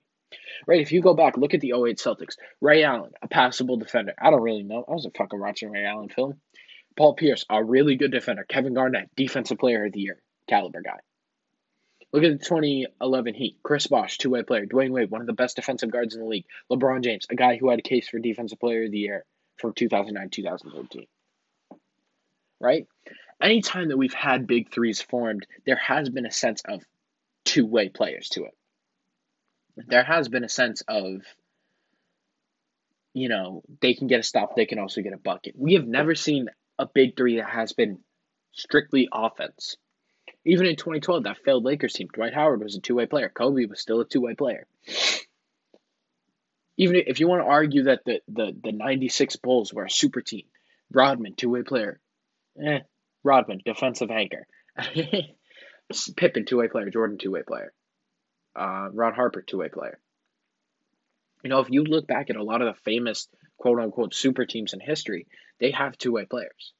Right? 0.67 0.81
If 0.81 0.91
you 0.91 1.01
go 1.01 1.13
back, 1.13 1.37
look 1.37 1.53
at 1.53 1.61
the 1.61 1.73
08 1.73 1.97
Celtics. 1.97 2.35
Ray 2.59 2.83
Allen, 2.83 3.11
a 3.21 3.27
passable 3.27 3.77
defender. 3.77 4.13
I 4.19 4.31
don't 4.31 4.41
really 4.41 4.63
know. 4.63 4.83
I 4.87 4.91
wasn't 4.91 5.15
fucking 5.15 5.39
watching 5.39 5.71
Ray 5.71 5.85
Allen 5.85 6.09
film. 6.09 6.41
Paul 6.95 7.15
Pierce, 7.15 7.45
a 7.49 7.63
really 7.63 7.95
good 7.95 8.11
defender. 8.11 8.45
Kevin 8.47 8.73
Garnett, 8.73 9.09
defensive 9.15 9.57
player 9.57 9.85
of 9.85 9.91
the 9.91 9.99
year, 9.99 10.21
caliber 10.47 10.81
guy. 10.81 10.99
Look 12.13 12.23
at 12.23 12.39
the 12.39 12.45
2011 12.45 13.33
Heat. 13.33 13.57
Chris 13.61 13.87
Bosh, 13.87 14.17
two 14.17 14.29
way 14.29 14.43
player. 14.43 14.65
Dwyane 14.65 14.91
Wade, 14.91 15.11
one 15.11 15.21
of 15.21 15.27
the 15.27 15.33
best 15.33 15.57
defensive 15.57 15.91
guards 15.91 16.15
in 16.15 16.21
the 16.21 16.27
league. 16.27 16.45
LeBron 16.71 17.03
James, 17.03 17.27
a 17.29 17.35
guy 17.35 17.57
who 17.57 17.69
had 17.69 17.79
a 17.79 17.81
case 17.81 18.07
for 18.07 18.19
defensive 18.19 18.59
player 18.59 18.85
of 18.85 18.91
the 18.91 18.99
year 18.99 19.25
from 19.57 19.73
2009 19.73 20.29
2013. 20.29 21.07
Right? 22.61 22.87
Anytime 23.41 23.89
that 23.89 23.97
we've 23.97 24.13
had 24.13 24.47
big 24.47 24.71
threes 24.71 25.01
formed, 25.01 25.45
there 25.65 25.75
has 25.75 26.09
been 26.09 26.25
a 26.25 26.31
sense 26.31 26.61
of 26.65 26.81
two 27.43 27.65
way 27.65 27.89
players 27.89 28.29
to 28.29 28.45
it. 28.45 28.53
There 29.75 30.03
has 30.03 30.29
been 30.29 30.45
a 30.45 30.49
sense 30.49 30.83
of, 30.87 31.21
you 33.13 33.27
know, 33.27 33.61
they 33.81 33.93
can 33.93 34.07
get 34.07 34.21
a 34.21 34.23
stop, 34.23 34.55
they 34.55 34.65
can 34.65 34.79
also 34.79 35.01
get 35.01 35.11
a 35.11 35.17
bucket. 35.17 35.55
We 35.57 35.73
have 35.73 35.85
never 35.85 36.15
seen 36.15 36.47
a 36.77 36.85
big 36.85 37.15
three 37.15 37.37
that 37.37 37.49
has 37.49 37.73
been 37.73 37.99
strictly 38.53 39.07
offense. 39.11 39.77
Even 40.45 40.67
in 40.67 40.75
2012, 40.75 41.23
that 41.23 41.37
failed 41.43 41.63
Lakers 41.63 41.93
team, 41.93 42.07
Dwight 42.13 42.33
Howard 42.33 42.61
was 42.61 42.75
a 42.75 42.79
two 42.79 42.95
way 42.95 43.05
player. 43.05 43.29
Kobe 43.29 43.65
was 43.65 43.79
still 43.81 44.01
a 44.01 44.05
two 44.05 44.21
way 44.21 44.35
player. 44.35 44.67
Even 46.77 46.95
if 47.07 47.19
you 47.19 47.27
want 47.27 47.41
to 47.41 47.47
argue 47.47 47.83
that 47.83 48.01
the, 48.05 48.21
the, 48.27 48.55
the 48.63 48.71
96 48.71 49.37
Bulls 49.37 49.73
were 49.73 49.85
a 49.85 49.89
super 49.89 50.21
team, 50.21 50.45
Rodman, 50.91 51.35
two 51.35 51.49
way 51.49 51.63
player. 51.63 51.99
Eh, 52.63 52.79
Rodman, 53.23 53.61
defensive 53.65 54.11
anchor. 54.11 54.45
Pippen, 56.17 56.45
two 56.45 56.57
way 56.57 56.67
player. 56.67 56.89
Jordan, 56.89 57.17
two 57.17 57.31
way 57.31 57.43
player. 57.43 57.73
Uh, 58.55 58.89
Ron 58.93 59.13
Harper, 59.13 59.41
two 59.41 59.57
way 59.59 59.69
player. 59.69 59.99
You 61.45 61.49
know, 61.49 61.59
if 61.59 61.69
you 61.69 61.83
look 61.83 62.07
back 62.07 62.31
at 62.31 62.37
a 62.37 62.43
lot 62.43 62.63
of 62.63 62.73
the 62.73 62.81
famous 62.81 63.27
quote 63.59 63.79
unquote 63.79 64.15
super 64.15 64.47
teams 64.47 64.73
in 64.73 64.79
history, 64.79 65.27
they 65.59 65.69
have 65.69 65.95
two 65.95 66.11
way 66.11 66.25
players. 66.25 66.73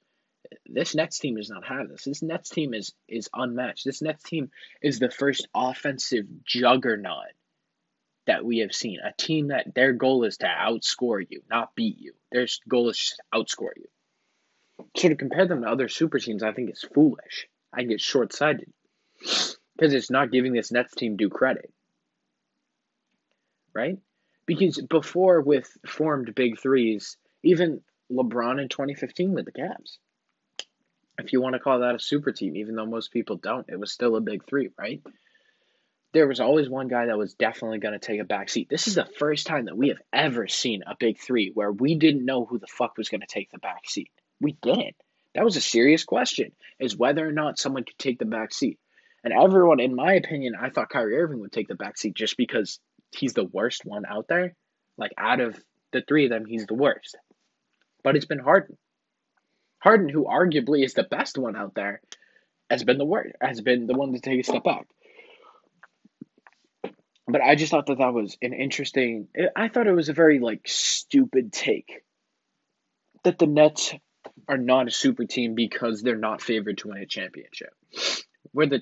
This 0.65 0.95
Nets 0.95 1.19
team 1.19 1.35
does 1.35 1.51
not 1.51 1.67
have 1.67 1.87
this. 1.87 2.05
This 2.05 2.23
Nets 2.23 2.49
team 2.49 2.73
is 2.73 2.91
is 3.07 3.29
unmatched. 3.31 3.85
This 3.85 4.01
Nets 4.01 4.23
team 4.23 4.49
is 4.81 4.97
the 4.97 5.11
first 5.11 5.47
offensive 5.53 6.25
juggernaut 6.43 7.33
that 8.25 8.43
we 8.43 8.57
have 8.59 8.73
seen. 8.73 8.97
A 9.05 9.13
team 9.15 9.49
that 9.49 9.75
their 9.75 9.93
goal 9.93 10.23
is 10.23 10.37
to 10.37 10.47
outscore 10.47 11.23
you, 11.29 11.43
not 11.47 11.75
beat 11.75 11.99
you. 11.99 12.13
Their 12.31 12.47
goal 12.67 12.89
is 12.89 12.97
just 12.97 13.17
to 13.17 13.39
outscore 13.39 13.77
you. 13.77 13.85
So 14.97 15.09
to 15.09 15.15
compare 15.15 15.45
them 15.45 15.61
to 15.61 15.69
other 15.69 15.89
super 15.89 16.17
teams, 16.17 16.41
I 16.41 16.53
think 16.53 16.71
is 16.71 16.83
foolish. 16.91 17.47
I 17.71 17.83
get 17.83 18.01
short 18.01 18.33
sighted 18.33 18.73
because 19.19 19.93
it's 19.93 20.09
not 20.09 20.31
giving 20.31 20.53
this 20.53 20.71
Nets 20.71 20.95
team 20.95 21.17
due 21.17 21.29
credit. 21.29 21.71
Right? 23.71 23.99
Because 24.45 24.79
before 24.81 25.41
with 25.41 25.69
formed 25.87 26.35
big 26.35 26.59
threes, 26.59 27.17
even 27.43 27.81
LeBron 28.11 28.61
in 28.61 28.69
2015 28.69 29.33
with 29.33 29.45
the 29.45 29.51
Cavs. 29.51 29.97
If 31.17 31.33
you 31.33 31.41
want 31.41 31.53
to 31.53 31.59
call 31.59 31.79
that 31.79 31.95
a 31.95 31.99
super 31.99 32.31
team, 32.31 32.57
even 32.57 32.75
though 32.75 32.85
most 32.85 33.11
people 33.11 33.37
don't, 33.37 33.69
it 33.69 33.79
was 33.79 33.91
still 33.91 34.15
a 34.15 34.21
big 34.21 34.45
three, 34.45 34.69
right? 34.77 35.01
There 36.13 36.27
was 36.27 36.39
always 36.39 36.69
one 36.69 36.87
guy 36.87 37.07
that 37.07 37.17
was 37.17 37.33
definitely 37.33 37.79
going 37.79 37.97
to 37.97 38.05
take 38.05 38.21
a 38.21 38.25
back 38.25 38.49
seat. 38.49 38.69
This 38.69 38.87
is 38.87 38.95
the 38.95 39.07
first 39.17 39.47
time 39.47 39.65
that 39.65 39.77
we 39.77 39.89
have 39.89 40.01
ever 40.13 40.47
seen 40.47 40.83
a 40.85 40.95
big 40.99 41.19
three 41.19 41.51
where 41.53 41.71
we 41.71 41.95
didn't 41.95 42.25
know 42.25 42.45
who 42.45 42.59
the 42.59 42.67
fuck 42.67 42.97
was 42.97 43.09
going 43.09 43.21
to 43.21 43.27
take 43.27 43.51
the 43.51 43.59
back 43.59 43.89
seat. 43.89 44.11
We 44.39 44.57
didn't. 44.61 44.95
That 45.33 45.43
was 45.43 45.57
a 45.57 45.61
serious 45.61 46.05
question, 46.05 46.53
is 46.79 46.95
whether 46.95 47.27
or 47.27 47.33
not 47.33 47.59
someone 47.59 47.83
could 47.83 47.97
take 47.97 48.19
the 48.19 48.25
back 48.25 48.53
seat. 48.53 48.79
And 49.23 49.33
everyone, 49.33 49.79
in 49.79 49.95
my 49.95 50.13
opinion, 50.13 50.53
I 50.59 50.69
thought 50.69 50.89
Kyrie 50.89 51.17
Irving 51.17 51.39
would 51.39 51.51
take 51.51 51.67
the 51.67 51.75
back 51.75 51.97
seat 51.97 52.13
just 52.13 52.37
because 52.37 52.79
he's 53.17 53.33
the 53.33 53.45
worst 53.45 53.81
one 53.85 54.03
out 54.05 54.27
there. 54.27 54.55
Like 54.97 55.11
out 55.17 55.39
of 55.39 55.59
the 55.91 56.01
three 56.07 56.25
of 56.25 56.31
them, 56.31 56.45
he's 56.45 56.65
the 56.65 56.75
worst. 56.75 57.17
But 58.03 58.15
it's 58.15 58.25
been 58.25 58.39
Harden. 58.39 58.77
Harden, 59.79 60.09
who 60.09 60.25
arguably 60.25 60.83
is 60.83 60.93
the 60.93 61.03
best 61.03 61.37
one 61.37 61.55
out 61.55 61.75
there, 61.75 62.01
has 62.69 62.83
been 62.83 62.97
the 62.97 63.05
worst, 63.05 63.35
has 63.41 63.61
been 63.61 63.87
the 63.87 63.93
one 63.93 64.13
to 64.13 64.19
take 64.19 64.39
a 64.39 64.43
step 64.43 64.63
back. 64.63 64.87
But 67.27 67.41
I 67.41 67.55
just 67.55 67.71
thought 67.71 67.87
that 67.87 67.97
that 67.97 68.13
was 68.13 68.37
an 68.41 68.53
interesting. 68.53 69.27
I 69.55 69.67
thought 69.67 69.87
it 69.87 69.93
was 69.93 70.09
a 70.09 70.13
very 70.13 70.39
like 70.39 70.61
stupid 70.65 71.51
take 71.51 72.03
that 73.23 73.39
the 73.39 73.47
Nets 73.47 73.93
are 74.47 74.57
not 74.57 74.87
a 74.87 74.91
super 74.91 75.25
team 75.25 75.55
because 75.55 76.01
they're 76.01 76.15
not 76.15 76.41
favored 76.41 76.77
to 76.79 76.89
win 76.89 76.97
a 76.97 77.05
championship. 77.05 77.73
Were 78.53 78.67
the 78.67 78.81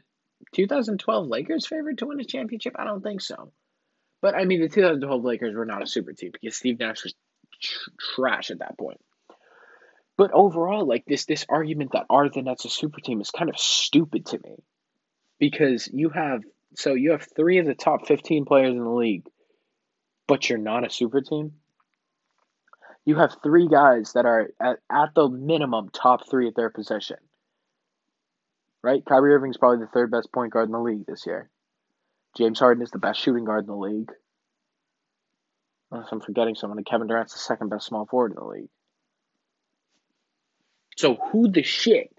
2012 0.53 1.27
Lakers 1.27 1.65
favored 1.65 1.97
to 1.99 2.07
win 2.07 2.19
a 2.19 2.25
championship? 2.25 2.75
I 2.77 2.83
don't 2.83 3.01
think 3.01 3.21
so. 3.21 3.51
But 4.23 4.35
I 4.35 4.45
mean, 4.45 4.61
the 4.61 4.69
2012 4.69 5.21
Lakers 5.21 5.53
were 5.53 5.65
not 5.65 5.83
a 5.83 5.85
super 5.85 6.13
team 6.13 6.31
because 6.31 6.55
Steve 6.55 6.79
Nash 6.79 7.03
was 7.03 7.13
tr- 7.61 7.89
trash 8.15 8.51
at 8.51 8.59
that 8.59 8.77
point. 8.77 9.01
But 10.17 10.31
overall, 10.31 10.87
like 10.87 11.03
this 11.05 11.25
this 11.25 11.45
argument 11.49 11.91
that 11.91 12.05
are 12.09 12.29
the 12.29 12.41
Nets 12.41 12.63
a 12.63 12.69
super 12.69 13.01
team 13.01 13.19
is 13.19 13.31
kind 13.31 13.49
of 13.49 13.57
stupid 13.59 14.27
to 14.27 14.39
me. 14.41 14.63
Because 15.39 15.89
you 15.91 16.07
have 16.07 16.41
so 16.75 16.93
you 16.93 17.11
have 17.11 17.27
three 17.35 17.57
of 17.59 17.65
the 17.65 17.75
top 17.75 18.07
15 18.07 18.45
players 18.45 18.71
in 18.71 18.79
the 18.79 18.89
league, 18.89 19.27
but 20.25 20.47
you're 20.47 20.57
not 20.57 20.87
a 20.87 20.89
super 20.89 21.19
team. 21.19 21.55
You 23.03 23.17
have 23.17 23.35
three 23.43 23.67
guys 23.67 24.13
that 24.13 24.25
are 24.25 24.51
at, 24.61 24.77
at 24.89 25.13
the 25.15 25.27
minimum 25.27 25.89
top 25.89 26.29
three 26.29 26.47
at 26.47 26.55
their 26.55 26.69
position. 26.69 27.17
Right? 28.81 29.03
Kyrie 29.05 29.33
Irving's 29.33 29.57
probably 29.57 29.85
the 29.85 29.91
third 29.91 30.11
best 30.11 30.31
point 30.31 30.53
guard 30.53 30.69
in 30.69 30.71
the 30.71 30.79
league 30.79 31.05
this 31.05 31.25
year. 31.25 31.49
James 32.35 32.59
Harden 32.59 32.83
is 32.83 32.91
the 32.91 32.99
best 32.99 33.19
shooting 33.19 33.45
guard 33.45 33.65
in 33.65 33.67
the 33.67 33.75
league. 33.75 34.11
Unless 35.91 36.09
I'm 36.11 36.21
forgetting 36.21 36.55
someone, 36.55 36.79
and 36.79 36.85
Kevin 36.85 37.07
Durant's 37.07 37.33
the 37.33 37.39
second 37.39 37.69
best 37.69 37.85
small 37.85 38.05
forward 38.05 38.31
in 38.31 38.37
the 38.37 38.45
league. 38.45 38.69
So 40.97 41.15
who 41.15 41.51
the 41.51 41.63
shit 41.63 42.11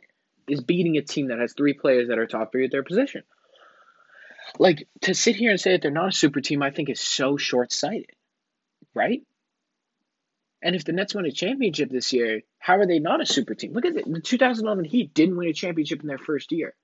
is 0.48 0.60
beating 0.60 0.96
a 0.96 1.02
team 1.02 1.28
that 1.28 1.38
has 1.38 1.52
three 1.52 1.74
players 1.74 2.08
that 2.08 2.18
are 2.18 2.26
top 2.26 2.52
three 2.52 2.64
at 2.64 2.70
their 2.70 2.84
position? 2.84 3.22
Like 4.58 4.86
to 5.02 5.14
sit 5.14 5.36
here 5.36 5.50
and 5.50 5.60
say 5.60 5.72
that 5.72 5.82
they're 5.82 5.90
not 5.90 6.10
a 6.10 6.16
super 6.16 6.40
team, 6.40 6.62
I 6.62 6.70
think 6.70 6.88
is 6.88 7.00
so 7.00 7.36
short 7.36 7.72
sighted, 7.72 8.10
right? 8.94 9.22
And 10.62 10.76
if 10.76 10.84
the 10.84 10.92
Nets 10.92 11.14
win 11.14 11.26
a 11.26 11.32
championship 11.32 11.90
this 11.90 12.12
year, 12.12 12.42
how 12.58 12.78
are 12.78 12.86
they 12.86 12.98
not 12.98 13.20
a 13.20 13.26
super 13.26 13.54
team? 13.54 13.72
Look 13.72 13.84
at 13.84 13.96
it. 13.96 14.10
The 14.10 14.20
2011 14.20 14.84
Heat 14.84 15.12
didn't 15.12 15.36
win 15.36 15.48
a 15.48 15.52
championship 15.52 16.00
in 16.00 16.06
their 16.06 16.18
first 16.18 16.52
year, 16.52 16.74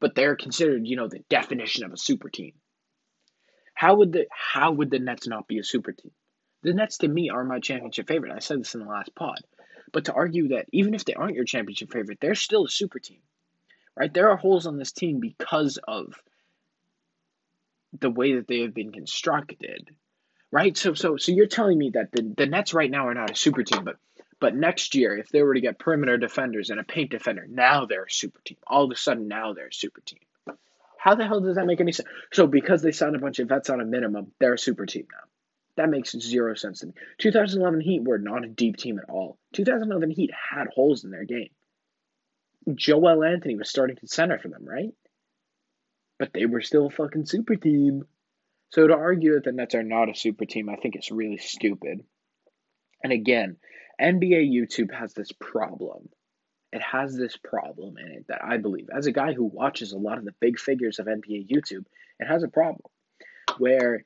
but 0.00 0.14
they're 0.14 0.36
considered, 0.36 0.86
you 0.86 0.96
know, 0.96 1.08
the 1.08 1.24
definition 1.28 1.84
of 1.84 1.92
a 1.92 1.96
super 1.96 2.28
team. 2.28 2.52
How 3.74 3.96
would 3.96 4.12
the 4.12 4.26
how 4.30 4.72
would 4.72 4.90
the 4.90 4.98
Nets 4.98 5.28
not 5.28 5.46
be 5.46 5.58
a 5.58 5.64
super 5.64 5.92
team? 5.92 6.12
The 6.62 6.74
Nets 6.74 6.98
to 6.98 7.08
me 7.08 7.30
are 7.30 7.44
my 7.44 7.60
championship 7.60 8.08
favorite. 8.08 8.32
I 8.32 8.40
said 8.40 8.60
this 8.60 8.74
in 8.74 8.80
the 8.80 8.88
last 8.88 9.14
pod. 9.14 9.40
But 9.92 10.06
to 10.06 10.12
argue 10.12 10.48
that 10.48 10.66
even 10.72 10.94
if 10.94 11.04
they 11.04 11.14
aren't 11.14 11.36
your 11.36 11.44
championship 11.44 11.92
favorite, 11.92 12.18
they're 12.20 12.34
still 12.34 12.64
a 12.64 12.68
super 12.68 12.98
team. 12.98 13.20
Right? 13.96 14.12
There 14.12 14.30
are 14.30 14.36
holes 14.36 14.66
on 14.66 14.76
this 14.76 14.92
team 14.92 15.20
because 15.20 15.78
of 15.86 16.20
the 17.98 18.10
way 18.10 18.34
that 18.34 18.46
they 18.46 18.60
have 18.60 18.74
been 18.74 18.92
constructed. 18.92 19.90
Right? 20.50 20.76
So 20.76 20.94
so 20.94 21.16
so 21.16 21.32
you're 21.32 21.46
telling 21.46 21.78
me 21.78 21.90
that 21.94 22.12
the, 22.12 22.34
the 22.36 22.46
Nets 22.46 22.74
right 22.74 22.90
now 22.90 23.08
are 23.08 23.14
not 23.14 23.30
a 23.30 23.36
super 23.36 23.62
team, 23.62 23.84
but 23.84 23.96
but 24.40 24.54
next 24.54 24.94
year, 24.94 25.16
if 25.16 25.28
they 25.28 25.42
were 25.42 25.54
to 25.54 25.60
get 25.60 25.78
perimeter 25.78 26.16
defenders 26.16 26.70
and 26.70 26.78
a 26.78 26.84
paint 26.84 27.10
defender, 27.10 27.46
now 27.48 27.86
they're 27.86 28.04
a 28.04 28.10
super 28.10 28.40
team. 28.44 28.58
All 28.66 28.84
of 28.84 28.90
a 28.90 28.96
sudden, 28.96 29.26
now 29.26 29.52
they're 29.52 29.68
a 29.68 29.72
super 29.72 30.00
team. 30.00 30.20
How 30.98 31.14
the 31.14 31.26
hell 31.26 31.40
does 31.40 31.56
that 31.56 31.66
make 31.66 31.80
any 31.80 31.92
sense? 31.92 32.08
So 32.32 32.46
because 32.46 32.82
they 32.82 32.92
signed 32.92 33.16
a 33.16 33.20
bunch 33.20 33.38
of 33.38 33.48
vets 33.48 33.70
on 33.70 33.80
a 33.80 33.84
minimum, 33.84 34.32
they're 34.38 34.54
a 34.54 34.58
super 34.58 34.86
team 34.86 35.06
now. 35.10 35.28
That 35.76 35.90
makes 35.90 36.10
zero 36.10 36.54
sense 36.54 36.80
to 36.80 36.86
me. 36.86 36.92
2011 37.18 37.80
Heat 37.80 38.02
were 38.02 38.18
not 38.18 38.44
a 38.44 38.48
deep 38.48 38.76
team 38.76 38.98
at 38.98 39.08
all. 39.08 39.38
2011 39.54 40.10
Heat 40.10 40.30
had 40.32 40.66
holes 40.74 41.04
in 41.04 41.10
their 41.10 41.24
game. 41.24 41.50
Joel 42.74 43.22
Anthony 43.22 43.54
was 43.54 43.70
starting 43.70 43.96
to 43.96 44.08
center 44.08 44.38
for 44.38 44.48
them, 44.48 44.64
right? 44.64 44.90
But 46.18 46.32
they 46.34 46.46
were 46.46 46.62
still 46.62 46.86
a 46.86 46.90
fucking 46.90 47.26
super 47.26 47.54
team. 47.54 48.04
So 48.70 48.86
to 48.88 48.94
argue 48.94 49.34
that 49.34 49.44
the 49.44 49.52
Nets 49.52 49.76
are 49.76 49.84
not 49.84 50.10
a 50.10 50.16
super 50.16 50.44
team, 50.44 50.68
I 50.68 50.76
think 50.76 50.96
it's 50.96 51.12
really 51.12 51.38
stupid. 51.38 52.04
And 53.02 53.12
again, 53.12 53.56
NBA 54.00 54.50
YouTube 54.50 54.92
has 54.92 55.14
this 55.14 55.32
problem. 55.32 56.08
It 56.72 56.82
has 56.82 57.16
this 57.16 57.36
problem 57.36 57.96
in 57.98 58.08
it 58.08 58.26
that 58.28 58.44
I 58.44 58.58
believe, 58.58 58.88
as 58.94 59.06
a 59.06 59.12
guy 59.12 59.32
who 59.32 59.44
watches 59.44 59.92
a 59.92 59.98
lot 59.98 60.18
of 60.18 60.24
the 60.24 60.34
big 60.40 60.58
figures 60.58 60.98
of 60.98 61.06
NBA 61.06 61.48
YouTube, 61.48 61.84
it 62.18 62.26
has 62.26 62.42
a 62.42 62.48
problem 62.48 62.82
where 63.56 64.04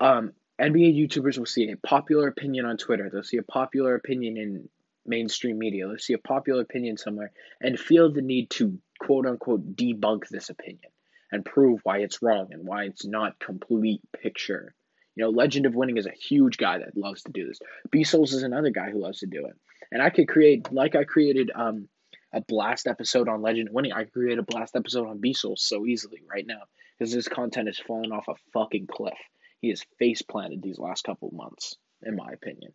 um, 0.00 0.32
NBA 0.60 0.96
YouTubers 0.98 1.38
will 1.38 1.46
see 1.46 1.70
a 1.70 1.76
popular 1.76 2.28
opinion 2.28 2.64
on 2.64 2.76
Twitter, 2.76 3.10
they'll 3.10 3.22
see 3.22 3.36
a 3.36 3.42
popular 3.42 3.94
opinion 3.94 4.36
in 4.36 4.68
mainstream 5.06 5.58
media, 5.58 5.86
they'll 5.86 5.98
see 5.98 6.14
a 6.14 6.18
popular 6.18 6.62
opinion 6.62 6.96
somewhere, 6.96 7.32
and 7.60 7.78
feel 7.78 8.12
the 8.12 8.22
need 8.22 8.50
to 8.50 8.78
quote 8.98 9.26
unquote 9.26 9.76
debunk 9.76 10.28
this 10.28 10.50
opinion 10.50 10.90
and 11.32 11.44
prove 11.44 11.80
why 11.84 11.98
it's 11.98 12.22
wrong 12.22 12.48
and 12.50 12.66
why 12.66 12.84
it's 12.84 13.04
not 13.04 13.38
complete 13.38 14.00
picture. 14.12 14.74
You 15.20 15.26
know, 15.26 15.32
Legend 15.32 15.66
of 15.66 15.74
Winning 15.74 15.98
is 15.98 16.06
a 16.06 16.12
huge 16.12 16.56
guy 16.56 16.78
that 16.78 16.96
loves 16.96 17.24
to 17.24 17.30
do 17.30 17.46
this. 17.46 17.58
B 17.90 18.04
Souls 18.04 18.32
is 18.32 18.42
another 18.42 18.70
guy 18.70 18.88
who 18.88 19.02
loves 19.02 19.18
to 19.18 19.26
do 19.26 19.44
it. 19.44 19.56
And 19.92 20.00
I 20.00 20.08
could 20.08 20.28
create 20.28 20.72
like 20.72 20.96
I 20.96 21.04
created 21.04 21.50
um 21.54 21.88
a 22.32 22.40
blast 22.40 22.86
episode 22.86 23.28
on 23.28 23.42
Legend 23.42 23.68
of 23.68 23.74
Winning, 23.74 23.92
I 23.92 24.04
could 24.04 24.14
create 24.14 24.38
a 24.38 24.42
blast 24.42 24.74
episode 24.76 25.06
on 25.06 25.20
B 25.20 25.34
Souls 25.34 25.62
so 25.62 25.84
easily 25.84 26.22
right 26.26 26.46
now. 26.46 26.62
Because 26.98 27.12
this 27.12 27.28
content 27.28 27.68
has 27.68 27.78
fallen 27.78 28.12
off 28.12 28.28
a 28.28 28.34
fucking 28.54 28.86
cliff 28.86 29.18
he 29.60 29.68
has 29.68 29.84
face 29.98 30.22
planted 30.22 30.62
these 30.62 30.78
last 30.78 31.04
couple 31.04 31.30
months, 31.34 31.76
in 32.02 32.16
my 32.16 32.32
opinion. 32.32 32.72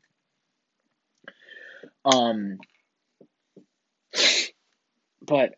Um, 2.05 2.59
But 5.25 5.55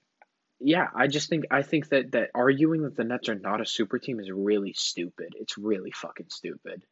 yeah, 0.60 0.88
I 0.95 1.08
just 1.08 1.30
think 1.30 1.45
I 1.51 1.62
think 1.62 1.89
that 1.89 2.12
that 2.14 2.32
arguing 2.34 2.84
that 2.84 2.95
the 2.95 3.03
Nets 3.03 3.30
are 3.30 3.36
not 3.36 3.62
a 3.62 3.66
super 3.66 3.99
team 3.99 4.20
is 4.20 4.32
really 4.32 4.74
stupid. 4.74 5.34
It's 5.36 5.58
really 5.58 5.91
fucking 5.91 6.28
stupid. 6.30 6.84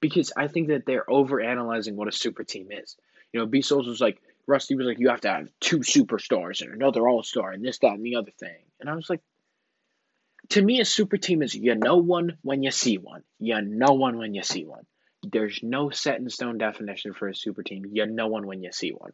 Because 0.00 0.32
I 0.36 0.48
think 0.48 0.68
that 0.68 0.84
they're 0.86 1.04
overanalyzing 1.08 1.94
what 1.94 2.08
a 2.08 2.12
super 2.12 2.44
team 2.44 2.68
is. 2.70 2.96
You 3.32 3.40
know, 3.40 3.46
B 3.46 3.62
Souls 3.62 3.86
was 3.86 4.00
like 4.00 4.20
Rusty 4.46 4.74
was 4.74 4.86
like, 4.86 4.98
you 4.98 5.10
have 5.10 5.20
to 5.22 5.28
have 5.28 5.48
two 5.60 5.78
superstars 5.78 6.62
and 6.62 6.72
another 6.72 7.08
all 7.08 7.22
star 7.22 7.52
and 7.52 7.64
this, 7.64 7.78
that, 7.78 7.92
and 7.92 8.04
the 8.04 8.16
other 8.16 8.32
thing. 8.38 8.58
And 8.80 8.90
I 8.90 8.94
was 8.94 9.08
like, 9.08 9.20
to 10.50 10.62
me, 10.62 10.80
a 10.80 10.84
super 10.84 11.16
team 11.16 11.42
is 11.42 11.54
you 11.54 11.74
know 11.74 11.96
one 11.96 12.38
when 12.42 12.62
you 12.62 12.70
see 12.70 12.98
one. 12.98 13.22
You 13.38 13.60
know 13.62 13.92
one 13.92 14.18
when 14.18 14.34
you 14.34 14.42
see 14.42 14.64
one. 14.64 14.84
There's 15.22 15.60
no 15.62 15.90
set 15.90 16.18
in 16.18 16.28
stone 16.30 16.58
definition 16.58 17.14
for 17.14 17.28
a 17.28 17.34
super 17.34 17.62
team. 17.62 17.84
You 17.90 18.06
know 18.06 18.26
one 18.26 18.46
when 18.46 18.62
you 18.62 18.72
see 18.72 18.90
one. 18.90 19.12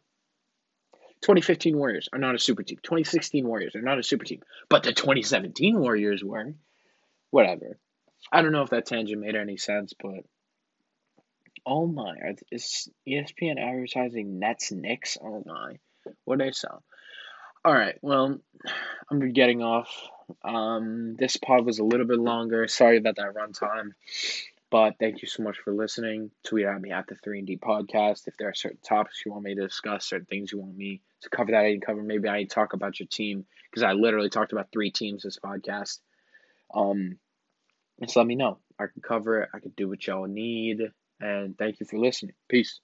2015 1.21 1.77
Warriors 1.77 2.09
are 2.13 2.19
not 2.19 2.35
a 2.35 2.39
super 2.39 2.63
team. 2.63 2.77
2016 2.83 3.47
Warriors 3.47 3.75
are 3.75 3.81
not 3.81 3.99
a 3.99 4.03
super 4.03 4.25
team. 4.25 4.41
But 4.69 4.83
the 4.83 4.93
2017 4.93 5.79
Warriors 5.79 6.23
were. 6.23 6.53
Whatever. 7.31 7.77
I 8.31 8.41
don't 8.41 8.51
know 8.51 8.63
if 8.63 8.71
that 8.71 8.85
tangent 8.85 9.21
made 9.21 9.35
any 9.35 9.57
sense, 9.57 9.93
but 9.99 10.23
oh 11.65 11.87
my, 11.87 12.15
is 12.51 12.89
ESPN 13.07 13.59
advertising 13.59 14.39
Nets 14.39 14.71
Knicks? 14.71 15.17
Oh 15.21 15.43
my, 15.45 15.77
what 16.25 16.39
they 16.39 16.51
sell? 16.51 16.83
All 17.63 17.73
right, 17.73 17.95
well, 18.01 18.39
I'm 19.11 19.33
getting 19.33 19.61
off. 19.61 19.89
Um, 20.43 21.15
this 21.17 21.37
pod 21.37 21.65
was 21.65 21.79
a 21.79 21.83
little 21.83 22.05
bit 22.05 22.19
longer. 22.19 22.67
Sorry 22.67 22.97
about 22.97 23.17
that 23.17 23.33
runtime. 23.35 23.91
But 24.71 24.95
thank 24.99 25.21
you 25.21 25.27
so 25.27 25.41
much 25.41 25.57
for 25.57 25.73
listening. 25.73 26.29
Tweet 26.43 26.65
at 26.65 26.79
me 26.79 26.91
at 26.91 27.07
the 27.07 27.15
3 27.15 27.39
and 27.39 27.47
D 27.47 27.57
podcast 27.57 28.27
if 28.27 28.37
there 28.37 28.49
are 28.49 28.53
certain 28.53 28.79
topics 28.87 29.23
you 29.25 29.31
want 29.31 29.43
me 29.43 29.55
to 29.55 29.61
discuss, 29.61 30.05
certain 30.05 30.27
things 30.27 30.51
you 30.51 30.59
want 30.59 30.77
me 30.77 31.01
to 31.21 31.29
cover 31.29 31.51
that 31.51 31.61
I 31.61 31.71
didn't 31.71 31.85
cover. 31.85 32.03
Maybe 32.03 32.29
I 32.29 32.43
talk 32.43 32.73
about 32.73 32.99
your 32.99 33.07
team 33.07 33.45
because 33.69 33.83
I 33.83 33.93
literally 33.93 34.29
talked 34.29 34.51
about 34.51 34.71
three 34.71 34.91
teams 34.91 35.23
this 35.23 35.39
podcast. 35.39 35.99
Um, 36.73 37.17
just 38.01 38.15
let 38.15 38.27
me 38.27 38.35
know. 38.35 38.59
I 38.79 38.85
can 38.85 39.01
cover 39.01 39.41
it. 39.41 39.49
I 39.53 39.59
can 39.59 39.73
do 39.75 39.89
what 39.89 40.05
y'all 40.05 40.27
need. 40.27 40.81
And 41.19 41.57
thank 41.57 41.79
you 41.79 41.85
for 41.85 41.97
listening. 41.97 42.33
Peace. 42.47 42.79